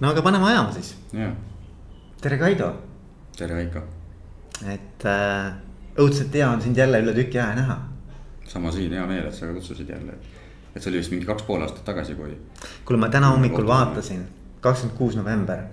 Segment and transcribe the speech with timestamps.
[0.00, 0.94] no aga paneme ajama siis.
[2.20, 2.72] tere, Kaido.
[3.36, 3.82] tere, Veiko.
[4.66, 5.52] et äh,
[5.98, 7.78] õudselt hea on sind jälle üle tüki aja näha.
[8.46, 10.14] sama siin, hea meel, et sa kutsusid jälle.
[10.74, 12.36] et see oli vist mingi kaks pool aastat tagasi, kui.
[12.84, 14.24] kuule, ma täna hommikul vaatasin,
[14.60, 15.66] kakskümmend kuus november.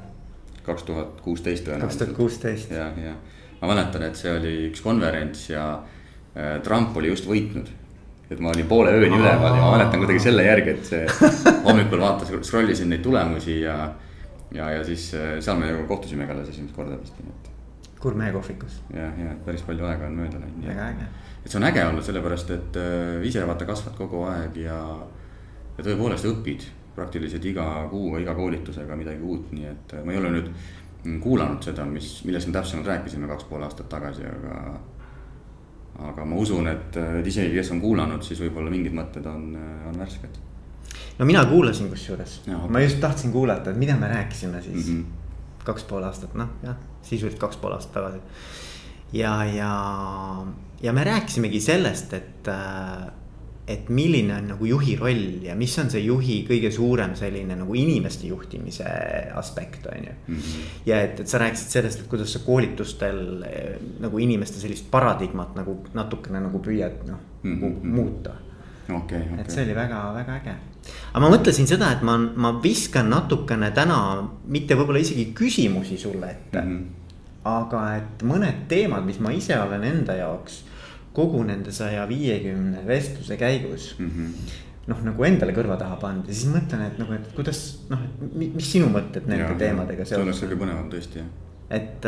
[0.63, 1.89] kaks tuhat kuusteist tõenäoliselt.
[1.89, 2.71] kaks tuhat kuusteist.
[2.71, 3.15] ja, ja
[3.61, 7.69] ma mäletan, et see oli üks konverents ja äh, Trump oli just võitnud
[8.25, 11.29] et ma olin poole ööni üleval ja ma mäletan kuidagi selle järgi, et see
[11.67, 13.75] hommikul vaatasin, scroll isin neid tulemusi ja
[14.53, 17.51] ja, ja siis äh, seal me ju kohtusime ka alles esimest korda vist, nii et.
[17.99, 18.81] Kurme kohvikus.
[18.93, 20.65] jah, ja päris palju aega on mööda läinud.
[20.67, 21.09] väga äge.
[21.43, 24.79] et see on äge olnud, sellepärast et äh, ise vaata kasvad kogu aeg ja,
[25.77, 30.21] ja tõepoolest õpid praktiliselt iga kuuga, iga koolitusega midagi uut, nii et äh, ma ei
[30.21, 30.51] ole nüüd
[31.21, 34.79] kuulanud seda, mis, millest me täpsemalt rääkisime kaks pool aastat tagasi, aga.
[36.07, 39.53] aga ma usun, et, et isegi, kes on kuulanud, siis võib-olla mingid mõtted on,
[39.87, 40.41] on värsked
[41.19, 45.01] no mina kuulasin kusjuures, ma just tahtsin kuulata, et mida me rääkisime siis mm.
[45.01, 45.63] -hmm.
[45.63, 48.19] kaks pool aastat, noh jah, sisuliselt kaks pool aastat tagasi.
[49.13, 50.45] ja, ja,
[50.81, 53.07] ja me rääkisimegi sellest, et, äh,
[53.67, 57.73] et milline on nagu juhi roll ja mis on see juhi kõige suurem selline nagu
[57.73, 58.85] inimeste juhtimise
[59.33, 60.11] aspekt, on ju.
[60.27, 60.69] -hmm.
[60.85, 65.55] ja et, et sa rääkisid sellest, et kuidas sa koolitustel äh, nagu inimeste sellist paradigmat
[65.55, 67.83] nagu natukene nagu püüad noh mm -hmm.
[67.83, 68.31] muuta
[68.95, 69.21] okay,.
[69.21, 69.39] Okay.
[69.39, 70.55] et see oli väga-väga äge
[71.13, 73.97] aga ma mõtlesin seda, et ma, ma viskan natukene täna
[74.51, 76.75] mitte võib-olla isegi küsimusi sulle ette mm.
[76.75, 77.41] -hmm.
[77.51, 80.63] aga et mõned teemad, mis ma ise olen enda jaoks
[81.15, 84.11] kogu nende saja viiekümne vestluse käigus mm.
[84.11, 88.03] -hmm noh, nagu endale kõrva taha pannud ja siis mõtlen, et nagu, et kuidas noh,
[88.35, 90.13] mis sinu mõtted nende ja, teemadega seoses.
[90.13, 91.31] see oleks kõige põnevam tõesti jah.
[91.79, 92.05] et,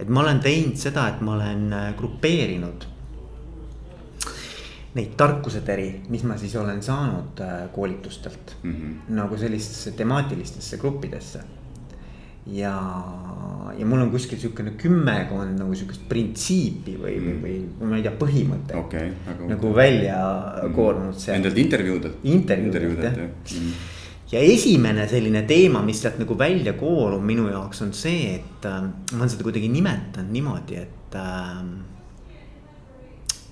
[0.00, 1.66] et ma olen teinud seda, et ma olen
[1.98, 2.86] grupeerinud
[4.94, 9.14] neid tarkuseteri, mis ma siis olen saanud äh, koolitustelt mm -hmm.
[9.16, 11.40] nagu sellistesse temaatilistesse gruppidesse.
[12.46, 12.74] ja,
[13.78, 17.42] ja mul on kuskil sihukene kümmekond nagu sihukest printsiipi või mm, -hmm.
[17.42, 19.12] või, või ma ei tea, põhimõtet okay,.
[19.48, 19.76] nagu okay.
[19.76, 20.74] välja mm -hmm.
[20.74, 21.34] koorunud seal.
[21.34, 22.16] Nendelt intervjuudelt.
[22.22, 23.30] intervjuudelt jah mm.
[23.56, 23.72] -hmm
[24.32, 28.82] ja esimene selline teema, mis sealt nagu välja koorub minu jaoks on see, et äh,
[29.12, 31.64] ma olen seda kuidagi nimetanud niimoodi, et äh,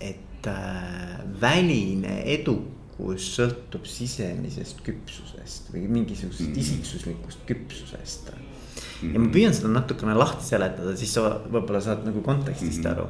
[0.00, 6.60] et äh, väline edukus sõltub sisemisest küpsusest või mingisugusest mm.
[6.62, 9.12] isiksuslikust küpsusest mm..
[9.14, 12.90] ja ma püüan seda natukene lahti seletada, siis sa võib-olla saad nagu kontekstist mm.
[12.92, 13.06] aru.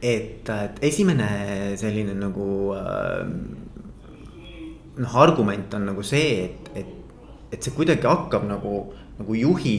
[0.00, 1.28] et, et esimene
[1.80, 2.48] selline nagu
[2.78, 3.22] äh,
[5.00, 7.20] noh, argument on nagu see, et, et,
[7.54, 8.80] et see kuidagi hakkab nagu,
[9.18, 9.78] nagu juhi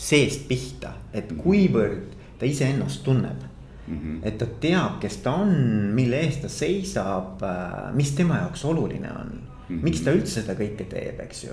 [0.00, 1.40] seest pihta, et mm.
[1.44, 3.51] kuivõrd ta iseennast tunneb
[3.86, 4.26] Mm -hmm.
[4.28, 5.48] et ta teab, kes ta on,
[5.94, 9.30] mille eest ta seisab, äh, mis tema jaoks oluline on
[9.68, 9.78] mm.
[9.78, 9.82] -hmm.
[9.82, 11.50] miks ta üldse seda kõike teeb, eks ju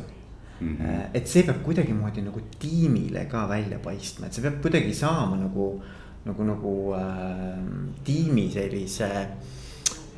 [0.59, 0.77] mm.
[0.77, 1.01] -hmm.
[1.13, 5.81] et see peab kuidagimoodi nagu tiimile ka välja paistma, et see peab kuidagi saama nagu,
[6.25, 7.57] nagu, nagu äh,
[8.03, 9.09] tiimi sellise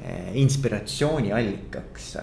[0.06, 2.18] äh, inspiratsiooniallikaks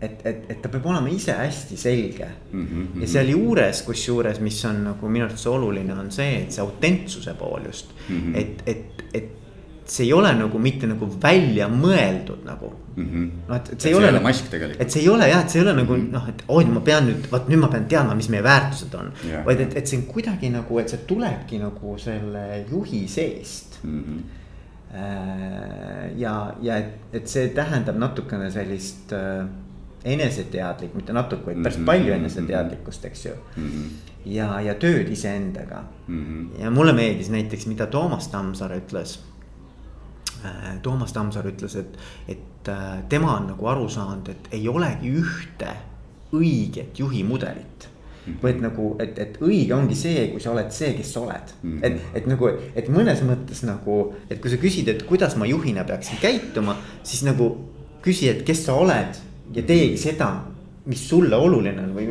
[0.00, 2.66] et, et, et ta peab olema ise hästi selge mm.
[2.66, 3.00] -hmm.
[3.00, 7.64] ja sealjuures, kusjuures, mis on nagu minu arvates oluline, on see, et see autentsuse pool
[7.66, 8.20] just mm.
[8.20, 8.36] -hmm.
[8.36, 9.30] et, et, et
[9.86, 13.04] see ei ole nagu mitte nagu välja mõeldud nagu mm.
[13.04, 13.30] -hmm.
[13.48, 14.12] noh, et, et see et ei ole.
[14.12, 14.80] Nagu- mask tegelikult.
[14.80, 16.12] et see ei ole jah, et see ei ole nagu mm -hmm.
[16.12, 19.12] noh, et oi, ma pean nüüd, vot nüüd ma pean teadma, mis meie väärtused on
[19.26, 19.44] yeah..
[19.46, 24.02] vaid et, et see on kuidagi nagu, et see tulebki nagu selle juhi seest mm.
[24.02, 24.44] -hmm
[26.16, 29.44] ja, ja et, et see tähendab natukene sellist äh,
[30.06, 31.86] eneseteadlik, mitte natuke, vaid päris mhm.
[31.88, 33.70] palju eneseteadlikkust, eks ju mm.
[33.70, 34.12] -hmm.
[34.36, 36.24] ja, ja tööd iseendaga mm.
[36.24, 36.62] -hmm.
[36.62, 39.18] ja mulle meeldis näiteks, mida Toomas Tammsaar ütles.
[40.44, 45.10] Äh, Toomas Tammsaar ütles, et, et äh, tema on nagu aru saanud, et ei olegi
[45.10, 45.74] ühte
[46.32, 48.32] õiget juhimudelit mm.
[48.32, 48.42] -hmm.
[48.42, 51.78] vaid nagu, et, et õige ongi see, kui sa oled see, kes sa oled mm.
[51.78, 51.86] -hmm.
[51.86, 55.84] et, et nagu, et mõnes mõttes nagu, et kui sa küsid, et kuidas ma juhina
[55.84, 57.56] peaksin käituma, siis nagu
[58.02, 60.30] küsi, et kes sa oled ja teegi seda,
[60.86, 62.06] mis sulle oluline on või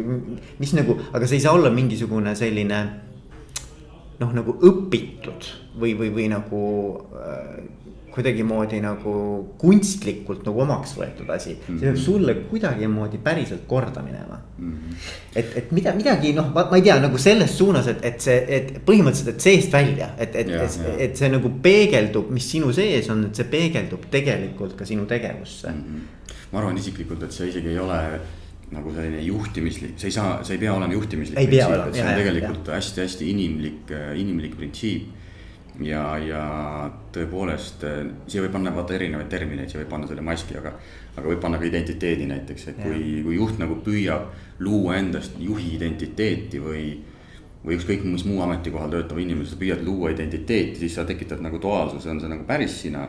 [0.59, 2.79] mis nagu, aga see ei saa olla mingisugune selline
[4.20, 5.49] noh, nagu õpitud
[5.79, 6.61] või, või, või nagu
[7.20, 7.64] äh,
[8.16, 9.14] kuidagimoodi nagu
[9.62, 11.59] kunstlikult nagu omaks võetud asi mm.
[11.67, 11.79] -hmm.
[11.79, 14.72] see peab sulle kuidagimoodi päriselt korda minema mm.
[14.72, 15.06] -hmm.
[15.35, 18.73] et, et mida, midagi noh, ma ei tea nagu selles suunas, et, et see, et
[18.88, 23.26] põhimõtteliselt, et seest välja, et, et, et, et see nagu peegeldub, mis sinu sees on,
[23.29, 25.84] et see peegeldub tegelikult ka sinu tegevusse mm.
[25.88, 26.12] -hmm
[26.56, 28.00] ma arvan isiklikult, et see isegi ei ole
[28.76, 31.52] nagu selline juhtimislik, see ei saa, see ei pea olema juhtimislik.
[31.52, 35.12] see on tegelikult hästi-hästi inimlik, inimlik printsiip.
[35.84, 36.44] Ja, ja
[37.16, 37.84] tõepoolest
[38.28, 40.76] siia võib panna vaata erinevaid termineid, siia võib panna selle maski, aga.
[41.16, 45.76] aga võib panna ka identiteedi näiteks, et kui, kui juht nagu püüab luua endast juhi
[45.76, 46.86] identiteeti või.
[47.66, 51.58] või ükskõik mis muu ametikohal töötava inimese, sa püüad luua identiteeti, siis sa tekitad nagu
[51.58, 53.08] duaalsuse, on see nagu päris sina.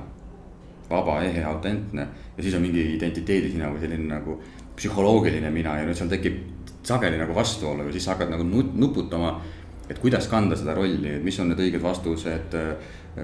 [0.88, 4.36] vaba, ehe, autentne ja siis on mingi identiteedi sina või selline nagu
[4.76, 6.36] psühholoogiline mina ja nüüd seal tekib
[6.86, 9.32] sageli nagu vastuolu ja siis sa hakkad nagu nuputama
[9.90, 12.56] et kuidas kanda seda rolli, et mis on need õiged vastused,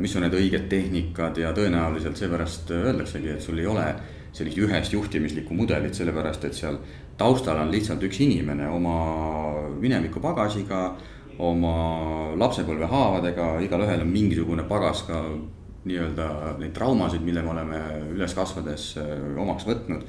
[0.01, 3.87] mis on need õiged tehnikad ja tõenäoliselt seepärast öeldaksegi, et sul ei ole
[4.33, 6.79] sellist ühest juhtimislikku mudelit, sellepärast et seal
[7.21, 8.95] taustal on lihtsalt üks inimene oma
[9.81, 10.85] mineviku pagasiga,
[11.43, 11.75] oma
[12.39, 15.21] lapsepõlve haavadega, igalühel on mingisugune pagas ka
[15.83, 17.81] nii-öelda neid traumasid, mille me oleme
[18.15, 18.93] üles kasvades
[19.37, 20.05] omaks võtnud.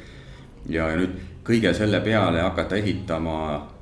[0.70, 3.73] ja nüüd kõige selle peale hakata ehitama Äh,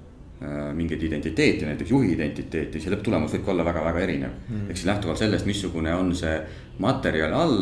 [0.74, 4.32] mingeid identiteeti, näiteks juhi identiteeti, siis lõpptulemus võib ka olla väga-väga erinev.
[4.50, 4.70] Mm..
[4.70, 6.34] ehk siis lähtuvalt sellest, missugune on see
[6.82, 7.60] materjal all,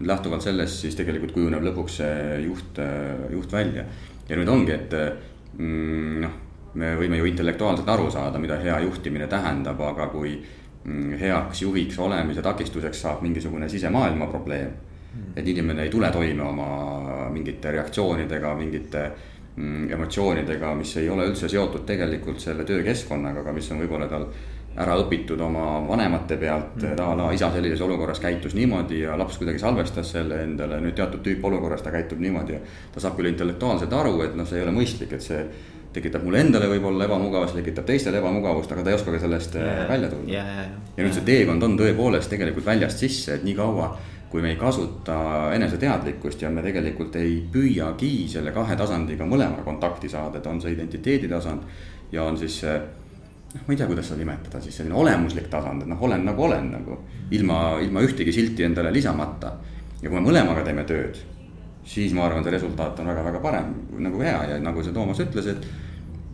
[0.00, 3.84] lähtuvalt sellest siis tegelikult kujuneb lõpuks see juht, äh, juht välja.
[4.28, 4.96] ja nüüd ongi, et
[5.58, 6.38] mm, noh,
[6.80, 11.98] me võime ju intellektuaalselt aru saada, mida hea juhtimine tähendab, aga kui mm, heaks juhiks
[12.00, 15.36] olemise takistuseks saab mingisugune sisemaailma probleem mm..
[15.36, 21.48] et inimene ei tule toime oma mingite reaktsioonidega, mingite Mm, emotsioonidega, mis ei ole üldse
[21.48, 24.30] seotud tegelikult selle töökeskkonnaga, aga mis on võib-olla tal
[24.80, 29.36] ära õpitud oma vanemate pealt mm., a la isa sellises olukorras käitus niimoodi ja laps
[29.40, 32.62] kuidagi salvestas selle endale, nüüd teatud tüüp olukorras ta käitub niimoodi ja.
[32.94, 35.42] ta saab küll intellektuaalselt aru, et noh, see ei ole mõistlik, et see
[35.92, 39.84] tekitab mulle endale võib-olla ebamugavust, tekitab teistele ebamugavust, aga ta ei oska ka sellest yeah,
[39.90, 40.54] välja tulla yeah,.
[40.62, 43.92] Yeah, ja nüüd see teekond on tõepoolest tegelikult väljast sisse, et nii kaua
[44.32, 45.16] kui me ei kasuta
[45.52, 50.72] eneseteadlikkust ja me tegelikult ei püüagi selle kahe tasandiga mõlemaga kontakti saada, et on see
[50.72, 51.68] identiteedi tasand
[52.12, 55.84] ja on siis see noh, ma ei tea, kuidas seda nimetada, siis selline olemuslik tasand,
[55.84, 56.98] et noh, olen nagu olen nagu
[57.36, 59.52] ilma, ilma ühtegi silti endale lisamata.
[60.02, 61.20] ja kui me mõlemaga teeme tööd,
[61.84, 64.38] siis ma arvan, see resultaat on väga-väga parem nagu hea.
[64.50, 65.66] Ja nagu see Toomas ütles, et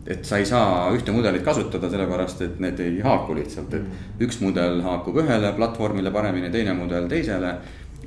[0.09, 4.39] et sa ei saa ühte mudelit kasutada, sellepärast et need ei haaku lihtsalt, et üks
[4.41, 7.51] mudel haakub ühele platvormile paremini, teine mudel teisele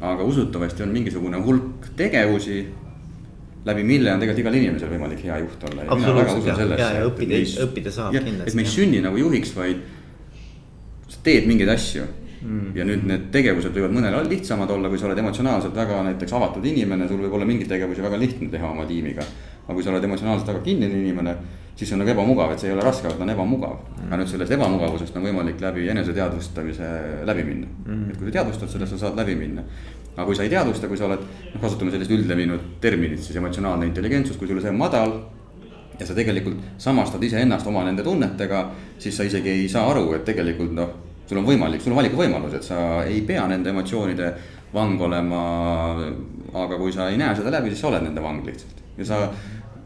[0.03, 2.63] aga usutavasti on mingisugune hulk tegevusi,
[3.65, 5.85] läbi mille on tegelikult igal inimesel võimalik hea juht olla.
[7.07, 8.51] õppida, õppida saab ja, kindlasti.
[8.51, 9.85] et me ei sünni nagu juhiks, vaid
[11.13, 12.03] sa teed mingeid asju
[12.43, 12.75] mm..
[12.79, 16.67] ja nüüd need tegevused võivad mõnel lihtsamad olla, kui sa oled emotsionaalselt väga näiteks avatud
[16.67, 19.27] inimene, sul võib olla mingeid tegevusi väga lihtne teha oma tiimiga.
[19.63, 21.37] aga kui sa oled emotsionaalselt väga kinnine inimene
[21.77, 24.07] siis on nagu ebamugav, et see ei ole raske, vaid ta on ebamugav mm..
[24.09, 26.89] aga nüüd sellest ebamugavusest on võimalik läbi eneseteadvustamise
[27.29, 28.11] läbi minna mm..
[28.13, 29.65] et kui sa teadvustad seda, sa saad läbi minna.
[30.15, 31.23] aga kui sa ei teadvusta, kui sa oled,
[31.55, 35.17] noh kasutame sellist üldlevinud terminit, siis emotsionaalne intelligentsus, kui sul see on madal.
[35.99, 38.67] ja sa tegelikult samastad iseennast oma nende tunnetega,
[38.99, 40.93] siis sa isegi ei saa aru, et tegelikult noh,
[41.29, 44.33] sul on võimalik, sul on valikuvõimalus, et sa ei pea nende emotsioonide
[44.75, 45.43] vang olema.
[46.53, 49.19] aga kui sa ei näe seda läbi, siis sa oled nende vang lihtsalt ja sa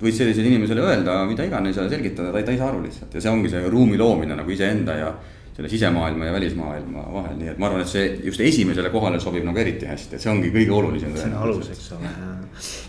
[0.00, 3.16] võid sellisele inimesele öelda mida iganes ja selgitada, ta ei, ta ei saa aru lihtsalt
[3.16, 5.14] ja see ongi see ruumi loomine nagu iseenda ja
[5.56, 9.46] selle sisemaailma ja välismaailma vahel, nii et ma arvan, et see just esimesele kohale sobib
[9.46, 11.14] nagu eriti hästi, et see ongi kõige olulisem.
[11.16, 12.10] see on alus, eks ole,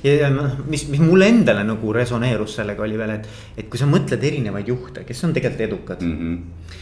[0.04, 3.30] ja, ja noh, mis, mis mulle endale nagu resoneerus sellega oli veel, et,
[3.64, 6.18] et kui sa mõtled erinevaid juhte, kes on tegelikult edukad mm.
[6.20, 6.76] -hmm.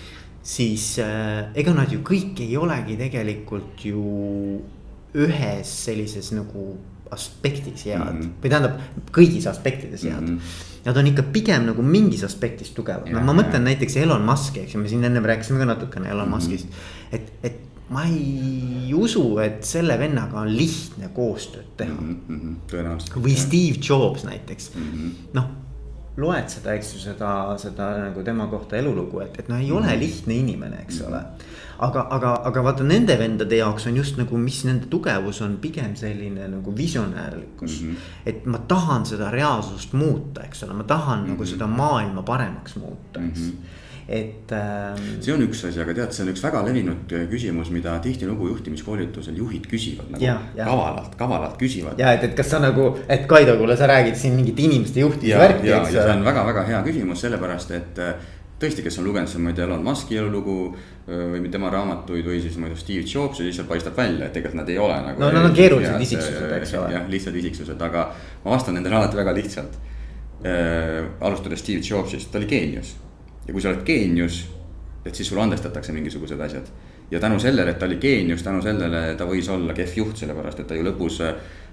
[0.55, 4.01] siis äh, ega nad ju kõik ei olegi tegelikult ju
[5.13, 6.65] ühes sellises nagu
[7.11, 8.31] aspektis head mm -hmm.
[8.43, 8.79] või tähendab
[9.11, 10.37] kõigis aspektides head mm.
[10.37, 10.63] -hmm.
[10.85, 14.75] Nad on ikka pigem nagu mingis aspektis tugevad, no ma mõtlen näiteks Elon Musk'i, eks
[14.75, 16.35] ju, me siin ennem rääkisime ka natukene Elon mm -hmm.
[16.35, 16.67] Musk'ist.
[17.11, 22.17] et, et ma ei usu, et selle vennaga on lihtne koostööd teha mm.
[22.29, 22.55] -hmm.
[22.71, 23.17] tõenäoliselt.
[23.17, 25.45] või Steve Jobs näiteks mm -hmm., noh
[26.17, 29.71] loed seda, eks ju, seda, seda nagu tema kohta elulugu, et, et noh, ei mm
[29.71, 29.77] -hmm.
[29.77, 31.07] ole lihtne inimene, eks mm -hmm.
[31.07, 31.23] ole
[31.79, 35.95] aga, aga, aga vaata nende vendade jaoks on just nagu, mis nende tugevus on pigem
[35.99, 37.89] selline nagu visionäärlikkus mm.
[37.89, 38.11] -hmm.
[38.25, 41.29] et ma tahan seda reaalsust muuta, eks ole, ma tahan mm -hmm.
[41.29, 41.51] nagu mhm.
[41.51, 43.49] seda maailma paremaks muuta, eks mm.
[43.49, 45.21] -hmm et ähm....
[45.21, 48.51] see on üks asi, aga tead, see on üks väga levinud äh, küsimus, mida tihtilugu
[48.51, 50.67] juhtimiskoolitusel juhid küsivad nagu ja, ja.
[50.67, 51.97] kavalalt, kavalalt küsivad.
[51.97, 55.41] ja et, et kas sa nagu, et Kaido, kuule, sa räägid siin mingit inimeste juhtimise
[55.41, 55.71] värki.
[55.71, 58.13] ja, ja see on väga-väga hea küsimus, sellepärast et äh,
[58.59, 60.55] tõesti, kes on lugenud seal, ma ei tea, Elon Musk'i elulugu
[61.05, 64.33] või tema raamatuid või siis ma ei tea, Steve Jobs'i, siis sealt paistab välja, et
[64.35, 65.21] tegelikult nad ei ole nagu.
[65.21, 66.93] no nad on keerulised isiksused, eks ole.
[66.95, 68.07] jah, lihtsad isiksused, aga
[68.45, 69.77] ma vastan nendele alati väga lihtsalt
[70.45, 71.03] äh,.
[71.19, 72.95] alustades Steve Jobs'ist, ta oli geenius
[73.45, 74.45] ja kui sa oled geenius,
[75.05, 76.71] et siis sulle andestatakse mingisugused asjad.
[77.11, 80.63] ja tänu sellele, et ta oli geenius, tänu sellele ta võis olla kehv juht, sellepärast
[80.63, 81.64] et ta ju lõpus äh, Äh,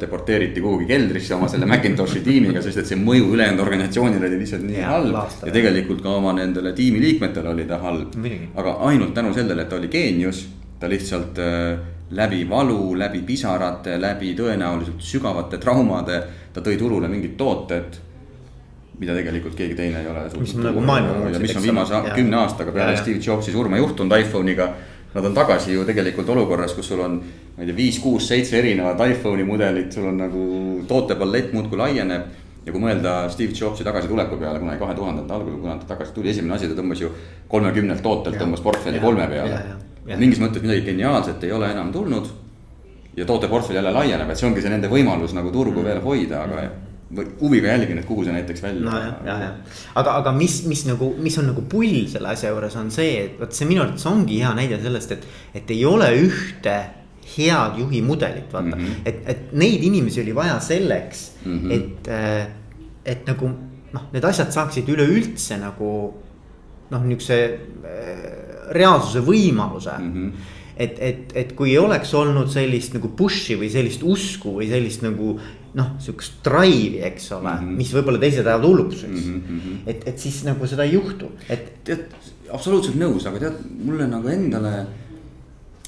[0.00, 4.66] deporteeriti kuhugi keldrisse oma selle Macintoshi tiimiga, sest et see mõju ülejäänud organisatsioonile oli lihtsalt
[4.68, 5.16] nii ja, halb.
[5.46, 8.18] ja tegelikult ka oma nendele tiimiliikmetele oli ta halb.
[8.54, 10.44] aga ainult tänu sellele, et ta oli geenius
[10.78, 11.78] ta lihtsalt äh,
[12.10, 16.20] läbi valu, läbi pisarate, läbi tõenäoliselt sügavate traumade,
[16.52, 18.04] ta tõi turule mingid tooted
[18.98, 20.24] mida tegelikult keegi teine ei ole.
[20.40, 24.72] mis on nagu maailma mis on viimase kümne aastaga peale Steve Jobsi surma juhtunud iPhone'iga.
[25.18, 27.16] Nad on tagasi ju tegelikult olukorras, kus sul on,
[27.56, 30.42] ma ei tea, viis, kuus, seitse erinevat iPhone'i mudelit, sul on nagu
[30.86, 32.36] tootepalett muudkui laieneb.
[32.66, 36.30] ja kui mõelda Steve Jobsi tagasituleku peale kunagi kahe tuhandete algul, kuna ta tagasi tuli,
[36.30, 37.08] esimene asi, ta tõmbas ju
[37.48, 39.62] kolmekümnelt tootelt tõmbas portfelli kolme peale.
[40.16, 42.28] mingis mõttes midagi geniaalset ei ole enam tulnud.
[43.16, 46.60] Ja tooteportfell jälle laieneb, et see ongi see nende võimalus nagu turgu veel hoida, aga
[46.60, 46.68] või
[47.16, 48.90] huviga jälgin, et kuhu see näiteks välja.
[48.90, 49.52] nojah, ja, ja,
[49.94, 53.38] aga, aga mis, mis nagu, mis on nagu pull selle asja juures on see, et
[53.40, 55.24] vot see minu arvates ongi hea näide sellest, et,
[55.56, 56.76] et ei ole ühte
[57.36, 58.84] head juhi mudelit, vaata mm.
[58.84, 59.00] -hmm.
[59.08, 61.72] et, et neid inimesi oli vaja selleks mm, -hmm.
[61.72, 62.46] et, äh,
[63.04, 63.50] et nagu
[63.92, 65.90] noh, need asjad saaksid üleüldse nagu
[66.90, 67.40] noh, niukse
[67.84, 70.14] äh, reaalsuse võimaluse mm.
[70.14, 74.68] -hmm et, et, et kui ei oleks olnud sellist nagu push'i või sellist usku või
[74.70, 75.32] sellist nagu
[75.76, 77.76] noh, sihukest drive'i, eks ole mm, -hmm.
[77.80, 79.82] mis võib-olla teised ajavad hulluks mm, -hmm.
[79.86, 81.72] et, et siis nagu seda ei juhtu, et.
[81.84, 82.06] tead,
[82.52, 84.86] absoluutselt nõus, aga tead, mulle nagu endale.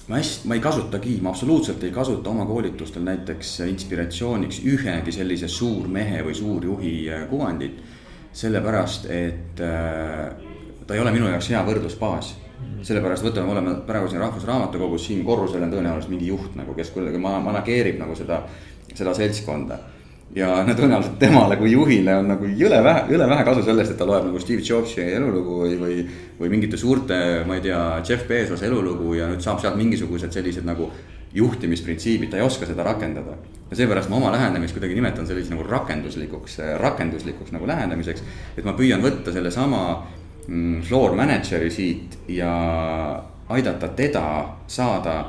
[0.09, 5.49] ma hästi, ma ei kasutagi, ma absoluutselt ei kasuta oma koolitustel näiteks inspiratsiooniks ühegi sellise
[5.49, 7.83] suurmehe või suurjuhi äh, kuvandit.
[8.33, 10.31] sellepärast, et äh,
[10.87, 12.35] ta ei ole minu jaoks hea võrdlusbaas
[12.83, 16.93] sellepärast võtame, me oleme praegu siin Rahvusraamatukogus, siin korrusel on tõenäoliselt mingi juht nagu, kes
[16.95, 18.43] kuidagi manageerib nagu seda,
[18.95, 19.79] seda seltskonda.
[20.35, 23.99] ja no tõenäoliselt temale kui juhile on nagu jõle vähe, jõle vähe kasu sellest, et
[23.99, 25.97] ta loeb nagu Steve Jobsi elulugu või, või.
[26.41, 27.17] või mingite suurte,
[27.47, 30.87] ma ei tea, Jeff Bezose elulugu ja nüüd saab sealt mingisugused sellised nagu
[31.35, 33.35] juhtimisprintsiibid, ta ei oska seda rakendada.
[33.71, 38.23] ja seepärast ma oma lähenemist kuidagi nimetan selliseks nagu rakenduslikuks, rakenduslikuks nagu lähenemiseks.
[38.57, 39.83] et ma püüan võtta sellesama
[40.51, 42.51] Mm, floor manager'i siit ja
[43.49, 44.23] aidata teda
[44.67, 45.25] saada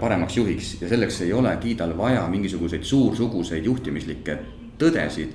[0.00, 4.38] paremaks juhiks ja selleks ei olegi tal vaja mingisuguseid suursuguseid juhtimislikke
[4.78, 5.34] tõdesid.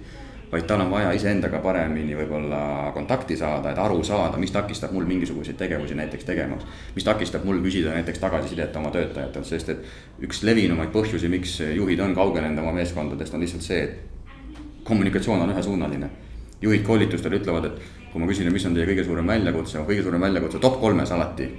[0.51, 5.03] vaid tal on vaja iseendaga paremini võib-olla kontakti saada, et aru saada, mis takistab mul
[5.05, 6.65] mingisuguseid tegevusi näiteks tegemaks.
[6.95, 9.83] mis takistab mul küsida näiteks tagasisidet oma töötajatelt, sest et
[10.23, 13.99] üks levinumaid põhjusi, miks juhid on kaugenenud oma meeskondadest, on lihtsalt see, et
[14.83, 16.09] kommunikatsioon on ühesuunaline.
[16.61, 20.21] juhid koolitustel ütlevad, et kui ma küsin, mis on teie kõige suurem väljakutse, kõige suurem
[20.21, 21.51] väljakutse top kolmes alati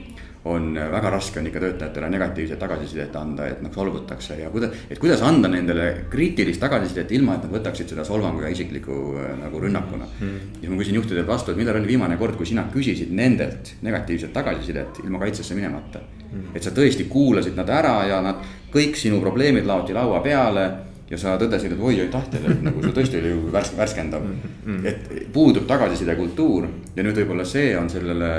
[0.49, 4.75] on äh, väga raske on ikka töötajatele negatiivset tagasisidet anda, et noh solvutakse ja kuidas,
[4.91, 9.33] et kuidas anda nendele kriitilist tagasisidet, ilma et nad võtaksid seda solvangu ja isikliku äh,
[9.43, 10.09] nagu rünnakuna.
[10.21, 10.59] Mm..
[10.63, 14.33] ja ma küsin juhtidelt vastu, et millal oli viimane kord, kui sina küsisid nendelt negatiivset
[14.33, 16.03] tagasisidet ilma kaitsesse minemata?
[16.29, 16.53] Mm..
[16.55, 20.69] et sa tõesti kuulasid nad ära ja nad kõik sinu probleemid laoti laua peale
[21.09, 24.25] ja sa tõdesid, et oi, aitäh teile, et nagu see tõesti oli ju värsk, värskendav.
[24.25, 24.57] Mm.
[24.67, 24.87] -hmm.
[24.87, 28.33] et puudub tagasiside kultuur ja nüüd võib-olla see on sellele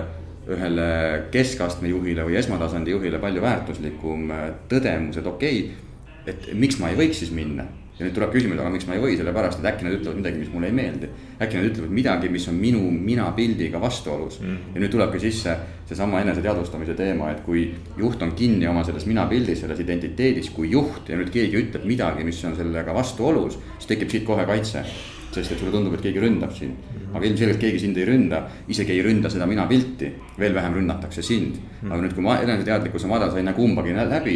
[0.55, 0.89] ühele
[1.33, 6.31] keskastme juhile või esmatasandi juhile palju väärtuslikum äh, tõdemus, et okei okay,.
[6.33, 7.67] et miks ma ei võiks siis minna
[7.99, 10.39] ja nüüd tuleb küsimus, aga miks ma ei või, sellepärast et äkki nad ütlevad midagi,
[10.39, 11.09] mis mulle ei meeldi.
[11.43, 14.47] äkki nad ütlevad midagi, mis on minu minapildiga vastuolus mm.
[14.47, 14.75] -hmm.
[14.75, 15.57] ja nüüd tulebki sisse
[15.89, 21.09] seesama eneseteadvustamise teema, et kui juht on kinni oma selles minapildis, selles identiteedis kui juht
[21.09, 24.85] ja nüüd keegi ütleb midagi, mis on sellega vastuolus, siis tekib siit kohe kaitse
[25.33, 26.77] sest et sulle tundub, et keegi ründab sind.
[26.93, 27.15] Mhm.
[27.15, 31.55] aga ilmselgelt keegi sind ei ründa, isegi ei ründa seda minapilti, veel vähem rünnatakse sind.
[31.81, 31.91] Mhm.
[31.91, 34.35] aga nüüd, kui ma eneseteadlikkuse madal, sa ei näe kumbagi läbi,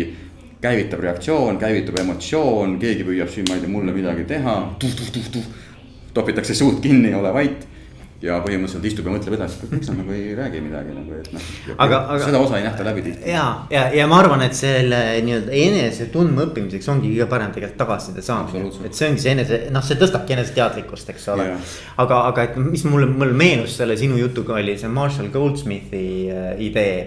[0.62, 4.56] käivitab reaktsioon, käivitub emotsioon, keegi püüab siin, ma ei tea, mulle midagi teha.
[6.14, 7.68] topitakse suud kinni, ole vait
[8.24, 11.30] ja põhimõtteliselt istub ja mõtleb edasi, et miks nad nagu ei räägi midagi nagu, et
[11.36, 11.48] noh.
[11.76, 12.20] aga, aga.
[12.24, 13.32] seda osa ei nähta läbi tihti.
[13.34, 17.82] ja, ja, ja ma arvan, et selle nii-öelda enese tundma õppimiseks ongi kõige parem tegelikult
[17.82, 18.72] tagasiside saamine.
[18.88, 21.50] et see ongi see enese, noh, see tõstabki eneseteadlikkust, eks ole.
[22.06, 26.50] aga, aga et mis mulle, mulle meenus selle sinu jutuga oli see Marshall Goldsmithi äh,
[26.64, 26.98] idee.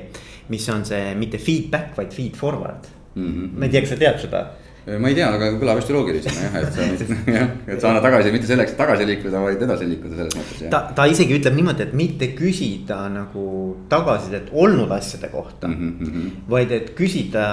[0.52, 2.84] mis on see mitte feedback, vaid feed forward
[3.16, 3.24] mm.
[3.24, 3.58] -hmm.
[3.58, 4.46] ma ei tea, kas sa tead seda?
[4.86, 6.84] Ma ei tea, aga kõlab hästi loogilisena jah, et sa
[7.36, 10.66] jah, et sa annad tagasi mitte selleks, et tagasi liikuda, vaid edasi liikuda selles mõttes.
[10.70, 13.46] ta, ta isegi ütleb niimoodi, et mitte küsida nagu
[13.90, 16.28] tagasisidet olnud asjade kohta mm, -hmm.
[16.50, 17.46] vaid et küsida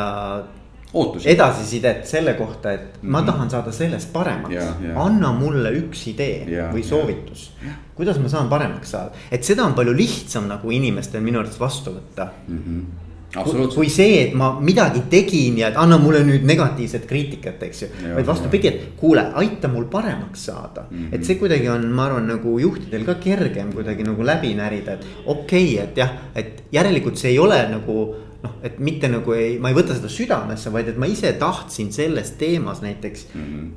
[0.94, 1.30] ootusi.
[1.34, 3.12] edasisidet selle kohta, et mm -hmm.
[3.12, 3.28] ma mhm.
[3.32, 4.66] tahan saada sellest paremaks.
[4.96, 7.52] anna mulle üks idee ja, või soovitus.
[7.96, 11.98] kuidas ma saan paremaks saada, et seda on palju lihtsam nagu inimestel minu arvates vastu
[11.98, 12.60] võtta mm.
[12.68, 13.04] -hmm
[13.42, 17.90] kui see, et ma midagi tegin ja et anna mulle nüüd negatiivset kriitikat, eks ju.
[18.16, 20.98] vaid vastupidi, et kuule, aita mul paremaks saada mm.
[20.98, 21.16] -hmm.
[21.16, 25.06] et see kuidagi on, ma arvan, nagu juhtidel ka kergem kuidagi nagu läbi närida, et
[25.26, 29.58] okei okay,, et jah, et järelikult see ei ole nagu noh, et mitte nagu ei,
[29.60, 33.72] ma ei võta seda südamesse, vaid et ma ise tahtsin selles teemas näiteks mm.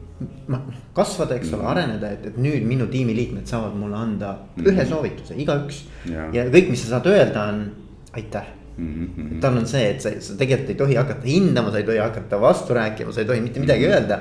[0.51, 0.77] -hmm.
[0.93, 4.63] kasvada, eks ole mm -hmm., areneda, et, et nüüd minu tiimiliikmed saavad mulle anda mm
[4.63, 4.69] -hmm.
[4.69, 5.85] ühe soovituse, igaüks.
[6.33, 7.73] ja kõik, mis sa saad öelda, on
[8.13, 9.09] aitäh mm.
[9.17, 9.41] -hmm.
[9.41, 12.41] tal on see, et sa, sa tegelikult ei tohi hakata hindama, sa ei tohi hakata
[12.41, 13.95] vastu rääkima, sa ei tohi mitte midagi mm -hmm.
[13.95, 14.21] öelda.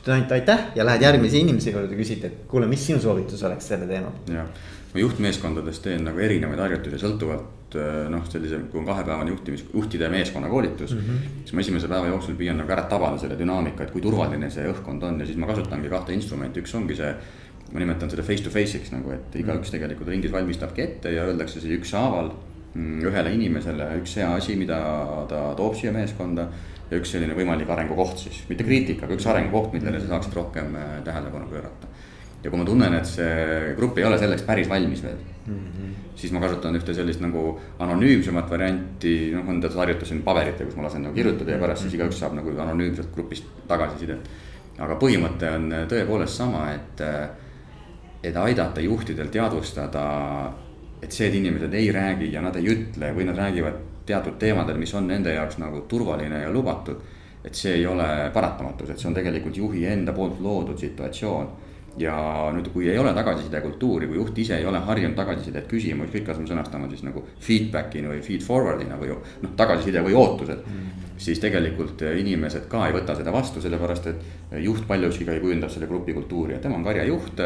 [0.00, 3.68] ütled ainult aitäh ja lähed järgmise inimese juurde, küsid, et kuule, mis sinu soovitus oleks
[3.68, 4.12] selle teemal.
[4.32, 4.46] jah,
[4.94, 7.76] ma juhtmeeskondades teen nagu erinevaid harjutusi sõltuvalt
[8.08, 10.98] noh, sellise, kui on kahepäevane juhtimis, juhtide meeskonna koolitus mm.
[11.00, 11.28] -hmm.
[11.40, 14.66] siis ma esimese päeva jooksul püüan nagu ära tabada selle dünaamika, et kui turvaline see
[14.72, 17.14] õhkond on ja siis ma kasutangi kahte instrumenti, üks ongi see
[17.72, 19.70] ma nimetan seda face to face'iks nagu, et igaüks mhm.
[19.76, 24.78] tegelikult ringis valmistabki ette ja öeldakse siis ükshaaval Mm, ühele inimesele üks hea asi, mida
[25.28, 26.48] ta toob siia meeskonda.
[26.90, 30.74] ja üks selline võimalik arengukoht siis, mitte kriitika, aga üks arengukoht, millele sa saaksid rohkem
[30.74, 31.86] äh, tähelepanu pöörata.
[32.42, 35.92] ja kui ma tunnen, et see grupp ei ole selleks päris valmis veel mm, -hmm.
[36.16, 41.02] siis ma kasutan ühte sellist nagu anonüümsemat varianti, noh, teatud harjutusi paberite, kus ma lasen
[41.02, 44.30] nagu kirjutada ja pärast siis igaüks saab nagu anonüümselt grupist tagasisidet.
[44.78, 47.30] aga põhimõte on tõepoolest sama, et, äh,
[48.22, 50.06] et aidata juhtidel teadvustada
[51.02, 54.78] et see, et inimesed ei räägi ja nad ei ütle või nad räägivad teatud teemadel,
[54.78, 57.00] mis on nende jaoks nagu turvaline ja lubatud.
[57.44, 61.46] et see ei ole paratamatus, et see on tegelikult juhi enda poolt loodud situatsioon.
[61.98, 62.14] Ja
[62.54, 66.26] nüüd, kui ei ole tagasiside kultuuri, kui juht ise ei ole harjunud tagasisidet küsima, ükskõik,
[66.28, 70.76] kas me sõnastame siis nagu feedback'ina või feed forward'ina või noh, tagasiside või ootused mm.
[70.76, 71.10] -hmm.
[71.18, 75.90] siis tegelikult inimesed ka ei võta seda vastu, sellepärast et juht paljuski ka kujundab selle
[75.90, 77.44] grupi kultuuri ja tema on karjajuht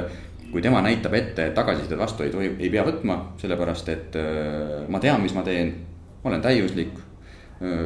[0.55, 4.85] kui tema näitab ette, et tagasisidet vastu ei tohi, ei pea võtma, sellepärast et äh,
[4.89, 5.75] ma tean, mis ma teen.
[6.23, 7.14] ma olen täiuslik, äh,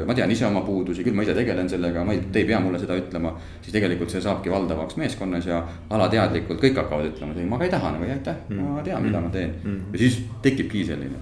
[0.07, 2.61] ma tean ise oma puudusi, küll ma ise tegelen sellega, ma ei, te ei pea
[2.61, 3.35] mulle seda ütlema.
[3.61, 5.61] siis tegelikult see saabki valdavaks meeskonnas ja
[5.91, 8.81] alateadlikult kõik hakkavad ütlema, et ei, ma ka ei taha nagu, aitäh, ma mm.
[8.87, 9.53] tean, mida ma teen.
[9.65, 9.93] Mm.
[9.93, 11.21] ja siis tekibki selline.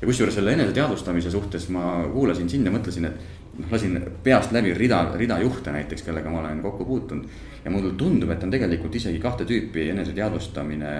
[0.00, 4.74] ja kusjuures selle eneseteadvustamise suhtes ma kuulasin sind ja mõtlesin, et noh, lasin peast läbi
[4.74, 7.24] rida, rida juhte näiteks, kellega ma olen kokku puutunud
[7.64, 10.90] ja mulle tundub, et on tegelikult isegi kahte tüüpi eneseteadvustamine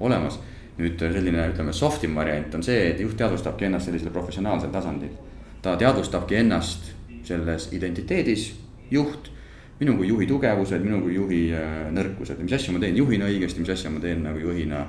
[0.00, 0.38] olemas.
[0.78, 5.10] nüüd selline, ütleme, soft im variant on see, et juht teadvustabki ennast sellisel professionaalsel tasandil.
[5.68, 6.92] Ta teadvustabki ennast
[7.28, 8.48] selles identiteedis,
[8.90, 9.28] juht,
[9.80, 13.62] minu kui juhi tugevused, minu kui juhi äh, nõrkused, mis asju ma teen juhina õigesti,
[13.62, 14.80] mis asja ma teen nagu juhina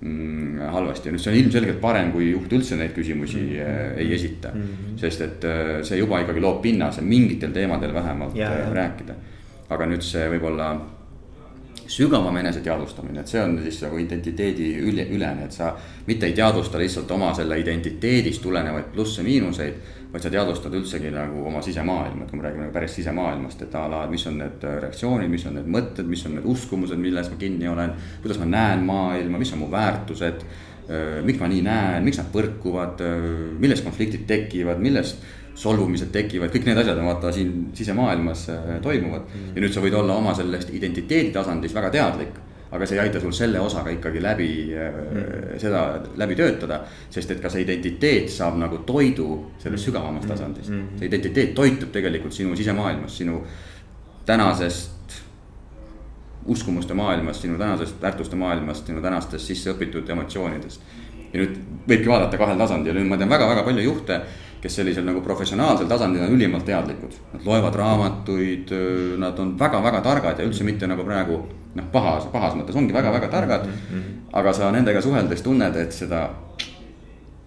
[0.00, 4.00] mm, halvasti ja nüüd see on ilmselgelt parem, kui juht üldse neid küsimusi mm -hmm.
[4.02, 4.62] ei esita mm.
[4.62, 4.96] -hmm.
[5.04, 5.46] sest et
[5.84, 9.14] see juba ikkagi loob pinnase mingitel teemadel vähemalt ja, rääkida
[9.72, 10.72] aga nüüd see võib-olla
[11.92, 15.72] sügavam eneseteadvustamine, et see on siis nagu identiteedi üle, ülene, et sa
[16.06, 19.98] mitte ei teadvusta lihtsalt oma selle identiteedist tulenevaid plusse-miinuseid.
[20.12, 23.76] Vaid sa teadvustad üldsegi nagu oma sisemaailma, et kui me räägime nagu päris sisemaailmast, et
[23.80, 27.30] a la, mis on need reaktsioonid, mis on need mõtted, mis on need uskumused, milles
[27.32, 27.94] ma kinni olen.
[28.22, 30.44] kuidas ma näen maailma, mis on mu väärtused,
[31.24, 33.00] miks ma nii näen, miks nad põrkuvad,
[33.62, 35.24] milles konfliktid tekivad, millest
[35.58, 39.52] solvumised tekivad, kõik need asjad on vaata siin sisemaailmas äh, toimuvad mm.
[39.56, 42.40] ja nüüd sa võid olla oma sellest identiteedi tasandis väga teadlik.
[42.72, 45.82] Aga see ei aita sul selle osaga ikkagi läbi mm, seda
[46.16, 46.80] läbi töötada.
[47.10, 49.28] sest et ka see identiteet saab nagu toidu
[49.62, 50.32] sellest sügavamast mhm.
[50.32, 50.80] tasandist mm.
[50.80, 50.98] -hmm.
[50.98, 53.42] see identiteet toitub tegelikult sinu sisemaailmas, sinu
[54.26, 55.20] tänasest
[56.46, 60.80] uskumuste maailmast, sinu tänasest väärtuste maailmast, sinu tänastest sisse õpitud emotsioonidest.
[61.32, 61.58] ja nüüd
[61.88, 64.20] võibki vaadata kahel tasandil, nüüd ma tean väga-väga palju juhte
[64.62, 67.16] kes sellisel nagu professionaalsel tasandil on ülimalt teadlikud.
[67.32, 68.70] Nad loevad raamatuid,
[69.18, 71.40] nad on väga-väga targad ja üldse mitte nagu praegu
[71.74, 73.66] noh, pahas, pahas mõttes ongi väga-väga targad.
[74.32, 76.28] aga sa nendega suheldes tunned, et seda,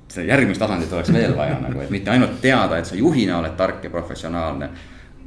[0.08, 3.56] seda järgmist tasandit oleks veel vaja nagu, et mitte ainult teada, et sa juhina oled
[3.58, 4.70] tark ja professionaalne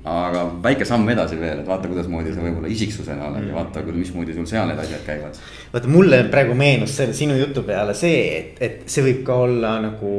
[0.08, 4.36] aga väike samm edasi veel, et vaata, kuidasmoodi sa võib-olla isiksusena oled ja vaata mismoodi
[4.36, 5.40] sul seal need asjad käivad.
[5.72, 9.78] vaata, mulle praegu meenus selle sinu jutu peale see, et, et see võib ka olla
[9.84, 10.14] nagu,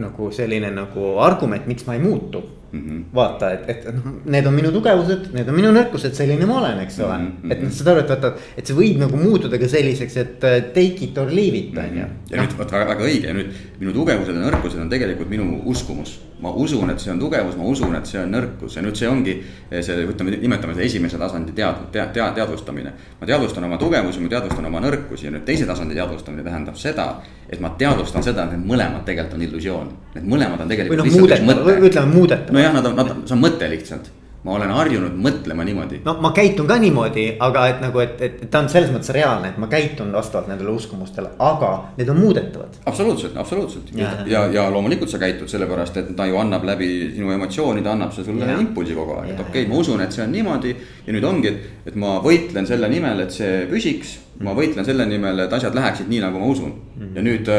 [0.00, 2.42] nagu selline nagu argument, miks ma ei muutu
[2.72, 2.80] mm.
[2.80, 3.04] -hmm.
[3.14, 6.80] vaata, et, et noh, need on minu tugevused, need on minu nõrkused, selline ma olen,
[6.84, 7.28] eks ole mm.
[7.28, 7.52] -hmm.
[7.52, 10.58] et noh, saad aru, et vaata, et see võib nagu muutuda ka selliseks, et äh,
[10.76, 12.08] take it or leave it on ju.
[12.30, 15.48] ja nüüd vot väga, väga õige ja nüüd minu tugevused ja nõrkused on tegelikult minu
[15.74, 16.18] uskumus.
[16.42, 19.08] ma usun, et see on tugevus, ma usun, et see on nõrkus ja nüüd see
[19.22, 19.36] ongi
[19.70, 22.94] see, ütleme, nimetame seda esimese tasandi tead-, tead-, tead, teadvustamine.
[23.20, 27.08] ma teadvustan oma tugevusi, ma teadvustan oma nõrkusi ja nüüd teise tasandi teadvustamine tähendab seda,
[27.48, 29.92] et ma teadvustan seda, et need mõlemad tegelikult on illusioon.
[30.16, 30.98] Need mõlemad on tegelikult.
[30.98, 34.10] või noh, muudetavad, ütleme muudetavad nojah, nad on, nad, see on mõte lihtsalt
[34.42, 36.00] ma olen harjunud mõtlema niimoodi.
[36.04, 39.52] no ma käitun ka niimoodi, aga et nagu, et, et ta on selles mõttes reaalne,
[39.52, 42.80] et ma käitun vastavalt nendele uskumustele, aga need on muudetavad.
[42.86, 47.30] absoluutselt, absoluutselt ja, ja, ja, loomulikult sa käitud sellepärast, et ta ju annab läbi sinu
[47.36, 48.58] emotsioonide, annab see sulle ja.
[48.58, 50.74] impulsi kogu aeg, et okei okay,, ma usun, et see on niimoodi.
[51.06, 55.06] ja nüüd ongi, et, et ma võitlen selle nimel, et see püsiks, ma võitlen selle
[55.06, 57.14] nimel, et asjad läheksid nii, nagu ma usun mm.
[57.14, 57.54] ja nüüd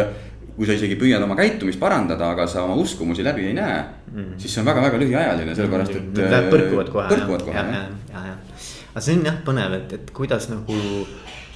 [0.56, 3.78] kui sa isegi püüad oma käitumist parandada, aga sa oma uskumusi läbi ei näe
[4.12, 6.20] mm., siis see on väga-väga lühiajaline, sellepärast et.
[6.22, 7.08] Läheb põrkuvad kohe.
[7.10, 7.88] põrkuvad kohe, jah.
[8.14, 8.36] ja, ja,
[8.92, 10.78] aga see on jah põnev, et, et kuidas nagu,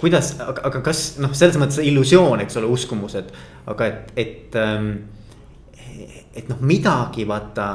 [0.01, 3.29] kuidas, aga, aga kas noh, selles mõttes illusioon, eks ole, uskumused,
[3.69, 4.91] aga et, et ähm,
[6.37, 7.67] et noh, midagi vaata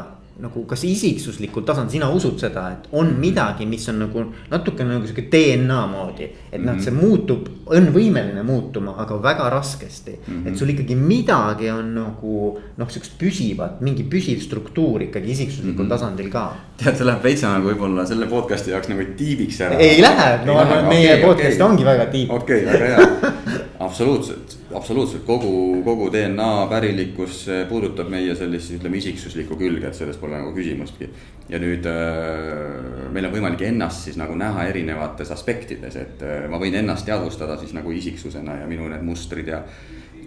[0.42, 5.06] nagu kas isiksuslikul tasandil, sina usud seda, et on midagi, mis on nagu natuke nagu
[5.06, 6.28] sihuke DNA moodi.
[6.52, 10.32] et noh, see muutub, on võimeline muutuma, aga väga raskesti mm.
[10.32, 10.48] -hmm.
[10.48, 12.32] et sul ikkagi midagi on nagu
[12.76, 15.94] noh, sihukest püsivat, mingi püsiv struktuur ikkagi isiksuslikul mm -hmm.
[15.94, 16.44] tasandil ka.
[16.76, 19.78] tead, see läheb veitsa nagu võib-olla selle podcast'i jaoks nagu tiibiks ära.
[19.78, 21.68] ei lähe, no aga meie okay, podcast okay.
[21.68, 22.30] ongi väga tiib.
[22.30, 23.32] okei okay,, väga hea,
[23.86, 25.24] absoluutselt absoluutselt.
[25.26, 31.08] Kogu, kogu DNA pärilikkus puudutab meie sellist, ütleme isiksuslikku külge, et selles pole nagu küsimustki.
[31.52, 36.60] ja nüüd äh, meil on võimalik ennast siis nagu näha erinevates aspektides, et äh, ma
[36.62, 39.64] võin ennast teadvustada siis nagu isiksusena ja minu need mustrid ja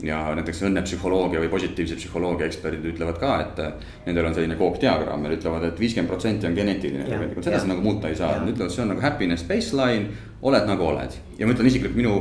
[0.03, 5.23] ja näiteks õnnepsühholoogia või positiivse psühholoogia eksperdid ütlevad ka, et äh, nendel on selline kookdiagramm,
[5.23, 7.47] nad ütlevad et, viiskümmend protsenti on geneetiline, tegelikult.
[7.47, 10.11] Seda sa nagu muuta ei saa, nad ütlevad, see on nagu happiness baseline,
[10.45, 11.15] oled nagu oled.
[11.39, 12.17] ja ma ütlen isiklikult, minu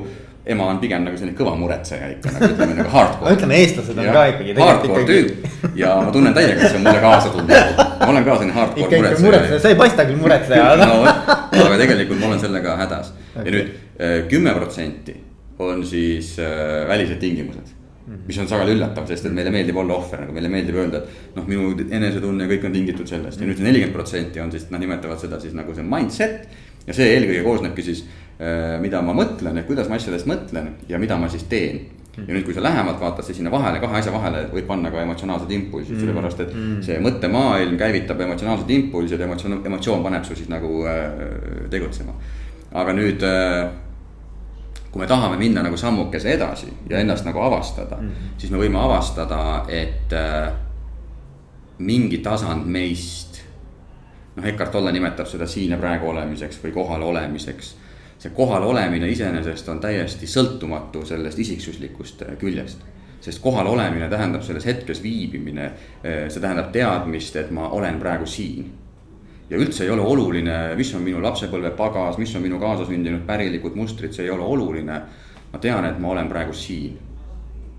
[0.47, 3.33] ema on pigem nagu selline kõva muretseja ikka nagu ütleme nagu hardcore.
[3.37, 4.57] ütleme, eestlased on ja, ka ikkagi.
[4.59, 7.79] Hardcore tüüp ja ma tunnen täiega, et see on mulle kaasa tulnud.
[8.01, 9.27] ma olen ka selline hardcore ikka, muretseja.
[9.29, 10.99] muretseja, sa ei paista küll muretseja no,
[11.65, 13.47] aga tegelikult ma olen sellega hädas okay.
[13.47, 15.17] ja nüüd äh, kümme protsenti
[15.65, 17.73] on siis äh, välised tingimused
[18.27, 21.39] mis on sageli üllatav, sest et meile meeldib olla ohver, nagu meile meeldib öelda, et
[21.39, 24.85] noh, minu enesetunne, kõik on tingitud sellest ja nüüd see nelikümmend protsenti on siis, nad
[24.85, 26.45] nimetavad seda siis nagu see mindset.
[26.85, 28.24] ja see eelkõige koosnebki siis Äh,
[28.83, 31.85] mida ma mõtlen ja kuidas ma asjadest mõtlen ja mida ma siis teen.
[32.17, 35.01] ja nüüd, kui sa lähemalt vaatad, siis sinna vahele, kahe asja vahele võib panna ka
[35.03, 36.83] emotsionaalsed impulsid mm., sellepärast et mm.
[36.87, 41.09] see mõttemaailm käivitab emotsionaalsed impulsid, emotsioon, emotsioon paneb su siis nagu äh,
[41.71, 42.15] tegutsema.
[42.75, 43.71] aga nüüd äh,
[44.95, 48.39] kui me tahame minna nagu sammukese edasi ja ennast nagu avastada mm, -hmm.
[48.39, 50.53] siis me võime avastada, et äh,
[51.79, 53.43] mingi tasand meist.
[54.37, 57.77] noh, Eckart Tolle nimetab seda siin ja praegu olemiseks või kohal olemiseks
[58.25, 62.81] see kohal olemine iseenesest on täiesti sõltumatu sellest isiksuslikust äh, küljest.
[63.21, 68.27] sest kohal olemine tähendab selles hetkes viibimine, äh, see tähendab teadmist, et ma olen praegu
[68.27, 68.73] siin.
[69.51, 73.77] ja üldse ei ole oluline, mis on minu lapsepõlve pagas, mis on minu kaasasündinud pärilikud
[73.77, 75.01] mustrid, see ei ole oluline.
[75.53, 76.99] ma tean, et ma olen praegu siin.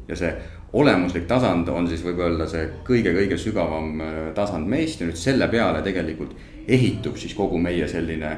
[0.07, 0.35] ja see
[0.73, 5.47] olemuslik tasand on siis võib öelda see kõige-kõige sügavam äh, tasand meist ja nüüd selle
[5.47, 8.37] peale tegelikult ehitub siis kogu meie selline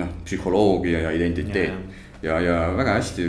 [0.00, 1.98] noh, psühholoogia ja identiteet.
[2.22, 3.26] ja, ja väga hästi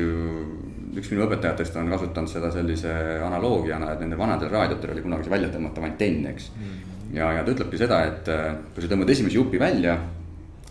[0.99, 2.91] üks minu õpetajatest on kasutanud seda sellise
[3.26, 6.76] analoogiana, et nendel vanadel raadiotel oli kunagi see väljatõmmatav antenn, eks mm.
[7.17, 9.97] ja, ja ta ütlebki seda, et äh, kui sa tõmbad esimese jupi välja,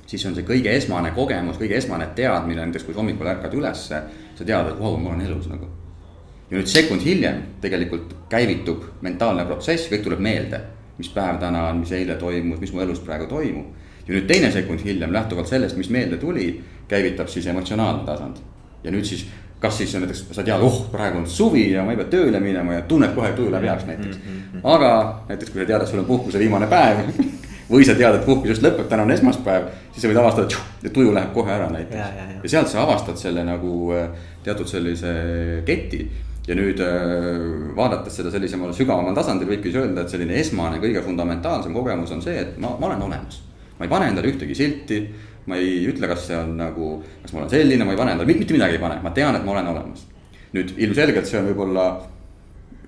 [0.07, 4.03] siis on see kõige esmane kogemus, kõige esmane teadmine, näiteks kui sa hommikul ärkad ülesse,
[4.37, 5.71] sa tead, et vau wow,, ma olen elus nagu.
[6.51, 10.61] ja nüüd sekund hiljem tegelikult käivitub mentaalne protsess, kõik tuleb meelde,
[10.99, 14.51] mis päev täna on, mis eile toimus, mis mu elus praegu toimub ja nüüd teine
[14.53, 16.49] sekund hiljem, lähtuvalt sellest, mis meelde tuli,
[16.88, 18.43] käivitab siis emotsionaalne tasand.
[18.85, 19.27] ja nüüd siis,
[19.62, 22.81] kas siis näiteks sa tead, oh, praegu on suvi ja ma ei pea tööle minema
[22.81, 24.17] ja tunned kohe, et tuju läheb heaks näiteks.
[24.17, 24.65] Mm, mm, mm.
[24.65, 24.91] aga
[25.29, 27.05] näiteks, kui sa tead, et sul on puhkuse viimane päev
[27.73, 30.91] või sa tead, et puhkus just lõpeb, täna on esmaspäev, siis sa võid avastada, et
[30.93, 32.01] tuju läheb kohe ära näiteks.
[32.01, 32.43] ja, ja, ja.
[32.43, 35.15] ja sealt sa avastad selle nagu äh, teatud sellise
[35.69, 36.03] keti
[36.49, 41.79] ja nüüd äh, vaadates seda sellisemal sügavamal tasandil võibki öelda, et selline esmane, kõige fundamentaalsem
[41.79, 43.45] kogemus on see, et ma, ma olen olemas
[43.83, 45.03] ma ei pane endale ühtegi silti,
[45.51, 48.31] ma ei ütle, kas see on nagu, kas ma olen selline, ma ei pane endale,
[48.31, 50.07] mitte midagi ei pane, ma tean, et ma olen olemas.
[50.53, 51.87] nüüd ilmselgelt see on võib-olla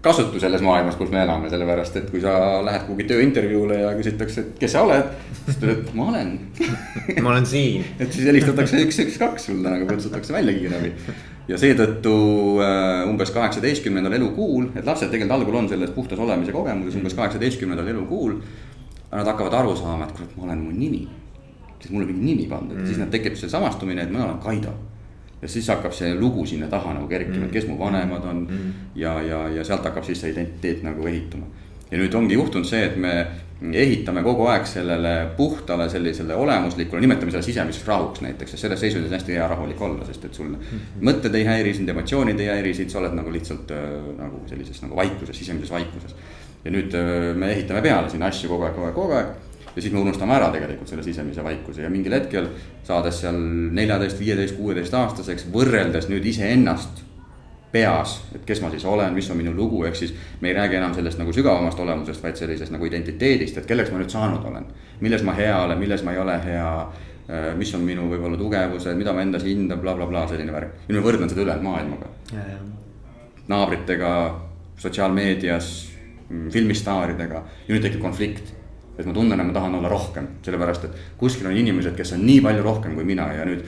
[0.05, 4.43] kasutu selles maailmas, kus me elame, sellepärast et kui sa lähed kuhugi tööintervjuule ja küsitakse,
[4.45, 6.35] et kes sa oled, siis ütled, et ma olen
[7.25, 10.93] ma olen siin et siis helistatakse üks, üks, kaks sulle nagu kutsutakse välja kiirabi.
[11.49, 12.13] ja seetõttu
[12.65, 17.89] äh, umbes kaheksateistkümnendal elukuul, et lapsed tegelikult algul on selles puhtas olemise kogemuses umbes kaheksateistkümnendal
[17.97, 18.37] elukuul
[19.19, 21.07] nad hakkavad aru saama, et kurat, ma olen mu nimi.
[21.85, 24.73] siis mulle mingi nimi pandud mm., siis nad tekib see samastumine, et mina olen Kaido.
[25.43, 28.47] ja siis hakkab see lugu sinna taha nagu kerkima mm., et kes mu vanemad on
[28.51, 28.73] mm.
[28.97, 31.47] ja, ja, ja sealt hakkab siis see identiteet nagu ehituma.
[31.91, 33.15] ja nüüd ongi juhtunud see, et me
[33.73, 39.13] ehitame kogu aeg sellele puhtale sellisele olemuslikule, nimetame seda sisemiseks rahuks näiteks, sest selles seisundis
[39.13, 41.05] on hästi hea rahulik olla, sest et sul mm -hmm.
[41.09, 44.83] mõtted ei häiri sind, emotsioonid ei häiri sind, sa oled nagu lihtsalt äh, nagu sellises
[44.83, 46.17] nagu vaikuses, sisemises vaikuses
[46.65, 49.33] ja nüüd äh, me ehitame peale sinna asju kogu aeg, kogu aeg, kogu aeg.
[49.75, 52.49] ja siis me unustame ära tegelikult selle sisemise vaikuse ja mingil hetkel
[52.87, 53.41] saades seal
[53.75, 57.03] neljateist, viieteist, kuueteist aastaseks, võrreldes nüüd iseennast
[57.75, 60.79] peas, et kes ma siis olen, mis on minu lugu, ehk siis me ei räägi
[60.79, 64.69] enam sellest nagu sügavamast olemusest, vaid sellisest nagu identiteedist, et kelleks ma nüüd saanud olen.
[65.01, 66.69] milles ma hea olen, milles ma ei ole hea,
[67.27, 70.77] äh, mis on minu võib-olla tugevused, mida ma endas hindan bla, bla, blablabla, selline värk.
[70.87, 72.13] nüüd ma võrdlen seda ülejäänud maailmaga.
[73.49, 74.13] naabritega,
[74.79, 75.73] sotsiaalmeedias
[76.55, 78.53] filmistaaridega ja nüüd tekib konflikt.
[78.99, 82.21] et ma tunnen, et ma tahan olla rohkem, sellepärast et kuskil on inimesed, kes on
[82.27, 83.65] nii palju rohkem kui mina ja nüüd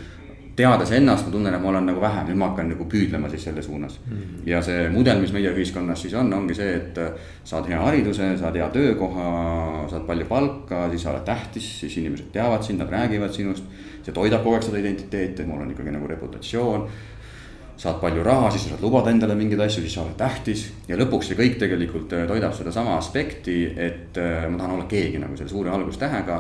[0.57, 3.45] teades ennast, ma tunnen, et ma olen nagu vähem, nüüd ma hakkan nagu püüdlema siis
[3.49, 4.13] selle suunas mm.
[4.13, 4.47] -hmm.
[4.49, 7.01] ja see mudel, mis meie ühiskonnas siis on, ongi see, et
[7.45, 9.27] saad hea hariduse, saad hea töökoha,
[9.91, 13.65] saad palju palka, siis sa oled tähtis, siis inimesed teavad sind, nad räägivad sinust.
[14.07, 16.85] see toidab kogu aeg seda identiteeti, et mul on ikkagi nagu reputatsioon
[17.77, 20.69] saad palju raha, siis sa saad lubada endale mingeid asju, siis sa oled tähtis.
[20.89, 25.53] ja lõpuks see kõik tegelikult toidab sedasama aspekti, et ma tahan olla keegi nagu selle
[25.53, 26.39] suure algustähega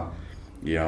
[0.67, 0.87] ja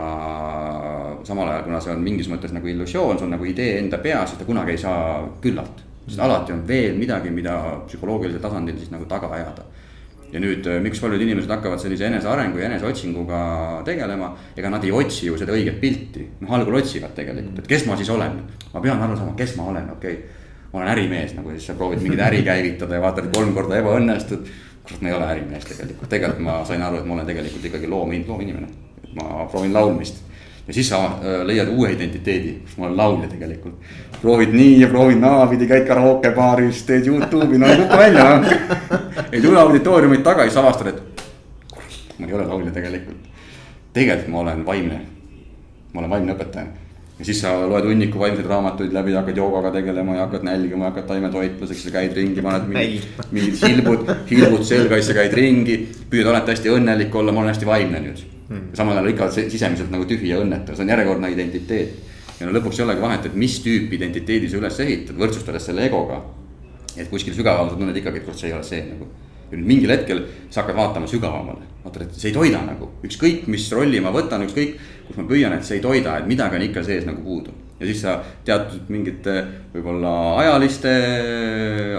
[1.25, 4.33] samal ajal, kuna see on mingis mõttes nagu illusioon, see on nagu idee enda peas,
[4.33, 5.85] et ta kunagi ei saa küllalt.
[6.09, 9.63] sest alati on veel midagi, mida psühholoogilisel tasandil siis nagu taga ajada.
[10.33, 13.39] ja nüüd, äh, miks paljud inimesed hakkavad sellise enesearengu ja eneseotsinguga
[13.85, 16.27] tegelema, ega nad ei otsi ju seda õiget pilti.
[16.41, 18.43] noh, algul otsivad tegelikult, et kes ma siis olen,
[18.79, 20.25] ma pean aru saama, kes ma olen, okei okay.
[20.73, 24.47] ma olen ärimees nagu, siis sa proovid mingit äri käivitada ja vaatad, kolm korda ebaõnnestud.
[24.87, 27.91] kurat, ma ei ole ärimees tegelikult, tegelikult ma sain aru, et ma olen tegelikult ikkagi
[27.91, 28.69] loom, loominimene
[29.19, 30.23] ma proovin laulmist.
[30.69, 33.75] ja siis sa äh, leiad uue identiteedi, kus ma olen laulja tegelikult.
[34.23, 38.53] proovid nii ja proovid naapidi, käid karaoke baaris, teed Youtube'i, no ei kuku välja noh.
[39.33, 41.25] ei tule auditooriumit taga, siis avastad, et
[41.75, 43.33] kurat, ma ei ole laulja tegelikult.
[43.93, 45.07] tegelikult ma olen vaimne,
[45.93, 46.88] ma olen vaimne õpetaja
[47.19, 50.91] ja siis sa loed hunniku vaimseid raamatuid läbi, hakkad joogaga tegelema ja hakkad nälgima ja
[50.93, 55.79] hakkad taimetoitluseks ja käid ringi, paned mingid, mingid hilbud, hilbud selga, siis sa käid ringi.
[56.11, 58.69] püüad alati hästi õnnelik olla, ma olen hästi vaimne nüüd mm..
[58.79, 61.95] samal ajal ikka sisemiselt nagu tühi ja õnnetu, see on järjekordne identiteet.
[62.39, 65.87] ja no lõpuks ei olegi vahet, et mis tüüpi identiteedi sa üles ehitad, võrdsustades selle
[65.91, 66.23] egoga.
[66.97, 69.11] et kuskil sügaval sa tunned ikkagi, et kurat, see ei ole see nagu.
[69.51, 73.49] Ja nüüd mingil hetkel sa hakkad vaatama sügavamale, vaatad, et see ei toida nagu, ükskõik
[73.49, 74.77] mis rolli ma võtan, ükskõik
[75.09, 77.55] kus ma püüan, et see ei toida, et midagi on ikka sees nagu puudu.
[77.79, 79.35] Ja siis sa teatud mingite
[79.73, 80.93] võib-olla ajaliste,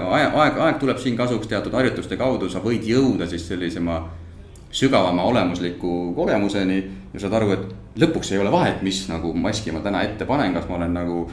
[0.03, 4.01] aeg, aeg, aeg tuleb siin kasuks teatud harjutuste kaudu, sa võid jõuda siis sellisema
[4.75, 6.81] sügavama olemusliku kogemuseni
[7.13, 10.53] ja saad aru, et lõpuks ei ole vahet, mis nagu maski ma täna ette panen,
[10.53, 11.23] kas ma olen nagu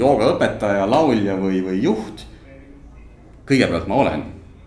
[0.00, 2.24] joogaõpetaja, laulja või, või juht.
[3.46, 4.24] kõigepealt ma olen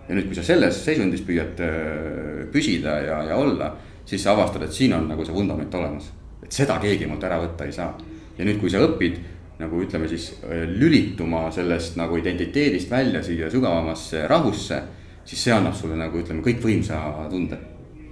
[0.09, 3.71] ja nüüd, kui sa selles seisundis püüad äh, püsida ja, ja olla,
[4.09, 6.11] siis sa avastad, et siin on nagu see vundament olemas.
[6.43, 7.93] et seda keegi mult ära võtta ei saa.
[8.37, 9.19] ja nüüd, kui sa õpid
[9.59, 14.81] nagu ütleme siis äh, lülituma sellest nagu identiteedist välja siia sügavamasse rahusse
[15.29, 17.59] siis see annab sulle nagu ütleme, kõikvõimsa tunde.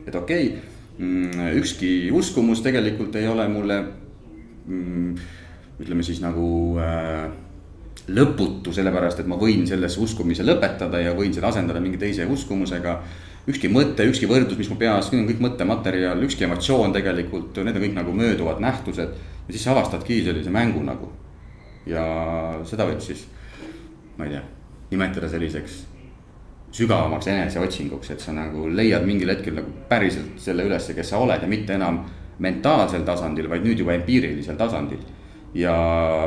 [0.06, 0.62] et okei okay,,
[1.00, 3.80] mm, ükski uskumus tegelikult ei ole mulle
[4.68, 5.16] mm,
[5.82, 7.26] ütleme siis nagu äh,
[8.08, 13.02] lõputu, sellepärast et ma võin sellesse uskumise lõpetada ja võin selle asendada mingi teise uskumusega.
[13.48, 17.76] ükski mõte, ükski võrdlus, mis mu peas, need on kõik mõttematerjal, ükski emotsioon tegelikult, need
[17.76, 19.10] on kõik nagu mööduvad nähtused.
[19.48, 21.12] ja siis sa avastadki sellise mängu nagu.
[21.86, 23.28] ja seda võib siis,
[24.18, 24.44] ma ei tea,
[24.92, 25.86] nimetada selliseks
[26.72, 31.42] sügavamaks eneseotsinguks, et sa nagu leiad mingil hetkel nagu päriselt selle ülesse, kes sa oled
[31.42, 32.04] ja mitte enam
[32.44, 35.00] mentaalsel tasandil, vaid nüüd juba empiirilisel tasandil.
[35.56, 35.76] Ja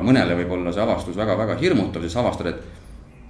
[0.04, 2.80] mõnele võib olla see avastus väga-väga hirmutav, sa avastad, et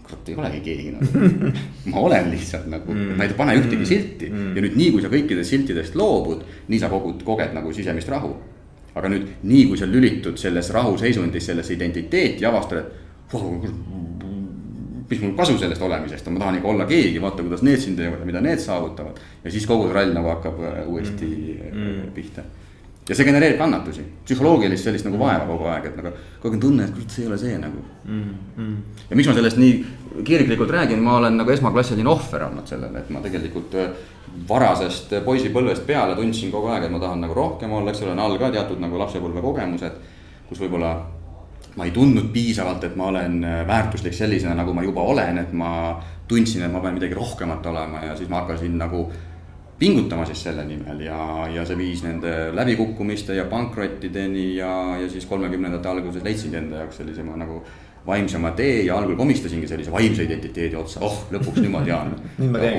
[0.06, 1.50] kurat, ei olegi keegi nagu
[1.92, 3.88] ma olen lihtsalt nagu mm., ma ei pane ühtegi mm.
[3.88, 4.54] silti mm.
[4.56, 8.34] ja nüüd nii, kui sa kõikidest siltidest loobud, nii sa kogud, koged nagu sisemist rahu.
[8.94, 13.68] aga nüüd nii, kui sa lülitud selles rahuseisundis sellesse identiteeti ja avastad, et oh,
[15.10, 17.96] mis mul kasu sellest olemisest on, ma tahan ikka olla keegi, vaata, kuidas need siin
[17.98, 19.18] teevad ja mida need saavutavad.
[19.44, 21.30] ja siis kogu trall nagu hakkab äh, uuesti
[21.72, 21.78] mm.
[21.78, 22.10] mm.
[22.14, 22.42] pihta.
[23.08, 26.62] Ja see genereerib kannatusi, psühholoogilist sellist nagu vaeva kogu aeg, et nagu kogu aeg on
[26.62, 28.34] tunne, et kurat, see ei ole see nagu mm.
[28.56, 29.04] Mm.
[29.08, 33.10] ja miks ma sellest nii kirglikult räägin, ma olen nagu esmaklassiline ohver olnud sellele, et
[33.14, 33.94] ma tegelikult äh,
[34.48, 38.22] varasest poisipõlvest peale tundsin kogu aeg, et ma tahan nagu rohkem olla, eks ole, on
[38.26, 39.98] all ka teatud nagu lapsepõlve kogemused,
[40.50, 40.94] kus võib-olla
[41.78, 45.52] ma ei tundnud piisavalt, et ma olen äh, väärtuslik sellisena, nagu ma juba olen, et
[45.56, 45.72] ma
[46.30, 49.08] tundsin, et ma pean midagi rohkemat olema ja siis ma hakkasin nagu
[49.80, 55.24] pingutama siis selle nimel ja, ja see viis nende läbikukkumiste ja pankrottideni ja, ja siis
[55.26, 57.62] kolmekümnendate alguses leidsingi enda jaoks sellise nagu
[58.06, 62.14] vaimsema tee ja algul komistasingi sellise vaimse identiteedi otsa, oh lõpuks nüüd ma tean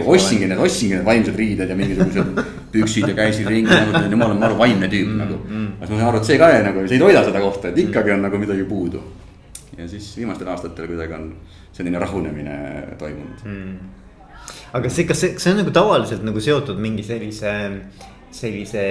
[0.10, 2.42] ostsingi need, ostsingi need vaimsed riided ja mingisugused
[2.74, 5.40] püksid ja käisin ringi nagu, nüüd ma olen vaimne tüüp mm, nagu.
[5.78, 7.82] aga siis ma sain aru, et see ka nagu, see ei toida seda kohta, et
[7.86, 9.02] ikkagi on nagu midagi puudu.
[9.78, 11.32] ja siis viimastel aastatel kuidagi on
[11.74, 12.56] selline rahunemine
[13.00, 13.46] toimunud.
[13.46, 14.01] Mm..
[14.73, 17.53] Aga see, kas see, kas see on nagu tavaliselt nagu seotud mingi sellise
[18.31, 18.84] sellise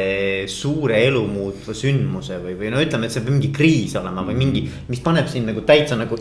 [0.53, 4.67] suure elumuutva sündmuse või, või no ütleme, et see peab mingi kriis olema või mingi,
[4.91, 6.19] mis paneb sind nagu täitsa nagu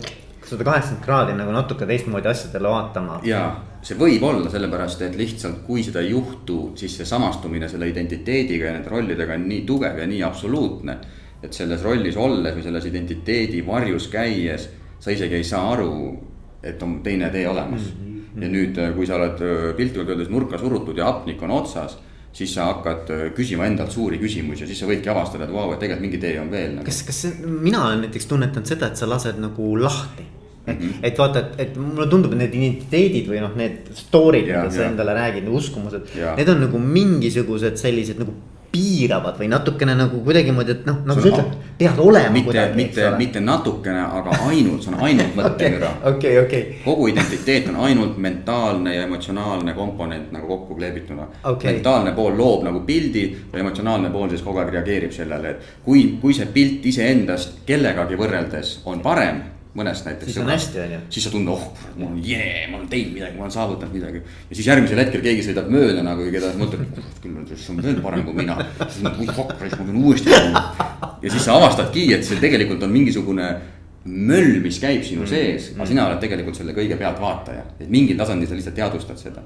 [0.49, 3.19] sada kaheksakümmend kraadi nagu natuke teistmoodi asjadele vaatama.
[3.27, 3.43] ja
[3.85, 8.69] see võib olla sellepärast, et lihtsalt kui seda ei juhtu, siis see samastumine selle identiteediga
[8.69, 10.97] ja nende rollidega on nii tugev ja nii absoluutne.
[11.43, 14.69] et selles rollis olles või selles identiteedi varjus käies
[14.99, 15.93] sa isegi ei saa aru,
[16.63, 17.99] et on teine tee olemas mm.
[17.99, 18.18] -hmm.
[18.35, 19.41] Ja nüüd, kui sa oled
[19.77, 21.97] piltlikult öeldes nurka surutud ja hapnik on otsas
[22.33, 25.71] siis sa hakkad äh, küsima endalt suuri küsimusi ja siis sa võidki avastada, et vau,
[25.73, 26.85] et tegelikult mingi tee on veel nagu..
[26.87, 30.27] kas, kas mina olen näiteks tunnetanud seda, et sa lased nagu lahti
[30.67, 31.07] et mm, -hmm.
[31.07, 34.85] et vaata, et, et mulle tundub, et need identiteedid või noh, need story'd, mida sa
[34.85, 36.11] endale räägid, uskumused.
[36.37, 38.35] Need on nagu mingisugused sellised nagu
[38.71, 42.31] piiravad või natukene nagu kuidagimoodi, et noh, nagu sa ütled, pead olema.
[42.33, 46.79] mitte, mitte, mitte natukene, aga ainult, see on ainult mõttemüra okay, okay, okay.
[46.85, 51.73] kogu identiteet on ainult mentaalne ja emotsionaalne komponent nagu kokku kleebituna okay..
[51.73, 56.05] mentaalne pool loob nagu pildi ja emotsionaalne pool siis kogu aeg reageerib sellele, et kui,
[56.21, 59.41] kui see pilt iseendast kellegagi võrreldes on parem
[59.79, 60.31] mõnest näiteks.
[60.31, 60.99] siis on hästi, on ju.
[61.15, 61.63] siis sa tunned, oh
[61.95, 64.21] mul on jee, ma olen teinud midagi, ma olen saavutanud midagi.
[64.49, 67.81] ja siis järgmisel hetkel keegi sõidab mööda nagu, keda sa mõtled, kurat küll, see on
[67.85, 68.59] veel parem kui mina.
[68.85, 70.37] siis mõtled, oi fuck, ma pean uuesti.
[71.25, 73.49] ja siis sa avastadki, et see tegelikult on mingisugune
[74.09, 75.31] möll, mis käib sinu mm.
[75.31, 79.43] sees, aga sina oled tegelikult selle kõige pealtvaataja, et mingil tasandil sa lihtsalt teadvustad seda.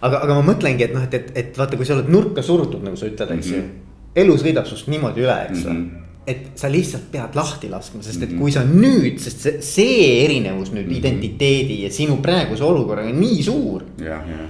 [0.00, 2.82] aga, aga ma mõtlengi, et noh, et, et, et vaata, kui sa oled nurka surutud,
[2.84, 4.20] nagu sa ütled, eks ju mm -hmm..
[4.24, 8.02] elu sõidab sinust niimoodi üle, eks ju mm -hmm et sa lihtsalt pead lahti laskma,
[8.04, 8.40] sest et mhm.
[8.40, 10.98] kui sa nüüd, sest see, see erinevus nüüd mm -hmm.
[10.98, 13.84] identiteedi ja sinu praeguse olukorraga on nii suur.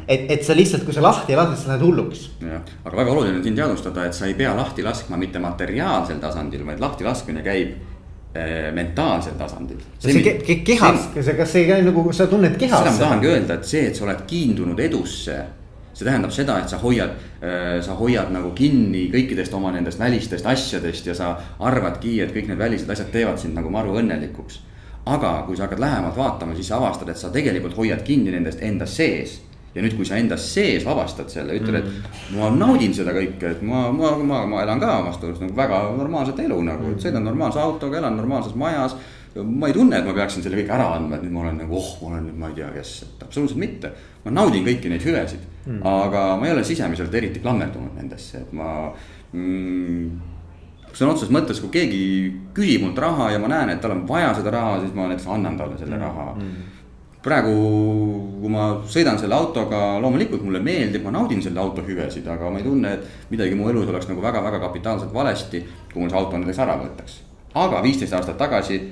[0.08, 2.30] et, et sa lihtsalt, kui sa lahti ei lase, sa lähed hulluks.
[2.40, 6.18] jah, aga väga oluline on siin teadvustada, et sa ei pea lahti laskma mitte materiaalsel
[6.18, 7.68] tasandil, vaid lahti laskmine käib
[8.36, 9.78] äh, mentaalsel tasandil.
[9.98, 12.78] see, see ke, ke, kehas, kas, kas see ei käi nagu, sa tunned kehas?
[12.78, 15.38] seda ma tahangi öelda, et see, et sa oled kiindunud edusse
[15.98, 20.46] see tähendab seda, et sa hoiad, äh, sa hoiad nagu kinni kõikidest oma nendest välistest
[20.46, 24.64] asjadest ja sa arvadki, et kõik need välised asjad teevad sind nagu maru õnnelikuks.
[25.08, 28.60] aga kui sa hakkad lähemalt vaatama, siis sa avastad, et sa tegelikult hoiad kinni nendest
[28.60, 29.38] endas sees
[29.74, 32.36] ja nüüd, kui sa endas sees avastad selle, ütled, et mm.
[32.36, 36.42] ma naudin seda kõike, et ma, ma, ma, ma elan ka vastavalt nagu väga normaalset
[36.44, 38.98] elu nagu, et sõidan normaalse autoga, elan normaalses majas
[39.44, 41.78] ma ei tunne, et ma peaksin selle kõik ära andma, et nüüd ma olen nagu,
[41.78, 43.92] oh, ma olen nüüd, ma ei tea, kes, et absoluutselt mitte.
[44.24, 48.56] ma naudin kõiki neid hüvesid mm., aga ma ei ole sisemiselt eriti klammerdunud nendesse, et
[48.56, 48.90] ma
[49.32, 50.08] mm,
[50.92, 52.02] sõna otseses mõttes, kui keegi
[52.56, 55.30] küsib mult raha ja ma näen, et tal on vaja seda raha, siis ma näiteks
[55.34, 56.04] annan talle selle mm.
[56.04, 56.76] raha mm.
[57.24, 57.56] praegu,
[58.42, 62.60] kui ma sõidan selle autoga, loomulikult mulle meeldib, ma naudin selle auto hüvesid, aga ma
[62.60, 66.40] ei tunne, et midagi mu elus oleks nagu väga-väga kapitaalselt valesti, kui mul see auto
[66.40, 67.20] näiteks ära võetaks.
[67.58, 68.82] aga viisteist aastat tagasi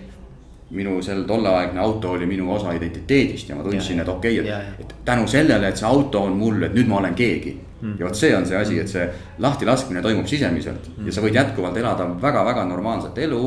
[0.70, 4.80] minu sel tolleaegne auto oli minu osa identiteedist ja ma tundsin, et okei okay,, et,
[4.80, 7.54] et tänu sellele, et see auto on mul, et nüüd ma olen keegi.
[7.76, 7.98] Mm..
[8.00, 9.04] ja vot see on see asi, et see
[9.44, 10.90] lahtilaskmine toimub sisemiselt.
[10.96, 11.06] Mm.
[11.06, 13.40] ja sa võid jätkuvalt elada väga-väga normaalset elu,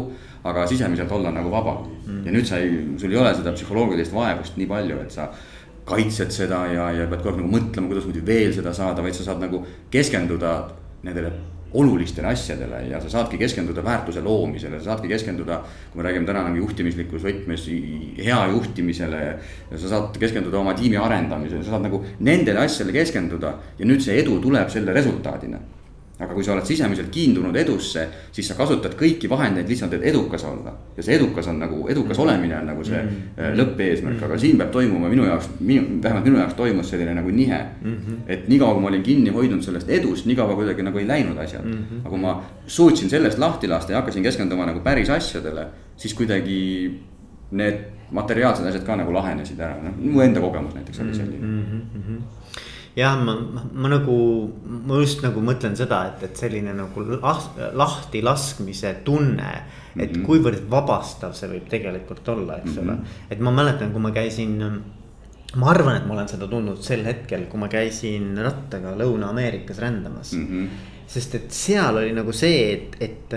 [0.48, 1.80] aga sisemiselt olla nagu vaba.
[2.06, 2.24] Mm..
[2.26, 5.32] ja nüüd sa ei, sul ei ole seda psühholoogilist vaevust nii palju, et sa
[5.90, 9.18] kaitsed seda ja, ja pead kogu aeg nagu mõtlema, kuidas muidu veel seda saada, vaid
[9.18, 10.60] sa saad nagu keskenduda
[11.04, 11.34] nendele
[11.74, 15.62] olulistele asjadele ja sa saadki keskenduda väärtuse loomisele, sa saadki keskenduda.
[15.92, 17.66] kui me räägime täna nagu juhtimislikus võtmes
[18.18, 19.40] hea juhtimisele.
[19.76, 24.20] sa saad keskenduda oma tiimi arendamisele, sa saad nagu nendele asjadele keskenduda ja nüüd see
[24.22, 25.60] edu tuleb selle resultaadina
[26.20, 28.02] aga kui sa oled sisemiselt kiindunud edusse,
[28.36, 30.74] siis sa kasutad kõiki vahendeid lihtsalt, et edukas olla.
[30.98, 32.24] ja see edukas on nagu, edukas mm.
[32.24, 33.60] olemine on nagu see mm -hmm.
[33.60, 37.60] lõppeesmärk, aga siin peab toimuma minu jaoks, minu, vähemalt minu jaoks toimus selline nagu nihe
[37.82, 37.94] mm.
[37.94, 38.18] -hmm.
[38.28, 41.66] et niikaua, kui ma olin kinni hoidnud sellest edust, niikaua kuidagi nagu ei läinud asjad
[41.66, 41.72] mm.
[41.72, 42.00] -hmm.
[42.00, 47.00] aga kui ma suutsin sellest lahti lasta ja hakkasin keskenduma nagu päris asjadele, siis kuidagi
[47.52, 47.76] need
[48.12, 51.64] materiaalsed asjad ka nagu lahenesid ära, noh mu enda kogemus näiteks oli selline mm.
[51.96, 52.39] -hmm
[52.96, 54.16] jah, ma, ma, ma nagu,
[54.66, 57.42] ma just nagu mõtlen seda, et, et selline nagu lah,
[57.74, 59.52] lahti laskmise tunne.
[60.00, 60.26] et mm -hmm.
[60.26, 64.12] kuivõrd vabastav see võib tegelikult olla, eks ole mm -hmm., et ma mäletan, kui ma
[64.12, 64.62] käisin
[65.56, 70.34] ma arvan, et ma olen seda tundnud sel hetkel, kui ma käisin rattaga Lõuna-Ameerikas rändamas
[70.34, 70.48] mm.
[70.48, 73.34] -hmm sest et seal oli nagu see, et, et,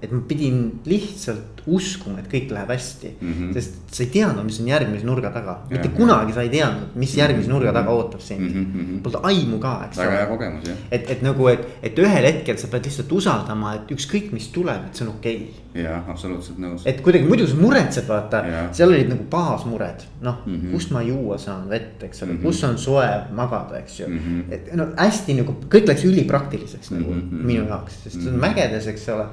[0.00, 3.32] et ma pidin lihtsalt uskuma, et kõik läheb hästi mm.
[3.32, 3.52] -hmm.
[3.56, 7.16] sest sa ei teadnud, mis on järgmise nurga taga, mitte kunagi sa ei teadnud, mis
[7.16, 7.56] järgmise mhm.
[7.56, 8.64] nurga taga ootab sind mm.
[8.64, 9.02] -hmm.
[9.02, 10.78] Polnud aimu ka, eks väga hea kogemus jah.
[10.90, 14.86] et, et nagu, et, et ühel hetkel sa pead lihtsalt usaldama, et ükskõik, mis tuleb,
[14.88, 15.82] et see on okei okay..
[15.84, 16.86] jah, absoluutselt nõus.
[16.86, 21.02] et kuidagi muidu sa muretsed, vaata, seal olid nagu baasmured, noh mm -hmm., kust ma
[21.02, 22.42] juua saan vett, eks ole mm, -hmm.
[22.42, 24.18] kus on soe magada, eks ju mm.
[24.18, 24.54] -hmm.
[24.54, 27.46] et no hästi nagu kõik läks ülipraktiliseks nagu mm -hmm.
[27.52, 29.26] minu jaoks, sest see on mägedes, eks ole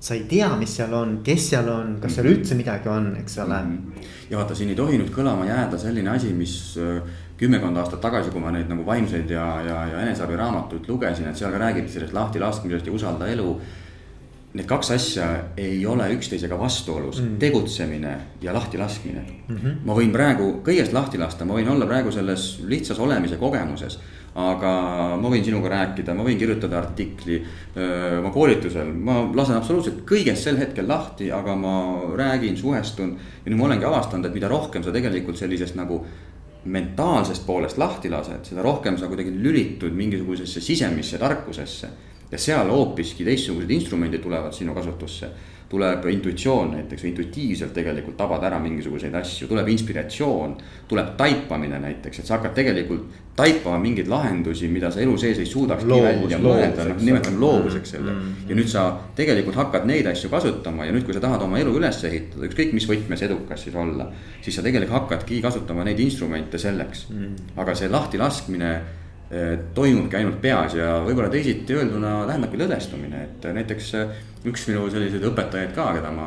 [0.00, 3.38] sa ei tea, mis seal on, kes seal on, kas seal üldse midagi on, eks
[3.44, 3.58] ole.
[3.62, 4.06] Mhm.
[4.30, 7.02] ja vaata, siin ei tohi nüüd kõlama jääda selline asi, mis äh,
[7.40, 11.52] kümmekond aastat tagasi, kui ma neid nagu vaimseid ja, ja, ja eneseabiraamatuid lugesin, et seal
[11.52, 13.54] ka räägiti sellest lahtilaskmisest ja usalda elu.
[14.50, 15.26] Need kaks asja
[15.60, 19.56] ei ole üksteisega vastuolus mm., tegutsemine ja lahtilaskmine mm.
[19.56, 19.76] -hmm.
[19.86, 24.00] ma võin praegu kõigest lahti lasta, ma võin olla praegu selles lihtsas olemise kogemuses
[24.38, 24.72] aga
[25.18, 27.40] ma võin sinuga rääkida, ma võin kirjutada artikli
[28.20, 31.74] oma koolitusel, ma lasen absoluutselt kõigest sel hetkel lahti, aga ma
[32.18, 33.16] räägin, suhestun.
[33.44, 36.04] ja nüüd ma olengi avastanud, et mida rohkem sa tegelikult sellisest nagu
[36.64, 41.88] mentaalsest poolest lahti lased, seda rohkem sa kuidagi lülitud mingisugusesse sisemisse tarkusesse.
[42.30, 45.30] ja seal hoopiski teistsugused instrumendid tulevad sinu kasutusse
[45.70, 50.56] tuleb intuitsioon näiteks intuitiivselt tegelikult tabad ära mingisuguseid asju, tuleb inspiratsioon.
[50.88, 53.04] tuleb taipamine näiteks, et sa hakkad tegelikult
[53.36, 57.94] taipama mingeid lahendusi, mida sa elu sees ei suudaks nii välja mõelda, noh nimetame loovuseks
[57.94, 58.18] selle mm.
[58.18, 58.50] -hmm.
[58.50, 58.84] ja nüüd sa
[59.16, 62.74] tegelikult hakkad neid asju kasutama ja nüüd, kui sa tahad oma elu üles ehitada, ükskõik
[62.74, 64.10] mis võtmes edukas siis olla.
[64.42, 67.60] siis sa tegelikult hakkadki kasutama neid instrumente selleks mm, -hmm.
[67.62, 68.80] aga see lahtilaskmine
[69.74, 74.16] toimubki ainult peas ja võib-olla teisiti öelduna tähendabki lõdvestumine, et näiteks eh,
[74.50, 76.26] üks minu selliseid õpetajaid ka, keda ma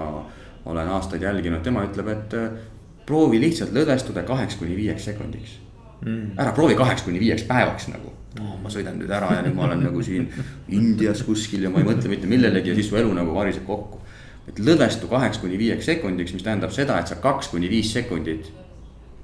[0.72, 2.62] olen aastaid jälginud, tema ütleb, et eh,
[3.08, 5.60] proovi lihtsalt lõdvestuda kaheks kuni viieks sekundiks.
[6.04, 6.34] Mm..
[6.40, 8.12] ära proovi kaheks kuni viieks päevaks nagu.
[8.40, 10.26] Oh,, ma sõidan nüüd ära ja nüüd ma olen nagu siin
[10.80, 14.00] Indias kuskil ja ma ei mõtle mitte millelegi ja siis su elu nagu variseb kokku.
[14.48, 18.50] et lõdvestu kaheks kuni viieks sekundiks, mis tähendab seda, et sa kaks kuni viis sekundit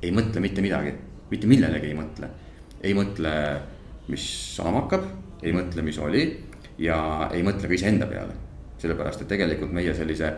[0.04, 0.94] ei mõtle mitte midagi,
[1.32, 2.30] mitte millelegi ei mõtle
[2.82, 3.32] ei mõtle,
[4.10, 5.04] mis saama hakkab,
[5.44, 6.24] ei mõtle, mis oli
[6.80, 8.48] ja ei mõtle ka iseenda peale.
[8.80, 10.30] sellepärast, et tegelikult meie sellise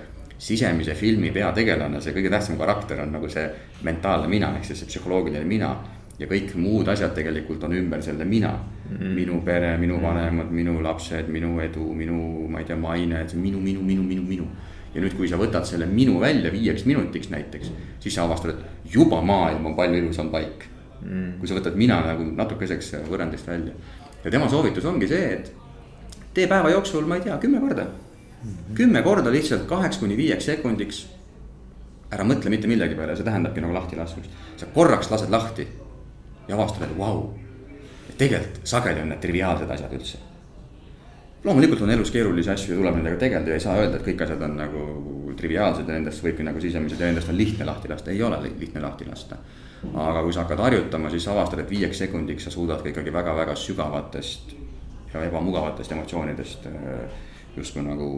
[0.41, 3.43] sisemise filmi peategelane, see kõige tähtsam karakter on nagu see
[3.85, 5.75] mentaalne mina, ehk siis see psühholoogiline mina.
[6.19, 8.97] ja kõik muud asjad tegelikult on ümber selle mina mm.
[8.97, 9.13] -hmm.
[9.15, 10.03] minu pere, minu mhm.
[10.03, 14.21] vanemad, minu lapsed, minu edu, minu, ma ei tea, maine, see minu, minu, minu, minu,
[14.21, 14.47] minu.
[14.93, 18.93] ja nüüd, kui sa võtad selle minu välja viieks minutiks näiteks, siis sa avastad, et
[18.93, 20.67] juba maailm on palju ilusam paik
[21.01, 21.39] mm..
[21.39, 23.73] kui sa võtad mina nagu natukeseks võrrandist välja.
[24.23, 25.51] ja tema soovitus ongi see, et
[26.33, 28.49] tee päeva jooksul, ma ei tea, kümme korda mm.
[28.49, 28.75] -hmm.
[28.75, 31.05] kümme korda lihtsalt kaheks kuni viieks sekundiks.
[32.11, 34.31] ära mõtle mitte millegi peale, see tähendabki nagu lahtilaskmist.
[34.57, 35.67] sa korraks lased lahti
[36.47, 37.29] ja avastad, et vau wow,.
[38.17, 40.17] tegelikult sageli on need triviaalsed asjad üldse
[41.43, 44.21] loomulikult on elus keerulisi asju ja tuleb nendega tegeleda ja ei saa öelda, et kõik
[44.23, 44.83] asjad on nagu
[45.37, 48.81] triviaalsed ja nendest võibki nagu sisemiselt ja nendest on lihtne lahti lasta, ei ole lihtne
[48.81, 49.37] lahti lasta
[49.93, 53.55] aga kui sa hakkad harjutama, siis avastad, et viieks sekundiks sa suudad ka ikkagi väga-väga
[53.57, 54.55] sügavatest
[55.13, 57.21] ja ebamugavatest emotsioonidest äh,
[57.57, 58.09] justkui nagu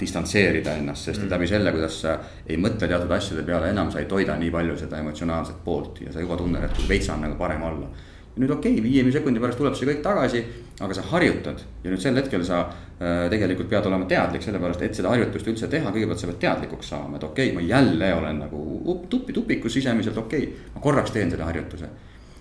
[0.00, 1.30] distantseerida ennast, sest mm.
[1.30, 4.76] läbi selle, kuidas sa ei mõtle teatud asjade peale enam, sa ei toida nii palju
[4.80, 7.92] seda emotsionaalset poolt ja sa juba tunned, et veits on nagu parem olla
[8.34, 10.40] nüüd okei okay,, viie sekundi pärast tuleb see kõik tagasi,
[10.82, 14.98] aga sa harjutad ja nüüd sel hetkel sa äh, tegelikult pead olema teadlik, sellepärast et
[14.98, 18.42] seda harjutust üldse teha, kõigepealt sa pead teadlikuks saama, et okei okay,, ma jälle olen
[18.42, 21.92] nagu up, tupi tupikus sisemiselt, okei okay,, ma korraks teen selle harjutuse.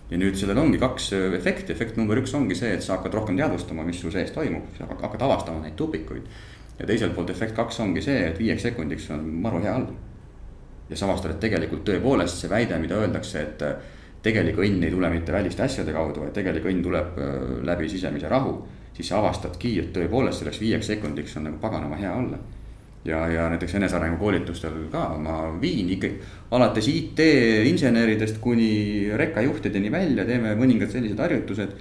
[0.10, 3.14] ja nüüd sellel ongi kaks äh, efekti, efekt number üks ongi see, et sa hakkad
[3.22, 6.26] rohkem teadvustama, mis su sees toimub, sa hakkad avastama neid tupikuid.
[6.80, 9.94] ja teiselt poolt efekt kaks ongi see, et viieks sekundiks on maru hea olla.
[10.90, 15.10] ja sa avastad, et tegelikult tõepoolest see väide, mida öeldakse, et tegelik õnn ei tule
[15.12, 18.62] mitte väliste asjade kaudu, vaid tegelik õnn tuleb äh, läbi sisemise rahu.
[18.94, 22.38] siis sa avastadki, et tõepoolest selleks viieks sekundiks on nagu paganama hea olla.
[23.06, 26.22] ja, ja näiteks enesearengu koolitustel ka ma viin ikkagi
[26.52, 31.76] alates IT-inseneridest kuni rekkajuhtideni välja, teeme mõningad sellised harjutused.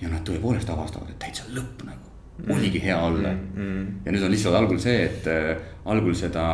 [0.00, 2.06] ja nad tõepoolest avastavad, et täitsa lõpp nagu
[2.48, 3.56] oligi hea olla mm.
[3.56, 3.86] -hmm.
[4.04, 6.44] ja nüüd on lihtsalt algul see, et äh, algul seda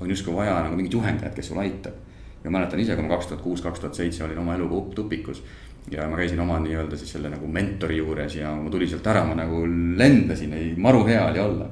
[0.00, 2.09] on justkui vaja nagu mingit juhendajat, kes sulle aitab
[2.44, 5.42] ja mäletan ise, kui ma kaks tuhat kuus, kaks tuhat seitse olin oma eluga tupikus.
[5.90, 9.24] ja ma käisin oma nii-öelda siis selle nagu mentori juures ja ma tulin sealt ära,
[9.24, 9.62] ma nagu
[9.96, 11.68] lendasin, ei maru hea oli olla.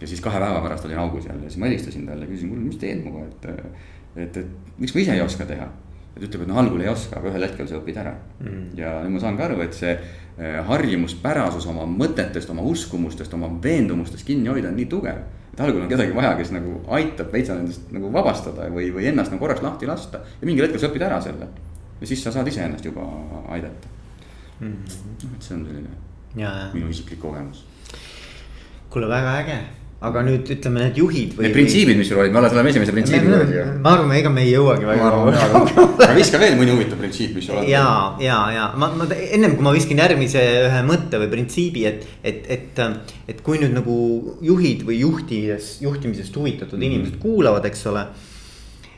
[0.00, 2.62] ja siis kahe päeva pärast olin augus jälle ja siis ma helistasin talle, küsisin, kuule,
[2.62, 3.46] mis teed minuga, et.
[4.16, 5.68] et, et miks ma ise ei oska teha.
[6.16, 8.64] et ütleb, et no algul ei oska, aga ühel hetkel sa õpid ära mm..
[8.78, 13.50] ja nüüd ma saan ka aru, et see eh, harjumuspärasus oma mõtetest, oma uskumustest, oma
[13.62, 15.22] veendumustest kinni hoida on nii tugev
[15.52, 19.34] et algul on kedagi vaja, kes nagu aitab veitsa nendest nagu vabastada või, või ennast
[19.34, 20.22] nagu korraks lahti lasta.
[20.40, 21.48] ja mingil hetkel sa õpid ära selle
[22.00, 23.04] ja siis sa saad iseennast juba
[23.48, 23.88] aidata
[24.60, 24.72] mm.
[24.72, 25.34] -hmm.
[25.34, 25.88] et see on selline
[26.36, 26.66] ja, ja.
[26.72, 27.66] minu isiklik kogemus.
[28.90, 29.58] kuule, väga äge
[30.02, 31.46] aga nüüd ütleme need juhid või.
[31.46, 33.66] Need printsiibid, mis sul olid, me alles oleme esimese printsiibi juures ju.
[33.84, 35.68] ma arvan, ega me ei jõuagi väga kaugele.
[36.06, 37.68] aga viska veel mõni huvitav printsiip, mis sul on.
[37.70, 37.84] ja,
[38.22, 42.50] ja, ja ma, ma ennem kui ma viskan järgmise ühe mõtte või printsiibi, et, et,
[42.56, 42.82] et,
[43.30, 43.96] et kui nüüd nagu
[44.42, 46.90] juhid või juhtides, juhtimisest huvitatud mm -hmm.
[46.90, 48.06] inimesed kuulavad, eks ole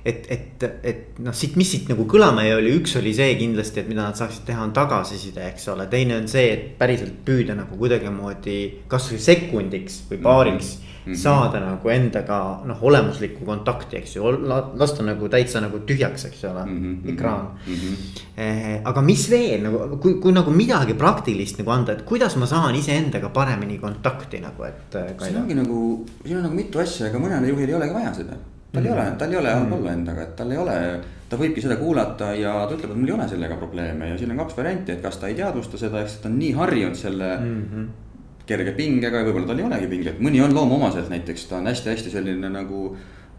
[0.05, 3.81] et, et, et noh, siit, mis siit nagu kõlama jäi, oli üks oli see kindlasti,
[3.81, 7.57] et mida nad saaksid teha, on tagasiside, eks ole, teine on see, et päriselt püüda
[7.57, 10.79] nagu kuidagimoodi kasvõi sekundiks või paariks mm.
[10.79, 11.17] -hmm Mm -hmm.
[11.17, 14.31] saada nagu endaga noh, olemuslikku kontakti, eks ju,
[14.75, 17.13] lasta nagu täitsa nagu tühjaks, eks ole mm, -hmm.
[17.13, 17.75] ekraan mm.
[17.75, 18.81] -hmm.
[18.85, 22.75] aga mis veel nagu, kui, kui nagu midagi praktilist nagu anda, et kuidas ma saan
[22.75, 24.95] iseendaga paremini kontakti nagu, et.
[24.95, 28.15] Eh, siin ongi nagu, siin on nagu mitu asja, ega mõnel juhil ei olegi vaja
[28.15, 28.37] seda.
[28.73, 28.95] tal mm -hmm.
[28.95, 29.79] ei ole, tal ei ole halb mm -hmm.
[29.79, 33.09] olla endaga, et tal ei ole, ta võibki seda kuulata ja ta ütleb, et mul
[33.09, 36.01] ei ole sellega probleeme ja siin on kaks varianti, et kas ta ei teadvusta seda,
[36.01, 37.63] eks ta on nii harjunud selle mm.
[37.73, 38.04] -hmm
[38.49, 42.13] kerge pingega ja võib-olla tal ei olegi pinget, mõni on loomuomaselt näiteks, ta on hästi-hästi
[42.13, 42.91] selline nagu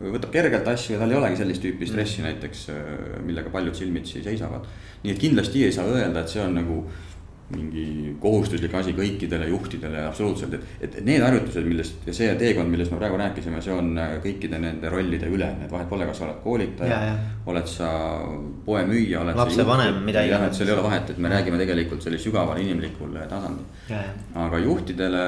[0.01, 2.29] võtab kergelt asju ja tal ei olegi sellist tüüpi stressi mm.
[2.29, 2.63] näiteks,
[3.25, 4.65] millega paljud silmitsi seisavad.
[5.03, 6.79] nii et kindlasti ei saa öelda, et see on nagu
[7.53, 12.93] mingi kohustuslik asi kõikidele juhtidele absoluutselt, et, et need harjutused, millest ja see teekond, millest
[12.93, 16.25] me praegu rääkisime, see on äh, kõikide nende rollide ülene, et vahet pole, kas sa
[16.25, 16.97] oled koolitaja,
[17.51, 17.91] oled sa
[18.65, 19.37] poemüüja, oled.
[19.37, 20.33] lapsevanem, midagi.
[20.33, 24.03] jah, et seal ei ole vahet, et me räägime tegelikult sellisel sügaval inimlikul tasandil.
[24.47, 25.25] aga juhtidele,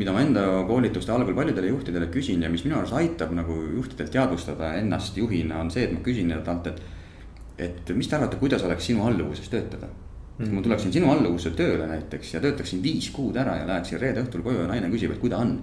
[0.00, 4.08] mida ma enda koolituste algul paljudele juhtidele küsin ja mis minu arust aitab nagu juhtidel
[4.08, 6.86] teadvustada ennast juhina, on see, et ma küsin talt, et.
[7.60, 9.90] et mis te arvate, kuidas oleks sinu alluvuses töötada
[10.46, 14.24] kui ma tuleksin sinu alluvusse tööle näiteks ja töötaksin viis kuud ära ja läheksin reede
[14.24, 15.58] õhtul koju ja naine küsib, et kui ta on.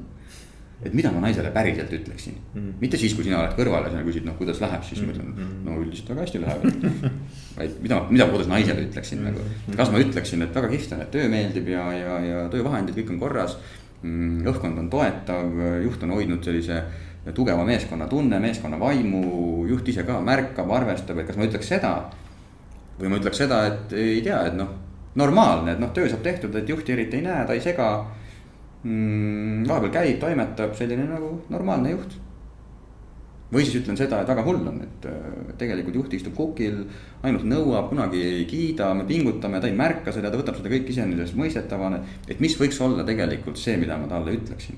[0.85, 2.73] et mida ma naisele päriselt ütleksin mm, -hmm.
[2.81, 5.31] mitte siis, kui sina oled kõrval ja sina küsid, noh, kuidas läheb, siis ma ütlen,
[5.31, 5.55] mhm.
[5.65, 6.61] no üldiselt väga hästi läheb.
[7.57, 9.39] vaid mida, mida ma kodus naisele ütleksin mm -hmm.
[9.67, 12.95] nagu, kas ma ütleksin, et väga kihvt on, et töö meeldib ja, ja, ja töövahendid,
[12.95, 13.57] kõik on korras.
[14.03, 15.49] Mm, õhkkond on toetav,
[15.83, 16.83] juht on hoidnud sellise
[17.33, 22.11] tugeva meeskonna tunne, meeskonna vaimu, juht ise ka märkab, arvestab, et kas ma ütleks seda
[22.99, 24.69] või ma ütleks seda, et ei tea, et noh,
[25.17, 27.89] normaalne, et noh, töö saab tehtud, et juhti eriti ei näe, ta ei sega
[28.83, 29.67] mm,.
[29.69, 32.17] vahepeal käib, toimetab, selline nagu normaalne juht.
[33.47, 36.81] või siis ütlen seda, et väga hull on, et äh, tegelikult juht istub kukil,
[37.23, 40.91] ainult nõuab, kunagi ei kiida, me pingutame, ta ei märka seda, ta võtab seda kõik
[40.91, 42.01] iseenesestmõistetavana.
[42.27, 44.75] et mis võiks olla tegelikult see, mida ma talle ütleksin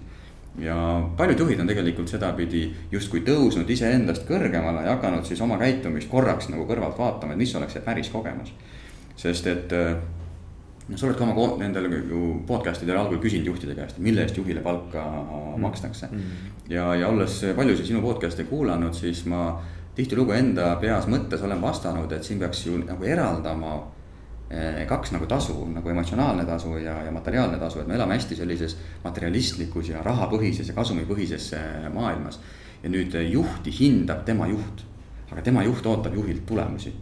[0.58, 0.76] ja
[1.18, 6.50] paljud juhid on tegelikult sedapidi justkui tõusnud iseendast kõrgemale ja hakanud siis oma käitumist korraks
[6.50, 8.54] nagu kõrvalt vaatama, et mis oleks see päris kogemus.
[9.16, 9.74] sest et
[10.90, 14.38] noh, sa oled ka oma nendel ju podcast idel algul küsinud juhtide käest, mille eest
[14.38, 15.62] juhile palka mm.
[15.62, 16.18] makstakse mm.
[16.18, 16.72] -hmm.
[16.74, 19.62] ja, ja olles paljusid sinu podcast'e kuulanud, siis ma
[19.96, 23.78] tihtilugu enda peas mõttes olen vastanud, et siin peaks ju nagu eraldama
[24.90, 28.78] kaks nagu tasu, nagu emotsionaalne tasu ja, ja materiaalne tasu, et me elame hästi sellises
[29.04, 32.40] materialistlikus ja rahapõhises ja kasumipõhises eh, maailmas.
[32.84, 34.82] ja nüüd eh, juhti hindab tema juht,
[35.30, 36.94] aga tema juht ootab juhilt tulemusi.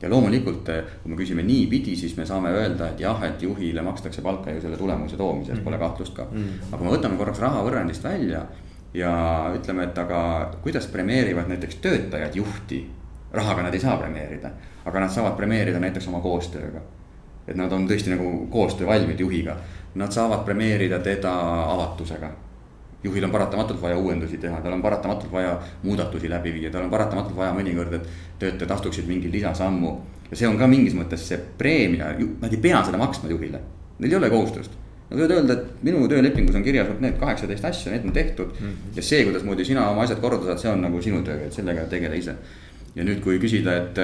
[0.00, 0.68] ja loomulikult,
[1.02, 4.60] kui me küsime niipidi, siis me saame öelda, et jah, et juhile makstakse palka ju
[4.60, 6.68] selle tulemuse toomises mm., pole kahtlust ka mm..
[6.70, 8.46] aga kui me võtame korraks raha võrrandist välja
[8.94, 9.14] ja
[9.52, 10.20] ütleme, et aga
[10.62, 12.84] kuidas premeerivad näiteks töötajad juhti
[13.34, 14.50] rahaga nad ei saa premeerida,
[14.84, 16.80] aga nad saavad premeerida näiteks oma koostööga.
[17.48, 19.56] et nad on tõesti nagu koostöövalmid juhiga,
[19.94, 21.32] nad saavad premeerida teda
[21.72, 22.30] avatusega.
[23.04, 26.90] juhil on paratamatult vaja uuendusi teha, tal on paratamatult vaja muudatusi läbi viia, tal on
[26.90, 28.08] paratamatult vaja mõnikord, et
[28.38, 29.98] töötajad astuksid mingi lisasammu.
[30.30, 33.60] ja see on ka mingis mõttes see preemia, nad ei pea seda maksma juhile,
[33.98, 37.64] neil ei ole kohustust Nad võivad öelda, et minu töölepingus on kirjas vot need kaheksateist
[37.68, 38.66] asja, need on tehtud mm.
[38.68, 38.96] -hmm.
[38.96, 41.84] ja see, kuidasmoodi sina oma asjad korda saad, see on nagu sinu töö, et sellega
[41.90, 42.34] tegele ise
[42.94, 44.02] ja nüüd, kui küsida, et,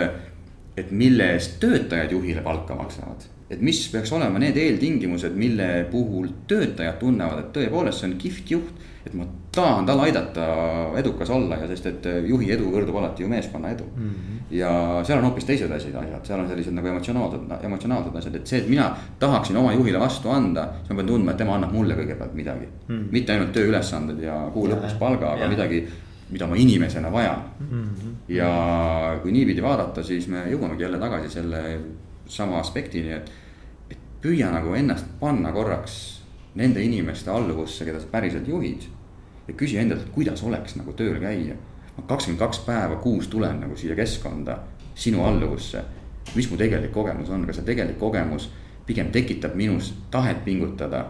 [0.80, 3.28] et mille eest töötajad juhile palka maksavad.
[3.50, 8.50] et mis peaks olema need eeltingimused, mille puhul töötajad tunnevad, et tõepoolest see on kihvt
[8.54, 8.86] juht.
[9.06, 10.46] et ma tahan tal aidata
[11.00, 14.10] edukas olla ja sest, et juhi edu võrdub alati ju meeskonna edu mm.
[14.10, 14.42] -hmm.
[14.54, 14.72] ja
[15.06, 18.58] seal on hoopis teised asjad, asjad, seal on sellised nagu emotsionaalsed, emotsionaalsed asjad, et see,
[18.58, 20.68] et mina tahaksin oma juhile vastu anda.
[20.78, 22.94] siis ma pean tundma, et tema annab mulle kõigepealt midagi mm.
[22.94, 23.08] -hmm.
[23.10, 25.48] mitte ainult tööülesanded ja kuu lõpus palga, aga ja.
[25.48, 25.86] midagi
[26.30, 27.82] mida ma inimesena vajan mm.
[27.84, 28.14] -hmm.
[28.28, 31.80] ja kui niipidi vaadata, siis me jõuamegi jälle tagasi selle
[32.26, 33.32] sama aspektini, et,
[33.90, 36.22] et püüa nagu ennast panna korraks
[36.54, 38.82] nende inimeste alluvusse, keda sa päriselt juhid.
[39.48, 41.54] ja küsi endalt, et kuidas oleks nagu tööl käia.
[41.96, 44.58] ma kakskümmend kaks päeva kuus tulen nagu siia keskkonda,
[44.94, 45.82] sinu alluvusse.
[46.34, 48.50] mis mu tegelik kogemus on, kas see tegelik kogemus
[48.86, 51.04] pigem tekitab minus tahet pingutada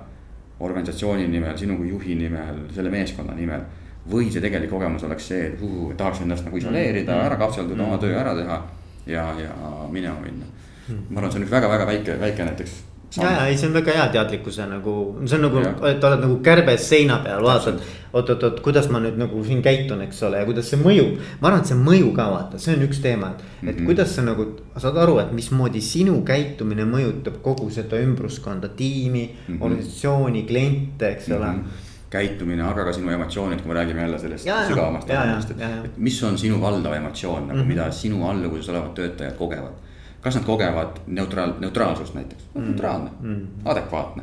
[0.60, 3.60] organisatsiooni nimel, sinu kui juhi nimel, selle meeskonna nimel
[4.09, 7.82] või see tegelik kogemus oleks see, et uh, tahaks ennast nagu isoleerida mm., ära kapselduda
[7.82, 8.61] mm., oma töö ära teha
[9.07, 9.57] ja, ja
[9.92, 10.46] minema minna
[10.88, 11.11] mm..
[11.11, 12.76] ma arvan, see on üks väga-väga väike, väike näiteks.
[13.16, 14.94] ja, ja ei, see on väga hea teadlikkuse nagu,
[15.26, 17.82] see on nagu, et oled nagu kärbes seina peal, vaatad.
[18.12, 21.20] oot, oot, oot, kuidas ma nüüd nagu siin käitun, eks ole, ja kuidas see mõjub.
[21.42, 23.92] ma arvan, et see mõju ka vaata, see on üks teema, et mm, -hmm.
[23.92, 29.55] kuidas sa nagu saad aru, et mismoodi sinu käitumine mõjutab kogu seda ümbruskonda, tiimi mm,
[29.55, 29.62] -hmm.
[29.62, 31.86] organisatsiooni, kliente, eks mm -hmm.
[32.11, 36.02] Käitumine, aga ka sinu emotsioonid, kui me räägime jälle sellest ja, sügavamast tasandist, et, et
[36.02, 37.68] mis on sinu valdav emotsioon nagu mm, -hmm.
[37.68, 39.86] mida sinu alluvuses olevad töötajad kogevad.
[40.20, 42.66] kas nad kogevad neutraal, neutraalsust näiteks mm, -hmm.
[42.66, 43.70] neutraalne mm, -hmm.
[43.70, 44.22] adekvaatne.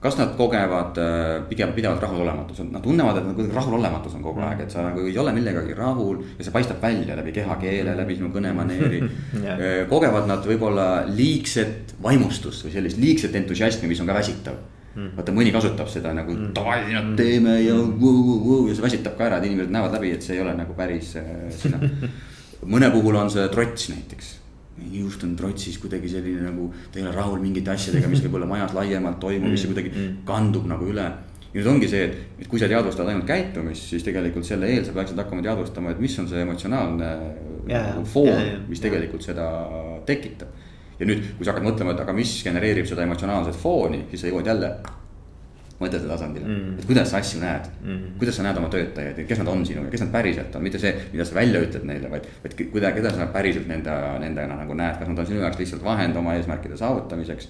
[0.00, 4.60] kas nad kogevad äh, pigem pidevalt rahulolematust, nad tunnevad, et nagu rahulolematus on kogu aeg,
[4.60, 8.28] et sa nagu ei ole millegagi rahul ja see paistab välja läbi kehakeele, läbi sinu
[8.28, 9.02] kõnemaneeri
[9.42, 9.58] yeah..
[9.66, 14.54] Äh, kogevad nad võib-olla liigset vaimustust või sellist liigset entusiasmi, mis on ka väsitav
[14.96, 15.12] mm..
[15.18, 16.54] vaata, mõni kasutab seda nagu mm.
[16.56, 19.94] davai, nüüd teeme ja vuu, vuu, vuu ja see väsitab ka ära, et inimesed näevad
[19.98, 21.80] läbi, et see ei ole nagu päris äh, sina
[22.64, 24.34] mõne puhul on see trots näiteks.
[24.92, 28.74] just on trotsis kuidagi selline nagu, ta ei ole rahul mingite asjadega, mis võib-olla majas
[28.76, 29.72] laiemalt toimub, mis mm.
[29.72, 30.18] kuidagi mm.
[30.28, 31.06] kandub nagu üle.
[31.46, 34.84] ja nüüd ongi see, et, et kui sa teadvustad ainult käitumist, siis tegelikult selle eel
[34.84, 37.10] sa peaksid hakkama teadvustama, et mis on see emotsionaalne
[37.70, 39.32] yeah, foon yeah,, yeah, mis tegelikult yeah.
[39.32, 40.52] seda tekitab.
[41.00, 44.30] Ja nüüd, kui sa hakkad mõtlema, et aga mis genereerib seda emotsionaalset fooni, siis sa
[44.30, 44.70] jõuad jälle
[45.80, 49.42] mõtete tasandile mm., et kuidas sa asju näed mm., kuidas sa näed oma töötajaid, kes
[49.42, 52.30] nad on sinuga, kes nad päriselt on, mitte see, mida sa välja ütled neile, vaid,
[52.44, 55.84] vaid kuidas, keda sa päriselt nende, nendena nagu näed, kas nad on sinu jaoks lihtsalt
[55.84, 57.48] vahend oma eesmärkide saavutamiseks.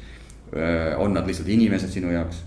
[1.03, 2.43] on nad lihtsalt inimesed sinu jaoks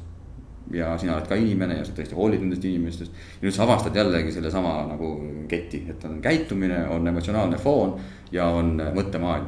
[0.74, 3.12] ja sina oled ka inimene ja sa tõesti hoolid nendest inimestest.
[3.40, 5.14] ja nüüd sa avastad jällegi sellesama nagu
[5.50, 7.98] keti, et on käitumine, on emotsionaalne foon
[8.32, 9.48] ja on mõttemaailm.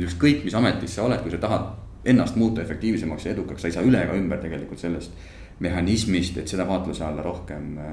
[0.00, 1.70] Ükskõik, mis ametis sa oled, kui sa tahad
[2.04, 5.14] ennast muuta efektiivsemaks ja edukaks, sa ei saa üle ega ümber tegelikult sellest
[5.62, 7.92] mehhanismist, et seda vaatluse alla rohkem äh,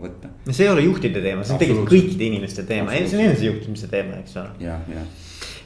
[0.00, 0.30] võtta.
[0.46, 3.90] no see ei ole juhtide teema, see on tegelikult kõikide inimeste teema, see on enesejuhtimise
[3.92, 4.54] teema, eks ole.
[4.64, 5.10] jah, jah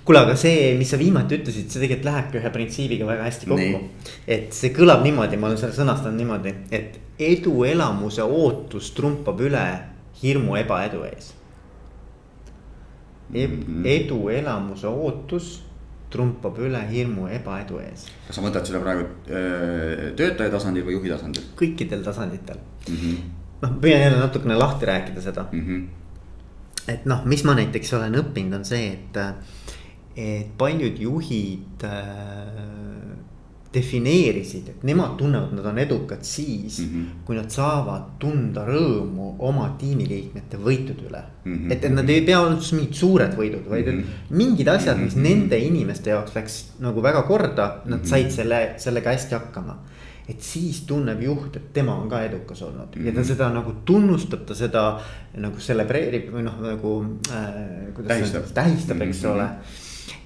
[0.07, 3.81] kuule, aga see, mis sa viimati ütlesid, see tegelikult lähebki ühe printsiibiga väga hästi kokku.
[4.37, 9.65] et see kõlab niimoodi, ma olen selle sõnastanud niimoodi, et eduelamuse ootus trumpab üle
[10.23, 11.33] hirmu ebaedu ees
[13.35, 13.49] e.
[13.97, 15.51] eduelamuse ootus
[16.17, 18.07] trumpab üle hirmu ebaedu ees.
[18.27, 21.45] kas sa mõtled seda praegu öö, töötaja tasandil või juhi tasandil?
[21.61, 22.59] kõikidel tasanditel
[22.89, 23.29] mm -hmm..
[23.65, 25.67] noh, püüan jälle natukene lahti rääkida seda mm.
[25.67, 26.91] -hmm.
[26.95, 29.23] et noh, mis ma näiteks olen õppinud, on see, et
[30.17, 33.06] et paljud juhid äh,
[33.77, 37.25] defineerisid, et nemad tunnevad, nad on edukad siis mm, -hmm.
[37.27, 41.55] kui nad saavad tunda rõõmu oma tiimiliikmete võitude üle mm.
[41.55, 41.73] -hmm.
[41.73, 44.37] et, et nad ei pea olema mingid suured võidud, vaid mm -hmm.
[44.43, 45.29] mingid asjad, mis mm -hmm.
[45.29, 48.09] nende inimeste jaoks läks nagu väga korda, nad mm -hmm.
[48.09, 49.79] said selle, sellega hästi hakkama
[50.29, 53.07] et siis tunneb juht, et tema on ka edukas olnud mm -hmm.
[53.07, 53.29] ja ta mhm.
[53.29, 55.01] seda nagu tunnustab, ta seda
[55.37, 56.95] nagu celebreerib või noh, nagu
[57.31, 58.07] äh,.
[58.07, 59.35] tähistab, tähistab, eks mm -hmm.
[59.35, 59.49] ole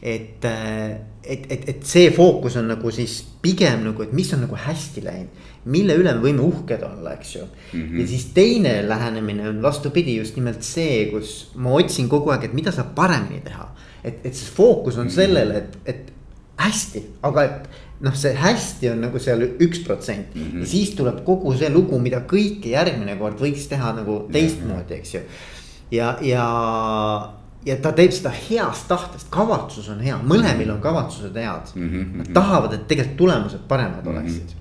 [0.02, 0.90] et, äh,
[1.24, 5.04] et, et, et see fookus on nagu siis pigem nagu, et mis on nagu hästi
[5.04, 5.46] läinud.
[5.64, 7.80] mille üle me võime uhked olla, eks ju mm.
[7.80, 8.00] -hmm.
[8.00, 12.54] ja siis teine lähenemine on vastupidi, just nimelt see, kus ma otsin kogu aeg, et
[12.54, 13.68] mida saab paremini teha.
[14.04, 15.14] et, et see fookus on mm -hmm.
[15.14, 16.12] sellele, et, et
[16.56, 17.68] hästi, aga et
[18.00, 20.60] noh, see hästi on nagu seal üks protsent mm -hmm.
[20.60, 25.14] ja siis tuleb kogu see lugu, mida kõike järgmine kord võiks teha nagu teistmoodi, eks
[25.14, 25.20] ju.
[25.90, 26.46] ja, ja
[27.66, 31.88] ja ta teeb seda heast tahtest, kavatsus on hea, mõlemil on kavatsused head mm.
[31.88, 32.18] -hmm.
[32.22, 34.18] Nad tahavad, et tegelikult tulemused paremad mm -hmm.
[34.18, 34.56] oleksid.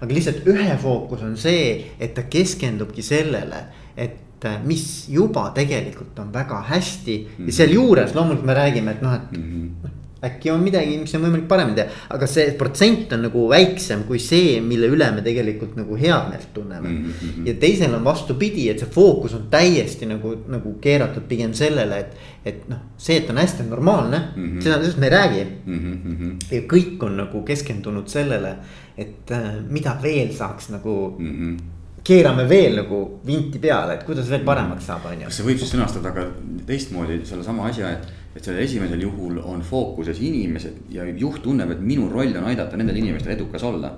[0.00, 3.64] aga lihtsalt ühe fookus on see, et ta keskendubki sellele,
[3.96, 7.46] et äh, mis juba tegelikult on väga hästi mm -hmm.
[7.46, 9.70] ja sealjuures loomulikult me räägime, et noh, et mm.
[9.84, 14.04] -hmm äkki on midagi, mis on võimalik paremini teha, aga see protsent on nagu väiksem
[14.08, 17.14] kui see, mille üle me tegelikult nagu head meelt tunneme mm.
[17.20, 17.48] -hmm.
[17.48, 22.16] ja teisel on vastupidi, et see fookus on täiesti nagu, nagu keeratud pigem sellele, et.
[22.44, 24.62] et noh, see, et on hästi, normaalne mm, -hmm.
[24.62, 25.80] seda, sellest me ei räägi mm.
[25.80, 26.54] -hmm.
[26.54, 28.56] ja kõik on nagu keskendunud sellele,
[28.96, 31.36] et äh, mida veel saaks nagu mm.
[31.36, 35.28] -hmm keerame veel nagu vinti peale, et kuidas veel paremaks saab, on ju.
[35.28, 36.26] kas see võib siis sõnastada ka
[36.66, 41.80] teistmoodi sellesama asja, et et sellel esimesel juhul on fookuses inimesed ja juht tunneb, et
[41.82, 43.96] minu roll on aidata nendel inimestel edukas olla.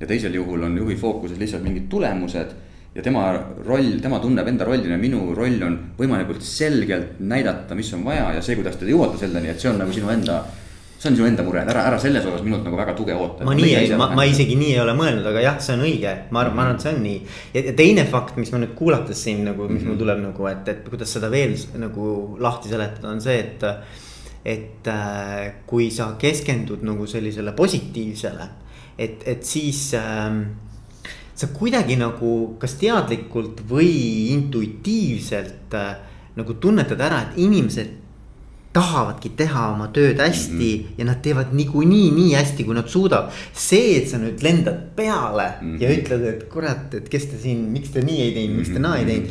[0.00, 2.52] ja teisel juhul on juhi fookuses lihtsalt mingid tulemused
[2.94, 3.26] ja tema
[3.66, 8.42] roll, tema tunneb enda rollina, minu roll on võimalikult selgelt näidata, mis on vaja ja
[8.42, 10.40] see, kuidas te jõuate selleni, et see on nagu sinu enda
[11.00, 13.44] see on sinu enda mure, ära, ära selles osas minult nagu väga tuge oota.
[13.48, 16.12] ma nii ei, ma, ma isegi nii ei ole mõelnud, aga jah, see on õige,
[16.28, 17.20] ma arvan, ma arvan, et see on nii.
[17.54, 19.94] ja teine fakt, mis ma nüüd kuulates siin nagu, mis mm -hmm.
[19.94, 23.64] mul tuleb nagu, et, et kuidas seda veel nagu lahti seletada, on see, et.
[24.44, 28.46] et äh, kui sa keskendud nagu sellisele positiivsele,
[28.96, 30.32] et, et siis äh,
[31.34, 35.96] sa kuidagi nagu kas teadlikult või intuitiivselt äh,
[36.36, 38.09] nagu tunnetad ära, et inimesed
[38.72, 40.98] tahavadki teha oma tööd hästi mm -hmm.
[40.98, 43.32] ja nad teevad niikuinii nii hästi, kui nad suudavad.
[43.52, 45.82] see, et sa nüüd lendad peale mm -hmm.
[45.82, 48.78] ja ütled, et kurat, et kes te siin, miks te nii ei teinud, miks te
[48.78, 49.28] naa ei teinud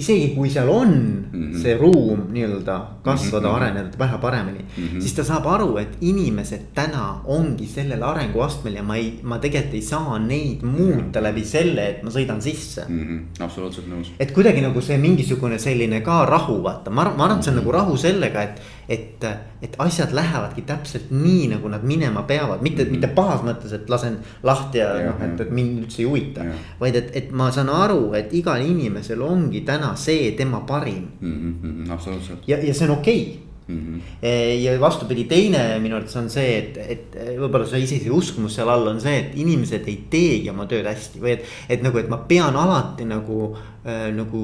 [0.00, 1.62] isegi kui seal on mm -hmm.
[1.62, 3.56] see ruum nii-öelda kasvada mm, -hmm.
[3.56, 4.84] areneda vähe paremini mm.
[4.84, 5.00] -hmm.
[5.00, 9.74] siis ta saab aru, et inimesed täna ongi sellel arenguastmel ja ma ei, ma tegelikult
[9.74, 13.06] ei saa neid muuta läbi selle, et ma sõidan sisse mm.
[13.06, 13.44] -hmm.
[13.44, 14.12] absoluutselt nõus.
[14.20, 17.50] et kuidagi nagu see mingisugune selline ka rahu, vaata, ma arvan, ma arvan, et see
[17.50, 17.72] on mm -hmm.
[17.72, 19.24] nagu rahu sellega, et et,
[19.62, 22.90] et asjad lähevadki täpselt nii, nagu nad minema peavad, mitte mm, -hmm.
[22.90, 26.44] mitte pahas mõttes, et lasen lahti ja, ja noh, et, et mind üldse ei huvita.
[26.80, 31.54] vaid et, et ma saan aru, et igal inimesel ongi täna see tema parim mm.
[31.62, 32.48] -hmm, absoluutselt.
[32.48, 34.26] ja, ja see on okei okay Mm -hmm.
[34.62, 38.86] ja vastupidi, teine minu arvates on see, et, et võib-olla see isegi uskumus seal all
[38.86, 41.44] on see, et inimesed ei teegi oma tööd hästi või et.
[41.68, 43.38] et nagu, et ma pean alati nagu
[43.86, 44.40] äh,, nagu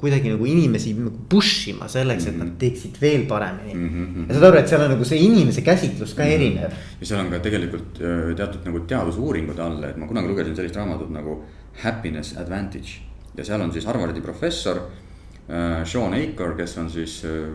[0.00, 2.58] kuidagi nagu inimesi nagu push ima selleks et nad mhm.
[2.58, 3.88] teeksid veel paremini mm.
[3.88, 4.28] -hmm.
[4.28, 6.34] ja saad aru, et seal on nagu see inimese käsitlus ka mm -hmm.
[6.34, 6.70] erinev.
[7.00, 7.98] ja seal on ka tegelikult
[8.36, 11.42] teatud nagu teadusuuringud all, et ma kunagi lugesin sellist raamatut nagu
[11.82, 13.05] happiness advantage
[13.36, 17.48] ja seal on siis Harvardi professor äh, Sean Aker, kes on siis äh,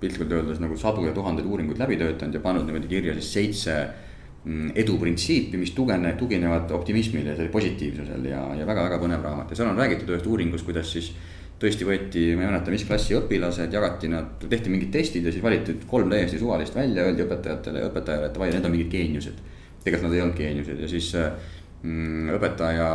[0.00, 3.76] piltlikult öeldes nagu sadu ja tuhandeid uuringuid läbi töötanud ja pannud niimoodi kirja siis seitse
[4.44, 9.60] mm, edu printsiipi, mis tugene, tuginevad optimismile ja positiivsusel ja, ja väga-väga põnev raamat ja
[9.60, 11.10] seal on räägitud ühest uuringust, kuidas siis
[11.60, 15.44] tõesti võeti, ma ei mäleta, mis klassi õpilased, jagati nad, tehti mingid testid ja siis
[15.44, 19.44] valiti kolm täiesti suvalist välja, öeldi õpetajatele ja õpetajale, et davai, need on mingid geeniused.
[19.86, 21.32] tegelikult nad ei olnud geeniused ja siis äh,
[21.84, 22.86] õpetaja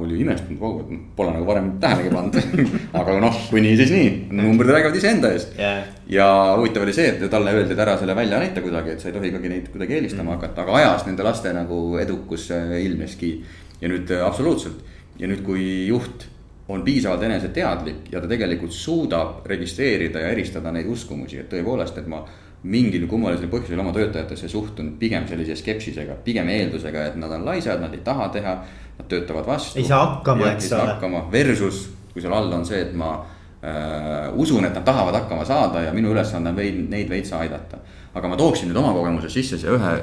[0.00, 2.38] oli imestunud, vau, et pole nagu varem tähelegi pannud.
[3.00, 5.82] Aga noh, kui nii, siis nii, numbrid räägivad iseenda eest yeah..
[6.08, 9.10] ja huvitav oli see, et talle öeldi, et ära selle välja näita kuidagi, et sa
[9.10, 10.38] ei tohi ikkagi neid kuidagi eelistama mm.
[10.38, 13.32] hakata, aga ajas nende laste nagu edukus äh, ilmneski.
[13.80, 14.86] ja nüüd äh, absoluutselt.
[15.20, 16.28] Ja nüüd, kui juht
[16.70, 22.08] on piisavalt eneseteadlik ja ta tegelikult suudab registreerida ja eristada neid uskumusi, et tõepoolest, et
[22.08, 22.22] ma
[22.62, 27.80] mingil kummalisel põhjusel oma töötajatesse suhtun pigem sellise skepsisega, pigem eeldusega, et nad on laisad,
[27.80, 28.54] nad ei taha teha.
[29.00, 29.78] Nad töötavad vastu.
[29.80, 31.22] ei saa hakkama, eks ole.
[31.32, 35.86] Versus, kui seal all on see, et ma äh, usun, et nad tahavad hakkama saada
[35.86, 37.80] ja minu ülesanne on veid, neid veitsa aidata.
[38.14, 39.94] aga ma tooksin nüüd oma kogemuses sisse siia ühe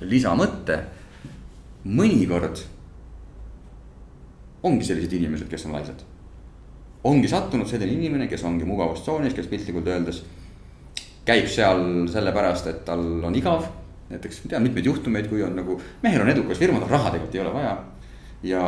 [0.00, 0.80] lisamõtte.
[1.86, 2.64] mõnikord
[4.66, 6.02] ongi sellised inimesed, kes on laisad.
[7.04, 10.24] ongi sattunud selline inimene, kes ongi mugavustsoonis, kes piltlikult öeldes
[11.26, 13.66] käib seal sellepärast, et tal on igav.
[14.06, 17.40] näiteks tean mitmeid juhtumeid, kui on nagu, mehel on edukas firma, tal raha tegelikult ei
[17.42, 17.76] ole vaja.
[18.46, 18.60] ja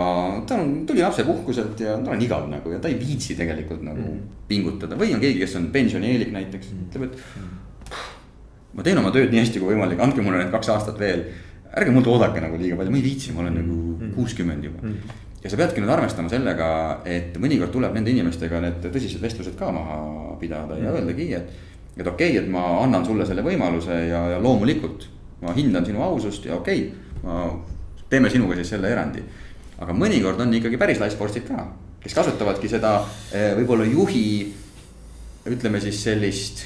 [0.49, 4.03] tal on, tuli lapsepuhkuselt ja tal on igav nagu ja ta ei viitsi tegelikult nagu
[4.03, 4.39] mm.
[4.49, 7.93] pingutada või on keegi, kes on pensionieelik näiteks mm., ütleb, et.
[8.75, 11.23] ma teen oma tööd nii hästi kui võimalik, andke mulle need kaks aastat veel.
[11.79, 13.63] ärge mult oodake nagu liiga palju, ma ei viitsi, ma olen mm.
[13.63, 14.13] nagu mm.
[14.19, 16.69] kuuskümmend juba mm ja sa peadki nüüd arvestama sellega,
[17.07, 19.99] et mõnikord tuleb nende inimestega need tõsised vestlused ka maha
[20.41, 24.39] pidada ja öeldagi, et et okei okay,, et ma annan sulle selle võimaluse ja, ja
[24.43, 25.09] loomulikult
[25.43, 27.43] ma hindan sinu ausust ja okei okay,, ma
[28.09, 29.23] teeme sinuga siis selle erandi.
[29.79, 31.67] aga mõnikord on ikkagi päris laisportsid ka,
[32.03, 32.97] kes kasutavadki seda
[33.33, 34.53] eh, võib-olla juhi,
[35.47, 36.65] ütleme siis sellist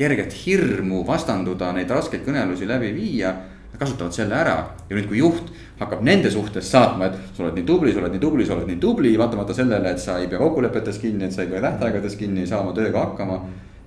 [0.00, 3.34] kerget hirmu vastanduda, neid raskeid kõnelusi läbi viia.
[3.80, 4.54] Kasutavad selle ära
[4.88, 5.46] ja nüüd, kui juht
[5.78, 8.66] hakkab nende suhtes saatma, et sa oled nii tubli, sa oled nii tubli, sa oled
[8.68, 12.16] nii tubli, vaatamata sellele, et sa ei pea kokkulepetes kinni, et sa ei pea tähtaegades
[12.20, 13.38] kinni, ei saa oma tööga hakkama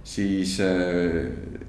[0.03, 1.21] siis äh,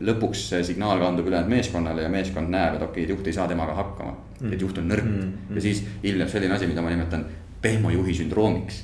[0.04, 3.46] lõpuks see signaal kandub ülejäänud meeskonnale ja meeskond näeb, et okei okay,, juht ei saa
[3.50, 4.16] temaga hakkama.
[4.50, 5.54] et juht on nõrk mm -hmm.
[5.54, 7.24] ja siis ilmneb selline asi, mida ma nimetan
[7.62, 8.82] pehmojuhi sündroomiks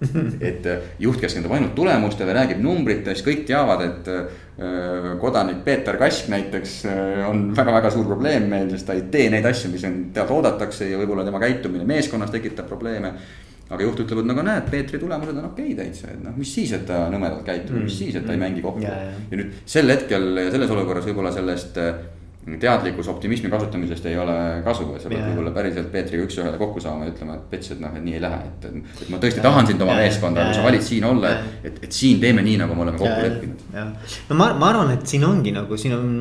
[0.50, 6.28] et äh, juht keskendub ainult tulemustele, räägib numbritest, kõik teavad, et äh, kodanik Peeter Kask
[6.28, 6.86] näiteks
[7.28, 10.88] on väga-väga suur probleem meil, sest ta ei tee neid asju, mis on, temalt oodatakse
[10.88, 13.12] ja võib-olla tema käitumine meeskonnas tekitab probleeme
[13.70, 16.34] aga juht ütleb, et no aga näed, Peetri tulemused on okei okay täitsa, et noh,
[16.36, 18.46] mis siis, et ta nõmedalt käitub mm., mis siis, et ta ei mm.
[18.46, 18.86] mängi kokku.
[18.86, 22.00] ja nüüd sel hetkel selles olukorras võib-olla sellest äh,
[22.60, 24.34] teadlikkus optimismi kasutamisest ei ole
[24.64, 27.82] kasu, et sa pead võib-olla päriselt Peetriga üks-ühele kokku saama ja ütlema, et Pets, et
[27.82, 28.64] noh, et nii ei lähe, et,
[29.04, 31.98] et ma tõesti tahan sind oma meeskonda, kui sa valid siin olla, et, et, et
[31.98, 33.66] siin teeme nii, nagu me oleme kokku leppinud.
[34.30, 36.14] no ma, ma arvan, et siin ongi nagu siin on,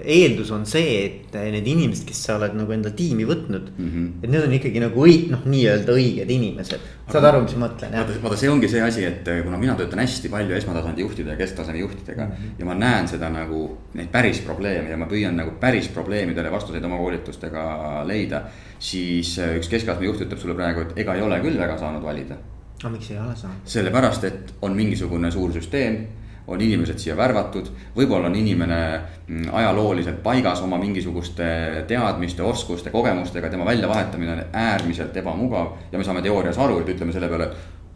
[0.00, 3.90] eeldus on see, et need inimesed, kes sa oled nagu enda tiimi võtnud mm.
[3.90, 4.08] -hmm.
[4.24, 7.94] et need on ikkagi nagu õig-, noh, nii-öelda õiged inimesed, saad aru, mis ma mõtlen,
[7.96, 8.12] jah?
[8.22, 11.82] vaata, see ongi see asi, et kuna mina töötan hästi palju esmatasandi juhtide ja kesktaseme
[11.82, 12.32] juhtidega mm.
[12.32, 12.58] -hmm.
[12.58, 13.62] ja ma näen seda nagu
[13.94, 17.64] neid päris probleeme ja ma püüan nagu päris probleemidele vastuseid oma koolitustega
[18.06, 18.42] leida.
[18.78, 22.02] siis äh, üks keskastme juht ütleb sulle praegu, et ega ei ole küll väga saanud
[22.02, 22.36] valida.
[22.82, 23.60] aga miks ei ole saanud?
[23.64, 26.06] sellepärast, et on mingisugune suur süsteem
[26.50, 31.50] on inimesed siia värvatud, võib-olla on inimene mm, ajalooliselt paigas oma mingisuguste
[31.88, 35.76] teadmiste, oskuste, kogemustega, tema väljavahetamine on äärmiselt ebamugav.
[35.92, 37.50] ja me saame teoorias aru, et ütleme selle peale,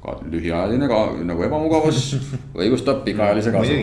[0.05, 2.11] ka lühiajaline ka nagu ebamugavus
[2.55, 3.81] õigustab pikaajalise kasu.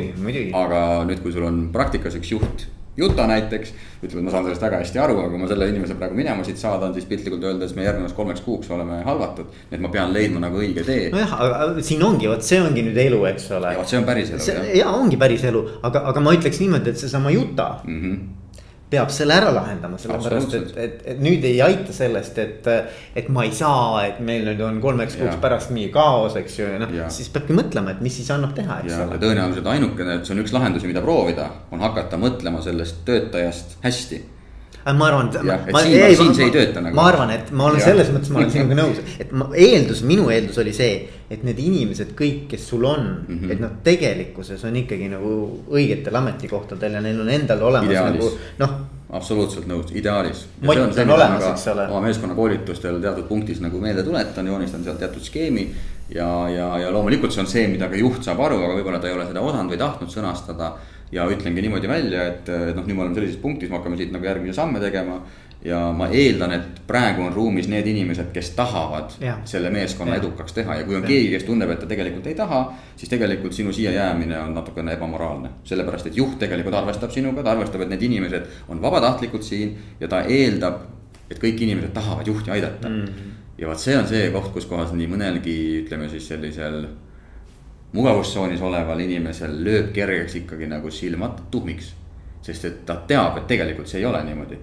[0.64, 3.72] aga nüüd, kui sul on praktikas üks juht Juta näiteks
[4.02, 6.44] ütleb, et ma saan sellest väga hästi aru, aga kui ma selle inimese praegu minema
[6.44, 9.48] siit saadan, siis piltlikult öeldes me järgnevaks kolmeks kuuks oleme halvatud.
[9.72, 11.08] et ma pean leidma nagu õige tee.
[11.14, 13.72] nojah, aga siin ongi, vot see ongi nüüd elu, eks ole.
[13.80, 14.68] vot see on päris elu.
[14.82, 18.04] ja ongi päris elu, aga, aga ma ütleks niimoodi, et seesama Juta mm.
[18.04, 18.41] -hmm
[18.92, 22.68] peab selle ära lahendama, sellepärast et, et, et nüüd ei aita sellest, et,
[23.16, 26.68] et ma ei saa, et meil nüüd on kolmeks kuuks pärast mingi kaos, eks ju,
[26.82, 26.92] noh.
[27.14, 29.22] siis peabki mõtlema, et mis siis annab teha, eks ole.
[29.22, 34.22] tõenäoliselt ainukene, et see on üks lahendusi, mida proovida, on hakata mõtlema sellest töötajast hästi
[34.86, 35.36] ma arvan, et.
[35.84, 36.96] siin, ei, siin see ei tööta nagu.
[36.98, 37.88] ma arvan, et ma olen ja.
[37.90, 40.96] selles mõttes, ma olen sinuga nõus, et ma, eeldus, minu eeldus oli see,
[41.32, 43.52] et need inimesed kõik, kes sul on mm, -hmm.
[43.54, 45.36] et nad tegelikkuses on ikkagi nagu
[45.70, 48.20] õigetel ametikohtadel ja neil on endal olemas Ideaalis.
[48.20, 48.80] nagu noh
[49.12, 50.46] absoluutselt nõus, ideaalis.
[50.64, 55.68] oma meeskonnakoolitustel teatud punktis nagu meelde tuletan, joonistan sealt teatud skeemi.
[56.16, 59.08] ja, ja, ja loomulikult see on see, mida ka juht saab aru, aga võib-olla ta
[59.08, 60.74] ei ole seda osanud või tahtnud sõnastada
[61.12, 64.26] ja ütlengi niimoodi välja, et, noh, nüüd me oleme sellises punktis, me hakkame siit nagu
[64.26, 65.22] järgmisi samme tegema.
[65.64, 69.36] ja ma eeldan, et praegu on ruumis need inimesed, kes tahavad Ja.
[69.46, 70.22] selle meeskonna Ja.
[70.22, 71.08] edukaks teha ja kui on Ja.
[71.08, 72.74] keegi, kes tunneb, et ta tegelikult ei taha.
[72.96, 77.52] siis tegelikult sinu siia jäämine on natukene ebamoraalne, sellepärast et juht tegelikult arvestab sinuga, ta
[77.52, 80.80] arvestab, et need inimesed on vabatahtlikult siin ja ta eeldab,
[81.30, 83.06] et kõik inimesed tahavad juhti aidata mm.
[83.06, 83.32] -hmm.
[83.58, 86.88] ja vot see on see koht, kus kohas nii mõnelgi, ütleme siis sellisel
[87.94, 91.96] mugavustsoonis oleval inimesel lööb kergeks ikkagi nagu silmad tuhmiks.
[92.42, 94.58] sest et ta teab, et tegelikult see ei ole niimoodi.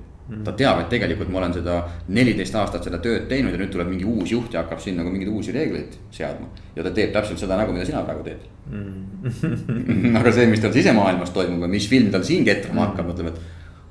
[0.45, 1.77] ta teab, et tegelikult ma olen seda
[2.09, 5.11] neliteist aastat seda tööd teinud ja nüüd tuleb mingi uus juht ja hakkab siin nagu
[5.11, 6.49] mingeid uusi reegleid seadma.
[6.77, 10.17] ja ta teeb täpselt seda nägu, mida sina praegu teed mm.
[10.21, 13.41] aga see, mis tal sisemaailmas toimub ja mis film tal siin ketrama hakkab, mõtleb, et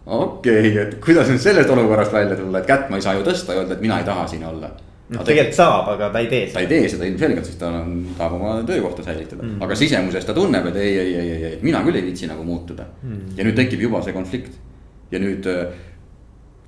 [0.05, 3.25] okei okay,, et kuidas nüüd sellest olukorrast välja tulla, et kätt ma ei saa ju
[3.27, 4.73] tõsta ja öelda, et mina ei taha siin olla
[5.13, 7.97] noh, tegelikult saab, aga ta ei tee ta ei tee seda ilmselgelt, sest ta on,
[8.17, 9.43] tahab oma töökohta säilitada.
[9.43, 12.29] Mm., aga sisemuses ta tunneb, et ei, ei, ei, ei, ei, mina küll ei viitsi
[12.29, 12.87] nagu muutuda.
[13.03, 13.35] Mm..
[13.39, 14.57] ja nüüd tekib juba see konflikt.
[15.07, 15.69] Ja nüüd äh,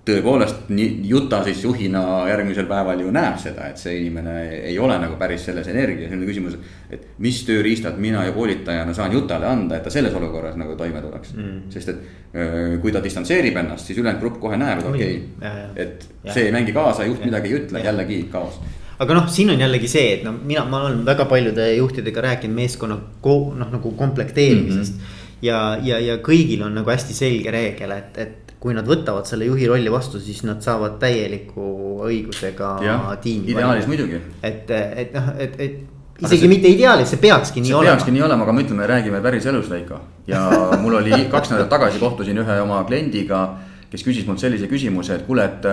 [0.05, 0.69] tõepoolest
[1.03, 4.35] Juta siis juhina järgmisel päeval ju näeb seda, et see inimene
[4.71, 6.57] ei ole nagu päris selles energias, nüüd on küsimus.
[6.89, 11.01] et mis tööriistad mina ju koolitajana saan Jutale anda, et ta selles olukorras nagu toime
[11.01, 11.61] tuleks mm..
[11.69, 16.09] sest et kui ta distantseerib ennast, siis ülejäänud grupp kohe näeb, et okei okay,, et
[16.23, 16.33] Ja.
[16.33, 17.25] see ei mängi kaasa, juht Ja.
[17.25, 17.85] midagi ei ütle, Ja.
[17.91, 18.59] jällegi kaos.
[18.99, 22.55] aga noh, siin on jällegi see, et noh, mina, ma olen väga paljude juhtidega rääkinud
[22.55, 24.99] meeskonna ko- noh, nagu komplekteerimisest mm.
[24.99, 25.41] -hmm.
[25.41, 29.45] ja, ja, ja kõigil on nagu hästi selge reegel, et, et kui nad võtavad selle
[29.47, 31.67] juhi rolli vastu, siis nad saavad täieliku
[32.09, 33.53] õigusega jah, tiimi.
[33.53, 34.19] ideaalis muidugi.
[34.43, 35.79] et, et noh, et, et
[36.19, 37.95] isegi see- mitte ideaalis, see peakski nii see olema.
[37.95, 40.01] peakski nii olema, aga me ütleme, räägime päris elus, Veiko.
[40.27, 40.43] ja
[40.83, 43.45] mul oli kaks nädalat tagasi kohtusin ühe oma kliendiga,
[43.91, 45.65] kes küsis mult sellise küsimuse, et kuule, et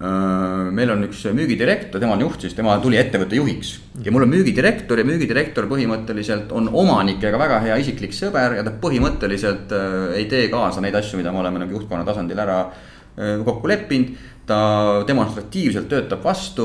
[0.00, 3.74] meil on üks müügidirektor, tema on juht siis, tema tuli ettevõtte juhiks.
[4.04, 8.72] ja mul on müügidirektor ja müügidirektor põhimõtteliselt on omanikega väga hea isiklik sõber ja ta
[8.80, 13.42] põhimõtteliselt äh, ei tee kaasa neid asju, mida me oleme nagu juhtkonna tasandil ära äh,
[13.44, 14.16] kokku leppinud.
[14.50, 16.64] ta demonstratiivselt töötab vastu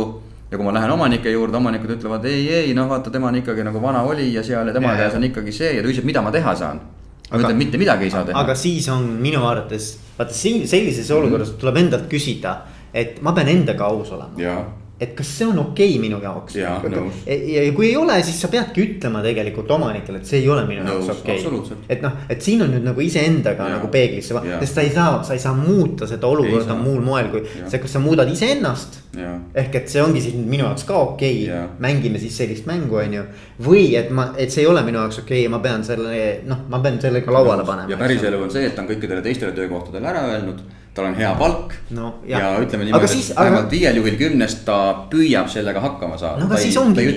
[0.49, 3.65] ja kui ma lähen omanike juurde, omanikud ütlevad ei, ei noh, vaata, tema on ikkagi
[3.67, 5.03] nagu vana olija seal ja tema Ja, ja.
[5.03, 6.79] käes on ikkagi see ja ta küsib, mida ma teha saan.
[6.79, 8.39] ma Aga- ütlen, mitte midagi ei saa teha.
[8.39, 12.55] aga siis on minu arvates, vaata siin sellises olukorras tuleb endalt küsida,
[12.95, 14.39] et ma pean endaga aus olema.
[14.39, 14.57] ja,
[14.95, 16.55] et kas see on okei okay minu jaoks.
[16.55, 17.23] Jaa, nõus.
[17.27, 20.63] ja, ja kui ei ole, siis sa peadki ütlema tegelikult omanikele, et see ei ole
[20.69, 21.89] minu Nõus, jaoks okei absoluutselt.
[21.91, 25.35] et noh, et siin on nüüd nagu iseendaga nagu peeglisse, sest sa ei saa, sa
[25.35, 27.67] ei saa muuta seda olukorda muul moel, kui Jaa.
[27.73, 29.01] see, kas sa muudad iseennast.
[29.19, 29.33] ja,
[29.65, 31.75] ehk et see ongi siis minu jaoks ka okei okay.
[31.83, 33.27] mängime siis sellist mängu, on ju.
[33.67, 36.23] või et ma, et see ei ole minu jaoks okei okay, ja ma pean selle,
[36.47, 37.91] noh, ma pean selle ka lauale panema.
[37.91, 40.63] ja päriselu on see, et ta on kõikidele teistele töökohtadele ära öelnud,
[40.95, 41.73] tal on hea palk.
[41.95, 44.77] No, ja, ütleme Aga niimoodi, et aga- vähemalt viiel juhil kümnest ta
[45.11, 47.07] püüab sellega hakkama saada no aga siis ongi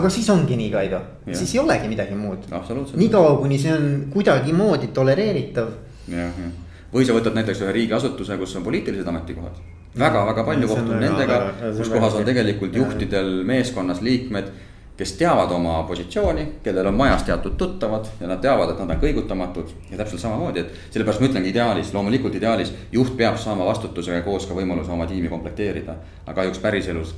[0.00, 1.00] aga siis ongi nii, Kaido,
[1.32, 2.48] siis ei olegi midagi muud.
[2.50, 2.98] absoluutselt.
[2.98, 5.68] niikaua, kuni see on kuidagimoodi tolereeritav.
[6.08, 6.54] jah, jah.
[6.92, 9.54] või sa võtad näiteks ühe riigiasutuse, kus on poliitilised ametikohad
[9.94, 10.24] väga,.
[10.24, 11.38] väga-väga palju kohtun nendega
[11.76, 14.50] kus kohas on tegelikult juhtidel meeskonnas liikmed.
[14.98, 19.02] Kes teavad oma positsiooni, kellel on majas teatud tuttavad ja nad teavad, et nad on
[19.02, 20.80] kõigutamatud ja täpselt samamoodi, et.
[20.90, 25.30] sellepärast ma ütlengi ideaalis, loomulikult ideaalis juht peab saama vastutusega koos ka võimaluse oma tiimi
[25.30, 25.94] komplekteerida.
[26.26, 27.14] aga kahjuks päriselus,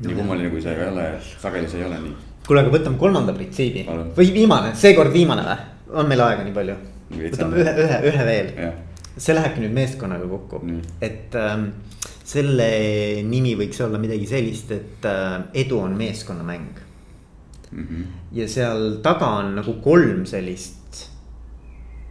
[0.00, 1.08] nii kummaline kui see ka ei ole,
[1.42, 2.16] sageli see ei ole nii.
[2.46, 4.14] kuule, aga võtame kolmanda printsiibi Palun.
[4.16, 5.58] või viimane, seekord viimane või?
[6.00, 6.78] on meil aega nii palju?
[7.12, 7.60] Võtame on.
[7.60, 8.52] ühe, ühe, ühe veel.
[9.16, 10.62] see lähebki nüüd meeskonnaga kokku
[11.04, 11.68] et ähm,
[12.24, 12.68] selle
[13.26, 16.80] nimi võiks olla midagi sellist, et äh, edu on meeskonnamäng.
[17.72, 18.02] Mhm.
[18.32, 21.06] ja seal taga on nagu kolm sellist,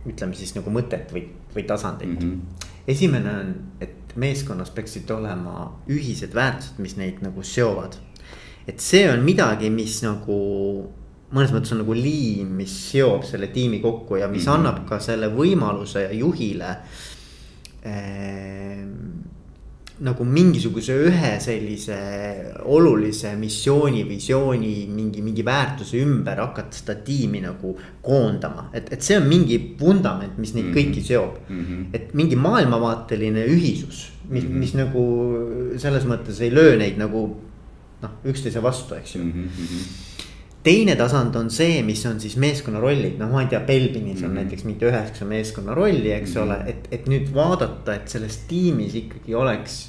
[0.07, 2.29] ütleme siis nagu mõtet või, või tasandit mm.
[2.29, 2.69] -hmm.
[2.87, 7.95] esimene on, et meeskonnas peaksid olema ühised väärtused, mis neid nagu seovad.
[8.67, 10.39] et see on midagi, mis nagu
[11.31, 14.51] mõnes mõttes on nagu liim, mis seob selle tiimi kokku ja mis mm.
[14.51, 14.59] -hmm.
[14.59, 16.77] annab ka selle võimaluse juhile
[17.83, 18.85] eh,
[20.01, 21.97] nagu mingisuguse ühe sellise
[22.65, 28.69] olulise missiooni, visiooni, mingi, mingi väärtuse ümber hakata seda tiimi nagu koondama.
[28.73, 30.73] et, et see on mingi vundament, mis neid mm.
[30.73, 30.77] -hmm.
[30.77, 31.65] kõiki seob mm.
[31.65, 31.85] -hmm.
[31.93, 34.49] et mingi maailmavaateline ühisus, mis mm.
[34.49, 34.59] -hmm.
[34.59, 35.03] mis nagu
[35.77, 37.27] selles mõttes ei löö neid nagu
[38.01, 39.49] noh, üksteise vastu, eks ju mm.
[39.49, 40.10] -hmm
[40.63, 44.29] teine tasand on see, mis on siis meeskonna rollid, noh, ma ei tea, Belbinis on
[44.29, 44.35] Mhm.
[44.43, 46.43] näiteks mingi üheksa meeskonna rolli, eks Mhm.
[46.43, 49.87] ole, et, et nüüd vaadata, et selles tiimis ikkagi oleks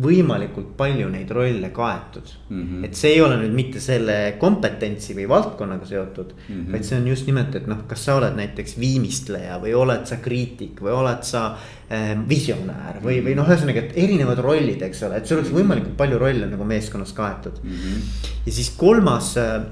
[0.00, 2.56] võimalikult palju neid rolle kaetud mm.
[2.56, 2.66] Mhm.
[2.80, 2.84] -hmm.
[2.86, 6.60] et see ei ole nüüd mitte selle kompetentsi või valdkonnaga seotud mm, Mhm.
[6.66, 6.72] -hmm.
[6.72, 10.16] vaid see on just nimelt, et noh, kas sa oled näiteks viimistleja või oled sa
[10.16, 11.56] kriitik või oled sa
[11.90, 15.96] äh, visionäär või, või noh, ühesõnaga, et erinevad rollid, eks ole, et sul oleks võimalikult
[15.96, 17.70] palju rolle nagu meeskonnas kaetud mm.
[17.70, 18.02] -hmm.
[18.46, 19.62] ja siis kolmas äh,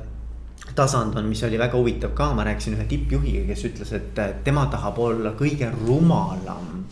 [0.79, 4.33] tasand on, mis oli väga huvitav ka, ma rääkisin ühe tippjuhiga, kes ütles, et äh,
[4.47, 6.87] tema tahab olla kõige rumalam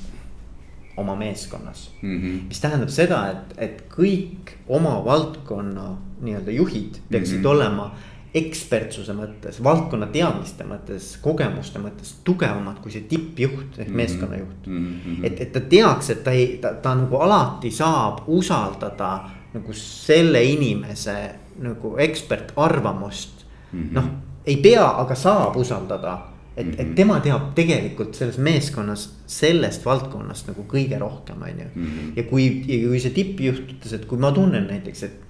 [0.97, 2.19] oma meeskonnas mm.
[2.21, 2.43] -hmm.
[2.49, 5.89] mis tähendab seda, et, et kõik oma valdkonna
[6.21, 7.49] nii-öelda juhid peaksid mm -hmm.
[7.49, 7.91] olema
[8.37, 13.97] ekspertsuse mõttes, valdkonna teadmiste mõttes, kogemuste mõttes tugevamad kui see tippjuht ehk mm -hmm.
[13.97, 15.01] meeskonnajuht mm.
[15.07, 15.25] -hmm.
[15.27, 20.45] et, et ta teaks, et ta ei, ta, ta nagu alati saab usaldada nagu selle
[20.45, 23.36] inimese nagu ekspertarvamust.
[23.73, 24.09] Noh,
[24.47, 26.17] ei pea, aga saab usaldada
[26.57, 26.95] et, et mhm.
[26.97, 31.69] tema teab tegelikult selles meeskonnas sellest valdkonnast nagu kõige rohkem, on ju.
[31.75, 32.09] Mhm.
[32.17, 35.21] ja kui, kui see tippjuht ütles, et kui ma tunnen näiteks, et,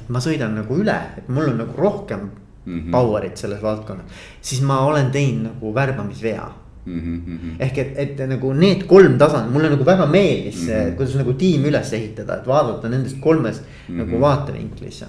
[0.00, 2.26] et ma sõidan nagu üle, et mul on nagu rohkem
[2.66, 2.90] mm -hmm.
[2.90, 4.06] power'it selles valdkonnas.
[4.40, 6.50] siis ma olen teinud nagu värbamisvea
[6.84, 7.00] mm.
[7.00, 7.56] -hmm.
[7.58, 10.96] ehk et, et nagu need kolm tasandit, mulle nagu väga meeldis mm, -hmm.
[10.96, 13.98] kuidas nagu tiim üles ehitada, et vaadata nendest kolmest mm -hmm.
[13.98, 15.06] nagu vaatevinklis ja.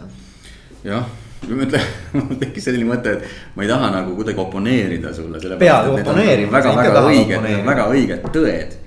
[0.83, 1.05] jah
[1.45, 5.41] ma mõtlen, mul tekkis selline mõte, et ma ei taha nagu kuidagi oponeerida sulle.
[5.57, 6.51] pead oponeerima.
[6.51, 8.77] väga, väga õiged, väga õiged tõed.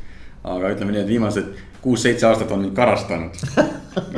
[0.41, 3.37] aga ütleme nii, et viimased kuus-seitse aastat on mind karastanud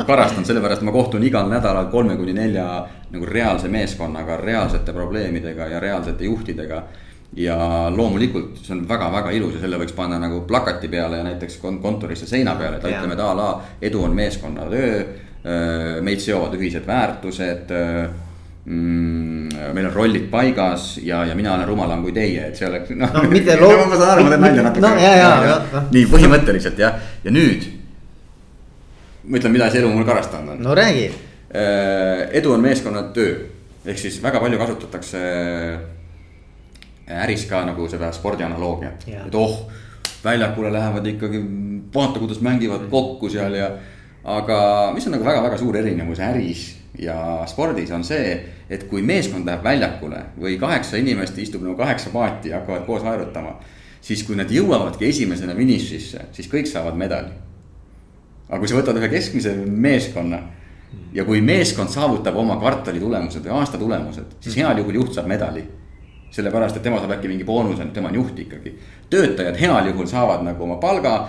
[0.07, 2.67] karastanud sellepärast ma kohtun igal nädalal kolme kuni nelja
[3.13, 6.83] nagu reaalse meeskonnaga, reaalsete probleemidega ja reaalsete juhtidega.
[7.37, 7.57] ja
[7.97, 12.27] loomulikult see on väga-väga ilus ja selle võiks panna nagu plakati peale ja näiteks kontorisse
[12.29, 13.47] seina peale, et ütleme, et a la
[13.81, 14.99] edu on meeskonnatöö
[15.43, 18.05] meid seovad ühised väärtused äh,
[18.65, 22.93] mm, meil on rollid paigas ja, ja mina olen rumalam kui teie, et see oleks
[22.95, 23.87] noh no, mitte loo-.
[23.89, 24.93] ma saan aru, ma teen nalja natuke no,.
[25.03, 25.85] Ja, ja, ja, ja.
[25.91, 27.67] nii põhimõtteliselt jah, ja nüüd.
[29.25, 30.63] ma ütlen, mida see elu mul karastanud on.
[30.63, 31.11] no räägi.
[31.53, 33.35] Äh, edu on meeskonnatöö,
[33.85, 35.21] ehk siis väga palju kasutatakse
[37.13, 39.59] äris ka nagu seda spordi analoogiat, et oh,
[40.25, 41.43] väljakule lähevad ikkagi,
[41.95, 43.73] vaata, kuidas mängivad kokku seal ja
[44.25, 46.65] aga mis on nagu väga-väga suur erinevus äris
[46.99, 48.35] ja spordis on see,
[48.71, 53.03] et kui meeskond läheb väljakule või kaheksa inimest istub nagu kaheksa paati ja hakkavad koos
[53.03, 53.59] aerutama.
[54.03, 57.31] siis kui nad jõuavadki esimesena finišisse, siis kõik saavad medali.
[58.49, 60.43] aga kui sa võtad ühe keskmise meeskonna
[61.13, 65.27] ja kui meeskond saavutab oma kvartali tulemused või aasta tulemused, siis heal juhul juht saab
[65.27, 65.65] medali
[66.33, 68.79] sellepärast, et tema saab äkki mingi boonuse, tema on juht ikkagi.
[69.11, 71.29] töötajad heal juhul saavad nagu oma palga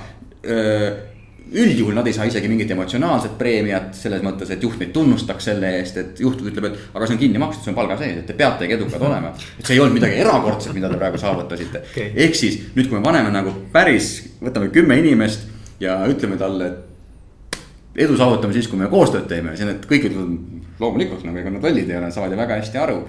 [1.51, 5.69] üldjuhul nad ei saa isegi mingit emotsionaalset preemiat selles mõttes, et juht neid tunnustaks selle
[5.79, 8.29] eest, et juht ütleb, et aga see on kinni makstud, see on palga sees, et
[8.29, 9.33] te peategi edukad olema.
[9.59, 12.09] et see ei olnud midagi erakordset, mida te praegu saavutasite okay..
[12.25, 15.45] ehk siis nüüd, kui me paneme nagu päris, võtame kümme inimest
[15.83, 20.79] ja ütleme talle, et edu saavutame siis, kui me koostööd teeme, siis need kõik ütlevad
[20.81, 23.03] loomulikult nagu ega nad lollid ei ole, saavad ju väga hästi aru.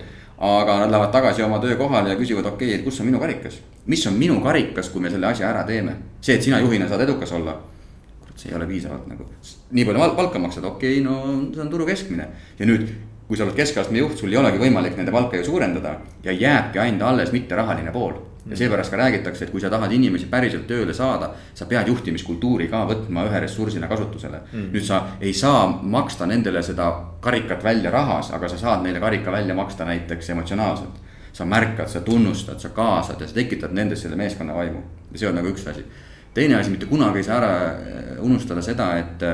[0.45, 3.61] aga nad lähevad tagasi oma töökohale ja küsivad, okei okay,, et kus on minu karikas.
[3.87, 5.97] mis on minu karikas, kui me selle asja ära teeme?
[6.20, 7.55] see, et sina juhina saad edukas olla
[8.37, 9.26] see ei ole piisavalt nagu,
[9.70, 12.28] nii palju palka maksad, okei okay,, no see on turu keskmine.
[12.59, 12.89] ja nüüd,
[13.28, 16.80] kui sa oled keskastme juht, sul ei olegi võimalik nende palka ju suurendada ja jääbki
[16.82, 18.18] ainult alles mitterahaline pool.
[18.51, 22.66] ja seepärast ka räägitakse, et kui sa tahad inimesi päriselt tööle saada, sa pead juhtimiskultuuri
[22.68, 24.41] ka võtma ühe ressursina kasutusele.
[24.53, 24.66] Mm..
[24.74, 26.91] nüüd sa ei saa maksta nendele seda
[27.24, 31.01] karikat välja rahas, aga sa saad neile karika välja maksta näiteks emotsionaalselt.
[31.35, 34.82] Sa märkad, sa tunnustad, sa kaasad ja sa tekitad nendes selle meeskonna vaimu.
[35.12, 35.82] Ja see on nagu üks asi
[36.35, 39.24] teine asi, mitte kunagi ei saa ära äh, unustada seda, et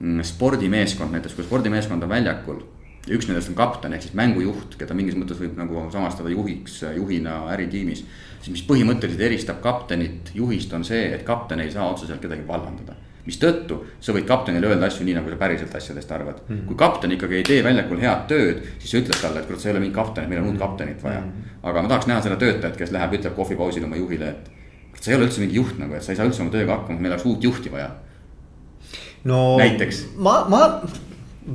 [0.00, 2.62] mm, spordimeeskond näiteks, kui spordimeeskond on väljakul.
[3.06, 6.82] ja üks nendest on kapten ehk siis mängujuht, keda mingis mõttes võib nagu samastada juhiks,
[6.96, 8.04] juhina äritiimis.
[8.40, 12.94] siis mis põhimõtteliselt eristab kaptenit juhist, on see, et kapten ei saa otseselt kedagi vallandada
[13.26, 16.54] mistõttu sa võid kaptenile öelda asju nii, nagu sa päriselt asjadest arvad mm.
[16.54, 16.64] -hmm.
[16.66, 19.68] kui kapten ikkagi ei tee väljakul head tööd, siis sa ütled talle, et kurat, sa
[19.68, 21.28] ei ole mingi kapten, meil on uut kaptenit vaja mm.
[21.28, 21.68] -hmm.
[21.70, 24.50] aga ma tahaks näha seda töötajat, kes läheb, ütleb kohvipausil oma juhile, et
[25.02, 27.02] sa ei ole üldse mingi juht nagu, et sa ei saa üldse oma tööga hakkama,
[27.02, 27.90] meil oleks uut juhti vaja.
[29.26, 30.04] no näiteks.
[30.22, 30.62] ma, ma,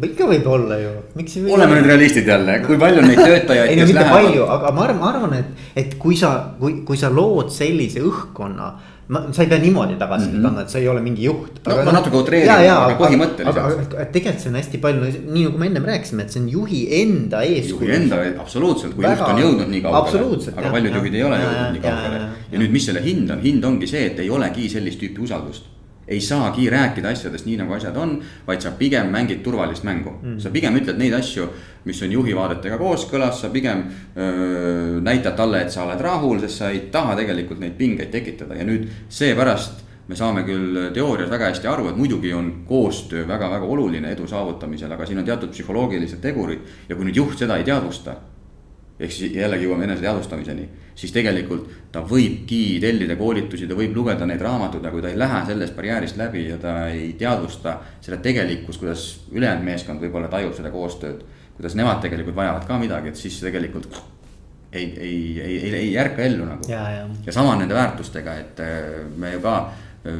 [0.03, 1.55] ikka võib olla ju, miks ei või.
[1.55, 3.69] oleme nüüd realistid jälle, kui palju neid töötajaid.
[3.71, 4.27] ei no mitte lähevad...
[4.27, 8.03] palju, aga ma arvan, ma arvan, et, et kui sa, kui, kui sa lood sellise
[8.03, 8.71] õhkkonna
[9.07, 10.47] ma, sa ei pea niimoodi tagasisidet mm -hmm.
[10.49, 11.61] andma, et sa ei ole mingi juht.
[11.67, 13.51] no ma natuke utreerin, aga põhimõtteliselt.
[13.51, 16.49] aga, aga tegelikult see on hästi palju, nii nagu me ennem rääkisime, et see on
[16.49, 17.87] juhi enda eeskuju.
[17.87, 20.51] juhi enda, absoluutselt, kui Väga, juht on jõudnud nii kaugele.
[20.55, 22.21] aga paljud juhid ei ole jõudnud nii kaugele.
[22.51, 25.76] ja nüüd, mis selle hind on, hind ongi see, et ei olegi sellist tüüpi usaldust
[26.07, 28.13] ei saagi rääkida asjadest nii, nagu asjad on,
[28.47, 30.13] vaid sa pigem mängid turvalist mängu.
[30.21, 30.37] Mm..
[30.39, 31.49] sa pigem ütled neid asju,
[31.87, 33.83] mis on juhi vaadetega kooskõlas, sa pigem
[34.15, 38.55] öö, näitad talle, et sa oled rahul, sest sa ei taha tegelikult neid pingeid tekitada.
[38.55, 43.67] Ja nüüd seepärast me saame küll teoorias väga hästi aru, et muidugi on koostöö väga-väga
[43.67, 46.63] oluline edu saavutamisel, aga siin on teatud psühholoogilised tegurid.
[46.87, 48.15] Ja kui nüüd juht seda ei teadvusta
[48.99, 50.67] ehk siis jällegi jõuame eneseteadvustamiseni,
[50.97, 55.19] siis tegelikult ta võibki tellida koolitusi, ta võib lugeda neid raamatuid, aga kui ta ei
[55.19, 60.55] lähe sellest barjäärist läbi ja ta ei teadvusta seda tegelikkust, kuidas ülejäänud meeskond võib-olla tajub
[60.57, 61.25] seda koostööd.
[61.57, 64.01] kuidas nemad tegelikult vajavad ka midagi, et siis tegelikult
[64.71, 66.69] ei, ei, ei, ei, ei ärka ellu nagu.
[66.69, 67.07] ja, ja.
[67.25, 69.57] ja sama nende väärtustega, et äh, me ju ka
[70.05, 70.19] äh,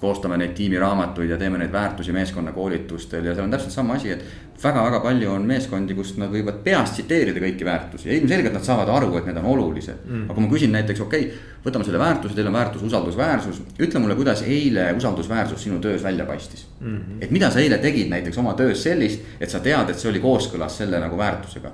[0.00, 4.24] koostame neid tiimiraamatuid ja teeme neid väärtusi meeskonnakoolitustel ja seal on täpselt sama asi, et
[4.62, 8.90] väga-väga palju on meeskondi, kus nad võivad peast tsiteerida kõiki väärtusi ja ilmselgelt nad saavad
[8.92, 10.24] aru, et need on olulised mm..
[10.26, 14.02] aga kui ma küsin näiteks, okei okay,, võtame selle väärtuse, teil on väärtus usaldusväärsus, ütle
[14.02, 16.96] mulle, kuidas eile usaldusväärsus sinu töös välja paistis mm.
[16.96, 17.22] -hmm.
[17.24, 20.20] et mida sa eile tegid näiteks oma töös sellist, et sa tead, et see oli
[20.20, 21.72] kooskõlas selle nagu väärtusega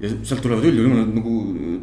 [0.00, 1.36] ja sealt tulevad üldjuhul nagu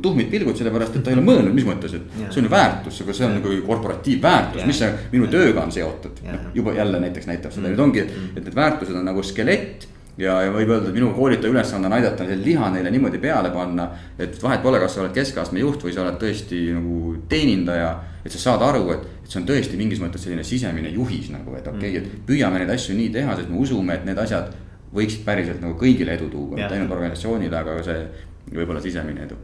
[0.04, 2.28] tuhmid pilgud, sellepärast et ta ei ole mõelnud, mis mõttes, et ja.
[2.30, 6.22] see on ju väärtus, aga see on nagu korporatiivväärtus, mis see minu tööga on seotud.
[6.54, 9.88] juba jälle näiteks näitab seda, nüüd ongi, et need väärtused on nagu skelett
[10.18, 13.50] ja, ja võib öelda, et minu koolitaja ülesanne on aidata neil liha neile niimoodi peale
[13.54, 13.90] panna.
[14.20, 17.96] et vahet pole, kas sa oled keskastme juht või sa oled tõesti nagu teenindaja.
[18.24, 21.56] et sa saad aru, et, et see on tõesti mingis mõttes selline sisemine juhis nagu,
[21.58, 24.22] et okei okay, mm., et püüame neid asju nii teha, sest me usume, et need
[24.22, 24.54] asjad
[24.94, 28.06] võiksid päriselt nagu kõigile edu tuua, mitte ainult organisatsioonile, aga see
[28.54, 29.40] võib-olla sisemine edu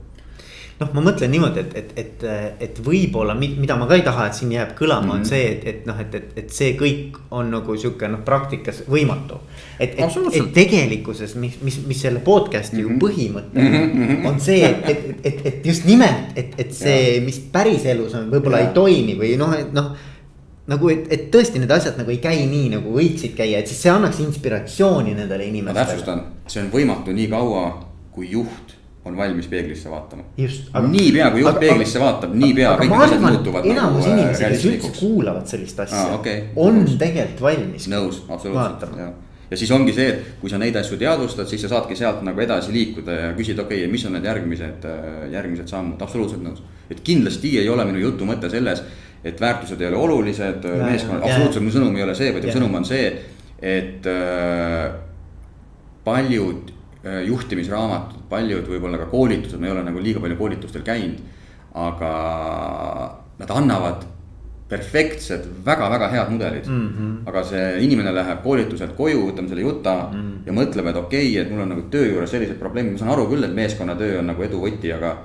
[0.79, 2.25] noh, ma mõtlen niimoodi, et, et, et,
[2.65, 5.15] et võib-olla, mida ma ka ei taha, et siin jääb kõlama mm, -hmm.
[5.15, 5.29] on mhm.
[5.29, 9.39] see, et, et noh, et, et, et see kõik on nagu sihuke noh, praktikas võimatu.
[9.79, 12.87] et, et, et tegelikkuses, mis, mis, mis selle podcast'i mm -hmm.
[12.87, 12.99] ju mhm.
[13.05, 14.27] põhimõte mm -hmm.
[14.27, 18.59] on see, et, et, et, et just nimelt, et, et see, mis päriselus on, võib-olla
[18.59, 19.91] ei toimi või noh, et noh
[20.69, 23.81] nagu, et, et tõesti need asjad nagu ei käi nii, nagu võiksid käia, et siis
[23.85, 25.77] see annaks inspiratsiooni nendele inimestele.
[25.77, 27.63] ma täpsustan, see on võimatu nii kaua,
[28.15, 28.75] kui juht
[29.09, 30.25] on valmis peeglisse vaatama.
[30.89, 33.71] niipea kui juht aga, peeglisse vaatab, niipea kõik need asjad muutuvad.
[33.71, 36.45] enamus nagu, inimesi, kes üldse kuulavad sellist asja ah,, okay.
[36.59, 37.89] on tegelikult valmis.
[37.91, 39.17] nõus, absoluutselt, jah
[39.49, 42.41] ja siis ongi see, et kui sa neid asju teadvustad, siis sa saadki sealt nagu
[42.43, 44.85] edasi liikuda ja küsida, okei okay,, mis on need järgmised,
[45.33, 46.61] järgmised sammud, absoluutselt nõus.
[46.89, 48.83] et kindlasti ei ole minu jutu mõte selles
[49.23, 52.77] et väärtused ei ole olulised, meeskonna, absoluutselt mu sõnum ei ole see, vaid mu sõnum
[52.79, 53.09] on see,
[53.59, 54.85] et äh,
[56.05, 56.71] paljud
[57.03, 61.19] äh, juhtimisraamatud, paljud võib-olla ka koolitused, ma ei ole nagu liiga palju koolitustel käinud.
[61.79, 62.11] aga
[63.39, 64.07] nad annavad
[64.69, 66.87] perfektsed väga,, väga-väga head mudelid mm.
[66.89, 67.29] -hmm.
[67.29, 70.45] aga see inimene läheb koolituselt koju, võtame selle juta mm -hmm.
[70.45, 73.11] ja mõtleb, et okei okay,, et mul on nagu töö juures sellised probleemid, ma saan
[73.11, 75.15] aru küll, et meeskonnatöö on nagu edu võti, aga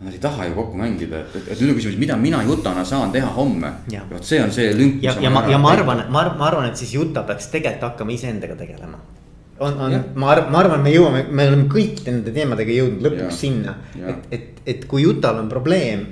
[0.00, 2.82] Nad ei taha ju kokku mängida, et, et, et nüüd on küsimus, mida mina jutana
[2.84, 3.70] saan teha homme.
[4.10, 4.98] vot see on see lünk.
[5.02, 8.12] ja, ja ma, ja ma arvan, ma, ma arvan, et siis juta peaks tegelikult hakkama
[8.12, 9.00] iseendaga tegelema.
[9.58, 13.24] on, on, ma arvan, ma arvan, me jõuame, me oleme kõikide nende teemadega jõudnud lõpuks
[13.24, 13.38] ja.
[13.38, 16.02] sinna, et, et, et kui jutal on probleem,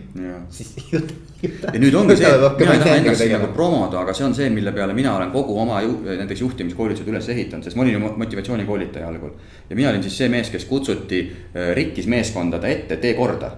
[0.49, 1.13] siis jut,
[1.45, 4.49] ja nüüd ongi see, mina ei taha ennast siin nagu promoda, aga see on see,
[4.55, 8.17] mille peale mina olen kogu oma ju, näiteks juhtimiskoolitused üles ehitanud, sest ma olin ju
[8.25, 9.37] motivatsioonikoolitaja algul.
[9.69, 13.53] ja mina olin siis see mees, kes kutsuti äh, rikkis meeskondade ette, tee korda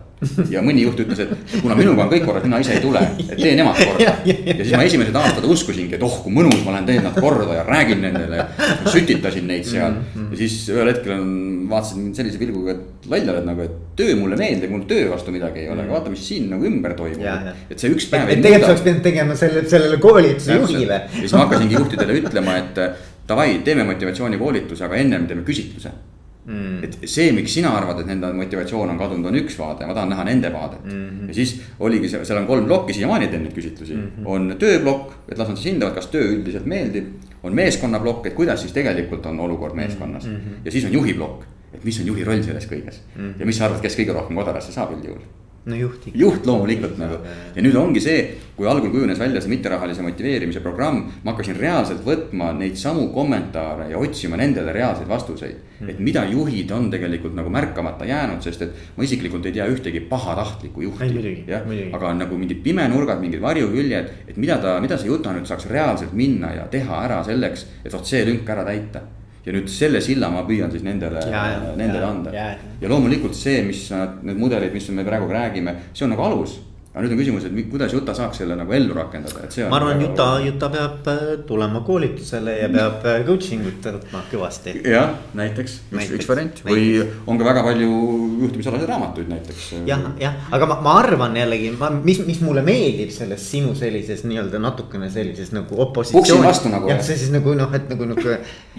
[0.55, 3.35] ja mõni juht ütles, et kuna minuga on kõik korras, mina ise ei tule, et
[3.37, 4.15] tee nemad korda.
[4.25, 7.59] ja siis ma esimesed aastad uskusingi, et oh kui mõnus, ma lähen teen nad korda
[7.59, 8.47] ja räägin nendele ja
[8.89, 9.99] sütitasin neid seal.
[9.99, 10.31] Mm-hmm.
[10.33, 11.29] ja siis ühel hetkel on,
[11.69, 15.37] vaatasid mind sellise pilguga, et loll oled nagu, et töö mulle meeldib, mul töö vastu
[15.37, 17.53] midagi ei ole, aga vaata, mis siin nagu ümber toimub.
[17.69, 18.33] et see üks päev.
[18.33, 21.03] et tegelikult oleks pidanud tegema selle, sellele koolituse juhile.
[21.13, 22.85] ja siis ma hakkasingi juhtidele ütlema, et
[23.29, 25.93] davai, teeme motivatsioonikoolituse, aga ennem teeme küsitluse
[26.47, 26.85] mm..
[26.85, 30.13] et see, miks sina arvad, et nende motivatsioon on kadunud, on üks vaade, ma tahan
[30.15, 31.07] näha nende vaadet mm.
[31.07, 31.29] -hmm.
[31.29, 34.11] ja siis oligi seal, on kolm plokki, siiamaani teen neid küsitlusi mm.
[34.19, 34.27] -hmm.
[34.35, 37.15] on tööplokk, et las nad siis hindavad, kas töö üldiselt meeldib.
[37.43, 40.37] on meeskonnaplokk, et kuidas siis tegelikult on olukord meeskonnas mm.
[40.37, 40.65] -hmm.
[40.65, 41.45] ja siis on juhi plokk,
[41.75, 43.23] et mis on juhi roll selles kõiges mm.
[43.23, 43.41] -hmm.
[43.41, 45.23] ja mis sa arvad, kes kõige rohkem kodarasse saab üldjuhul
[45.67, 46.19] no juht ikka.
[46.19, 47.19] juht loomulikult nagu.
[47.57, 48.21] Ja nüüd ongi see,
[48.57, 53.91] kui algul kujunes välja see mitterahalise motiveerimise programm, ma hakkasin reaalselt võtma neid samu kommentaare
[53.91, 55.65] ja otsima nendele reaalseid vastuseid.
[55.77, 55.91] Mm..
[55.93, 60.01] et mida juhid on tegelikult nagu märkamata jäänud, sest et ma isiklikult ei tea ühtegi
[60.09, 61.45] pahatahtlikku juhti.
[61.51, 65.45] jah, aga on nagu mingid pimenurgad, mingid varjuküljed, et mida ta, mida see juta nüüd
[65.51, 69.05] saaks reaalselt minna ja teha ära selleks, et vot see lünk ära täita
[69.47, 71.23] ja nüüd selle silla ma püüan siis nendele,
[71.79, 72.33] nendele ja, anda.
[72.81, 76.59] ja loomulikult see, mis need mudelid, mis me praegu räägime, see on nagu alus
[76.97, 79.69] aga nüüd on küsimus, et kuidas Juta saaks selle nagu ellu rakendada, et see on.
[79.69, 84.23] ma arvan, nagu Juta, Juta peab äh, tulema koolitusele ja peab äh, coaching ut võtma
[84.31, 84.73] kõvasti.
[84.89, 86.87] jah, näiteks, üks, üks variant või
[87.29, 87.91] on ka väga palju
[88.47, 89.67] juhtimisalaseid raamatuid näiteks.
[89.91, 94.25] jah, jah, aga ma, ma arvan jällegi, ma, mis, mis mulle meeldib selles sinu sellises
[94.25, 96.47] nii-öelda natukene sellises nagu opositsioon.
[96.49, 96.89] vastu nagu.
[96.89, 98.39] jah, see siis nagu noh, et nagu nihuke,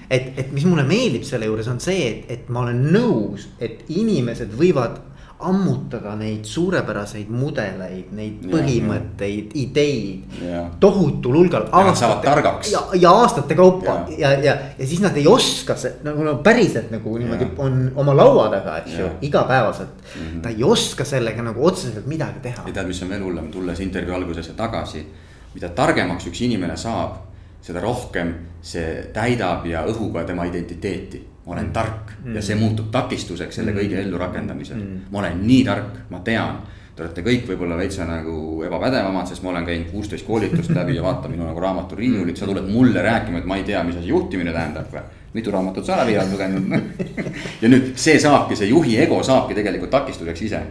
[0.10, 3.85] et, et mis mulle meeldib selle juures on see, et, et ma olen nõus, et
[3.94, 5.03] inimesed võivad
[5.39, 10.39] ammutada neid suurepäraseid mudeleid, neid põhimõtteid, ideid.
[10.81, 11.68] tohutul hulgal.
[11.95, 12.72] saavad targaks.
[12.72, 16.35] ja, ja aastate kaupa ja, ja, ja, ja siis nad ei oska see nagu no
[16.45, 20.26] päriselt nagu niimoodi on oma laua taga, eks ju, igapäevaselt mm.
[20.26, 20.41] -hmm.
[20.41, 22.64] ta ei oska sellega nagu otseselt midagi teha.
[22.65, 25.05] ja tead, mis on veel hullem, tulles intervjuu algusesse tagasi,
[25.53, 27.15] mida targemaks üks inimene saab,
[27.61, 32.36] seda rohkem see täidab ja õhuga tema identiteeti ma olen tark mm.
[32.36, 34.07] ja see muutub takistuseks selle kõige mm.
[34.07, 35.06] ellurakendamisel mm..
[35.11, 36.60] ma olen nii tark, ma tean,
[36.98, 41.03] Te olete kõik võib-olla veitsa nagu ebapädevamad, sest ma olen käinud kuusteist koolitust läbi ja
[41.06, 44.49] vaata minu nagu raamaturiiulit, sa tuled mulle rääkima, et ma ei tea, mis asi juhtimine
[44.56, 45.03] tähendab või.
[45.36, 46.74] mitu raamatut sa läbi oled lugenud
[47.61, 50.64] ja nüüd see saabki, see juhi ego saabki tegelikult takistuseks ise.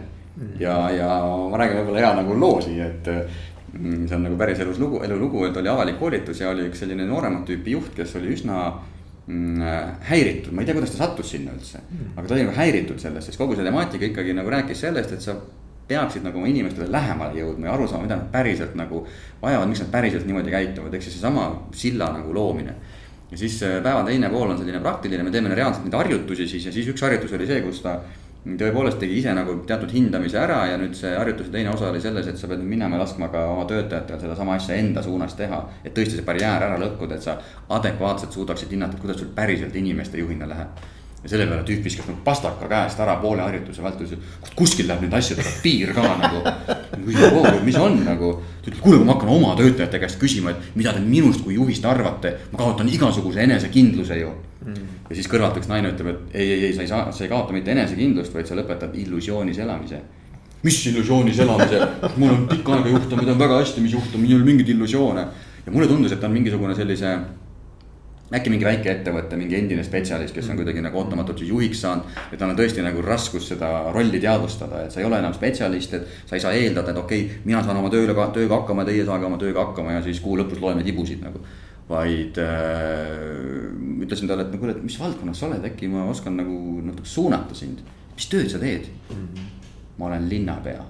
[0.59, 4.59] ja, ja ma räägin võib-olla hea nagu loo siia, et mm, see on nagu päris
[4.67, 8.17] elus lugu, elulugu, et oli avalik koolitus ja oli üks selline nooremat tüüpi juht, kes
[8.19, 8.96] oli üsna mm,
[9.27, 11.81] häiritud, ma ei tea, kuidas ta sattus sinna üldse.
[12.15, 15.21] aga ta oli nagu häiritud sellest, sest kogu see temaatika ikkagi nagu rääkis sellest, et
[15.25, 15.35] sa
[15.87, 19.05] peaksid nagu oma inimestele lähemale jõudma ja aru saama, mida nad päriselt nagu
[19.41, 22.75] vajavad, miks nad päriselt niimoodi käituvad, ehk siis seesama silla nagu loomine.
[23.31, 26.65] ja siis äh, päeva teine pool on selline praktiline, me teeme reaalselt neid harjutusi siis
[26.65, 27.99] ja siis üks harjutus oli see, kus ta
[28.59, 32.27] tõepoolest tegi ise nagu teatud hindamise ära ja nüüd see harjutuse teine osa oli selles,
[32.27, 35.63] et sa pead minema ja laskma ka oma töötajatel sedasama asja enda suunas teha.
[35.83, 37.37] et tõesti see barjäär ära lõhkuda, et sa
[37.79, 40.85] adekvaatselt suudaksid hinnata, et kuidas sul päriselt inimeste juhina läheb
[41.23, 45.03] ja selle peale tüüp viskas nagu pastaka käest ära poole harjutuse vältel, ütles, kuskil läheb
[45.03, 46.43] nende asjadega piir ka nagu.
[47.65, 50.93] mis on nagu, ta ütleb, kuule, kui ma hakkan oma töötajate käest küsima, et mida
[50.93, 54.35] te minust kui juhist arvate, ma kaotan igasuguse enesekindluse ju
[54.65, 54.93] mm..
[55.09, 57.31] ja siis kõrvalt üks naine ütleb, et ei, ei, ei, sa ei saa, sa ei
[57.31, 60.03] kaota mitte enesekindlust, vaid sa lõpetad illusioonis elamise
[60.63, 61.81] mis illusioonis elamise,
[62.17, 64.71] mul on pikka aega juhtunud, ma tean väga hästi, mis juhtub, minul ei ole mingeid
[64.73, 65.27] illusioone.
[65.65, 67.11] ja mulle tundus, et ta on mingisugune sellise
[68.33, 70.59] äkki mingi väike ettevõte, mingi endine spetsialist, kes on mm.
[70.59, 72.17] kuidagi nagu ootamatult siis juhiks saanud.
[72.31, 75.93] ja tal on tõesti nagu raskus seda rolli teadvustada, et sa ei ole enam spetsialist,
[75.93, 79.05] et sa ei saa eeldada, et okei okay,, mina saan oma tööle, tööga hakkama, teie
[79.07, 81.43] saage oma tööga hakkama ja siis kuu lõpus loeme tibusid nagu.
[81.89, 86.35] Vaid äh, ütlesin talle, et no kuule, et mis valdkonnas sa oled, äkki ma oskan
[86.39, 87.79] nagu natuke suunata sind.
[88.17, 89.15] mis tööd sa teed mm?
[89.15, 89.49] -hmm.
[89.97, 90.83] ma olen linnapea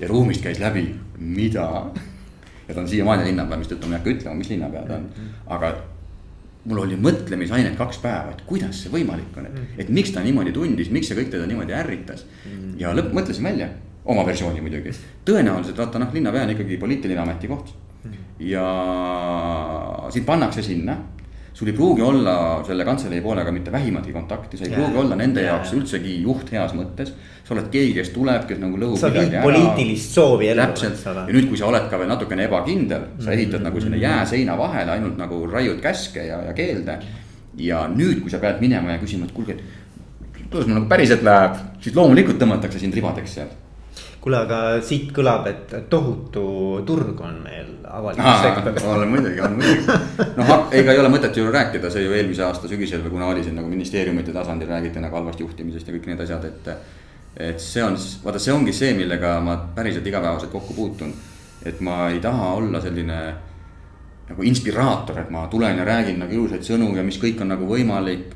[0.00, 1.66] ja ruumist käis läbi, mida
[2.68, 5.10] ja ta on siiamaani linnapea, mistõttu ma ei hakka ütlema, mis linnapea ta on,
[5.56, 5.74] aga
[6.64, 9.80] mul oli mõtlemisainet kaks päeva, et kuidas see võimalik on, et, mm.
[9.84, 12.24] et miks ta niimoodi tundis, miks see kõik teda niimoodi ärritas.
[12.48, 12.76] Mm.
[12.80, 13.68] ja lõpp, mõtlesin välja,
[14.04, 14.94] oma versiooni muidugi,
[15.28, 17.74] tõenäoliselt vaata noh, linnapea on ikkagi poliitiline ametikoht.
[18.04, 18.22] Mm.
[18.50, 18.68] ja
[20.12, 20.96] sind pannakse sinna
[21.54, 24.80] sul ei pruugi olla selle kantselei poolega mitte vähimatki kontakti, sa ei yeah.
[24.82, 25.54] pruugi olla nende yeah.
[25.54, 27.12] jaoks üldsegi juht heas mõttes.
[27.44, 29.42] sa oled keegi, kes tuleb, kes nagu lõhub midagi ära.
[29.44, 30.64] poliitilist soovi ellu.
[30.64, 33.32] täpselt ja nüüd, kui sa oled ka veel natukene ebakindel, sa mm.
[33.36, 33.68] ehitad mm -hmm.
[33.70, 36.98] nagu sinna jääseina vahele, ainult nagu raiud käske ja, ja keelde.
[37.56, 39.62] ja nüüd, kui sa pead minema ja küsima, et kuulge, et
[40.50, 43.54] kuidas mul nagu päriselt läheb, siis loomulikult tõmmatakse sind ribadeks sealt
[44.24, 46.44] kuule, aga siit kõlab, et tohutu
[46.88, 48.84] turg on meil avalikus sektoris.
[48.88, 49.96] on muidugi, on muidugi.
[50.38, 53.44] noh, ega ei ole mõtet ju rääkida, see ju eelmise aasta sügisel või kuna oli
[53.44, 56.70] siin nagu ministeeriumite tasandil räägiti nagu halvast juhtimisest ja kõik need asjad, et.
[57.50, 61.12] et see on, vaata, see ongi see, millega ma päriselt igapäevaselt kokku puutun.
[61.64, 63.18] et ma ei taha olla selline
[64.28, 67.68] nagu inspiraator, et ma tulen ja räägin nagu ilusaid sõnu ja mis kõik on nagu
[67.68, 68.32] võimalik.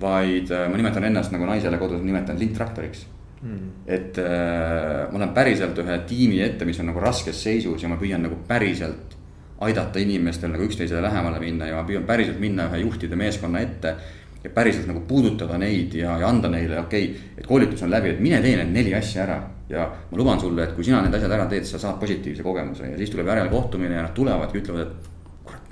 [0.00, 3.06] vaid äh, ma nimetan ennast nagu naisele kodus nimetan lindtraktoriks
[3.42, 3.70] mm..
[3.86, 7.98] et äh, ma olen päriselt ühe tiimi ette, mis on nagu raskes seisus ja ma
[8.00, 9.16] püüan nagu päriselt
[9.60, 13.94] aidata inimestel nagu üksteisele lähemale minna ja ma püüan päriselt minna ühe juhtide meeskonna ette.
[14.40, 18.14] ja päriselt nagu puudutada neid ja, ja anda neile, okei okay,, et koolitus on läbi,
[18.14, 19.42] et mine tee need neli asja ära.
[19.68, 22.88] ja ma luban sulle, et kui sina need asjad ära teed, sa saad positiivse kogemuse
[22.88, 25.19] ja siis tuleb järelkohtumine ja nad tulevadki, ütlevad, et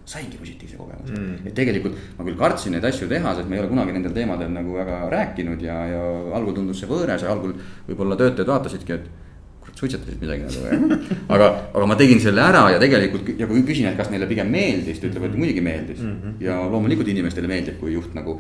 [0.08, 1.46] saingi positiivse kogemuse mm..
[1.48, 4.52] et tegelikult ma küll kartsin neid asju teha, sest ma ei ole kunagi nendel teemadel
[4.54, 6.04] nagu väga rääkinud ja, ja
[6.38, 7.56] algul tundus see võõras ja algul
[7.88, 9.10] võib-olla töötajad vaatasidki, et
[9.64, 11.00] kurat, suitsetasid midagi nagu
[11.34, 14.48] aga, aga ma tegin selle ära ja tegelikult ja kui küsin, et kas neile pigem
[14.52, 16.14] meeldis, ta ütleb, et muidugi meeldis mm.
[16.22, 16.38] -hmm.
[16.46, 18.38] ja loomulikult inimestele meeldib, kui juht nagu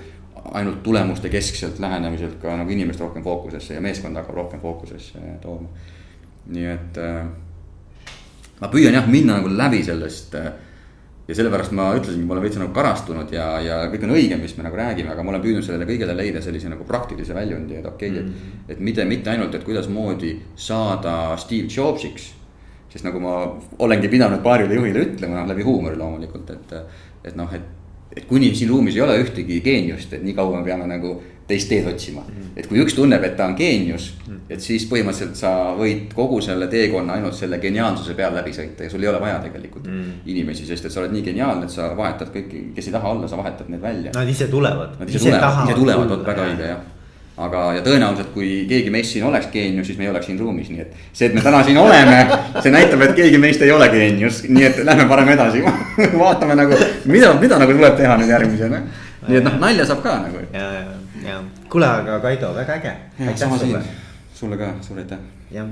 [0.56, 5.68] ainult tulemuste keskselt lähenemiselt ka nagu inimest rohkem fookusesse ja meeskond hakkab rohkem fookusesse tooma.
[6.48, 7.26] nii et äh,
[8.60, 10.48] ma püüan jah minna nagu läbi sellest äh,
[11.28, 14.54] ja sellepärast ma ütlesingi, ma olen veits nagu karastunud ja, ja kõik on õige, mis
[14.56, 17.86] me nagu räägime, aga ma olen püüdnud sellele kõigele leida sellise nagu praktilise väljundi, et
[17.86, 18.62] okei okay, mm, -hmm.
[18.64, 18.76] et.
[18.76, 22.34] et mitte, mitte ainult, et kuidasmoodi saada Steve Jobsiks.
[22.88, 26.72] sest nagu ma olengi pidanud paarile juhile ütlema, läbi huumori loomulikult, et,
[27.24, 27.62] et noh, et.
[28.16, 31.68] et kuni siin ruumis ei ole ühtegi geeniust, et nii kaua me peame nagu teist
[31.68, 32.34] teed otsima mm.
[32.34, 32.58] -hmm.
[32.60, 34.40] et kui üks tunneb, et ta on geenius mm, -hmm.
[34.54, 38.90] et siis põhimõtteliselt sa võid kogu selle teekonna ainult selle geniaalsuse peal läbi sõita ja
[38.90, 40.02] sul ei ole vaja tegelikult mm.
[40.02, 40.28] -hmm.
[40.34, 43.28] inimesi, sest et sa oled nii geniaalne, et sa vahetad kõiki, kes ei taha olla,
[43.28, 44.12] sa vahetad need välja.
[44.14, 45.00] Nad ise tulevad.
[45.00, 46.86] Nad ise, ise tulevad, ise tulevad, vot väga õige jah
[47.38, 50.70] aga, ja tõenäoliselt, kui keegi meist siin oleks geenius, siis me ei oleks siin ruumis,
[50.72, 52.22] nii et see, et me täna siin oleme,
[52.58, 55.62] see näitab, et keegi meist ei ole geenius, nii et lähme parem edasi
[56.24, 58.82] vaatame nagu, mida, mida nagu tuleb teha nüüd järgmisena.
[59.28, 60.42] nii et noh, nalja saab ka nagu.
[60.52, 60.82] ja, ja
[61.28, 62.96] ja kuule, aga Kaido, väga äge.
[63.36, 63.78] sama siin,
[64.34, 65.18] sulle ka, suur aitäh.
[65.50, 65.66] jah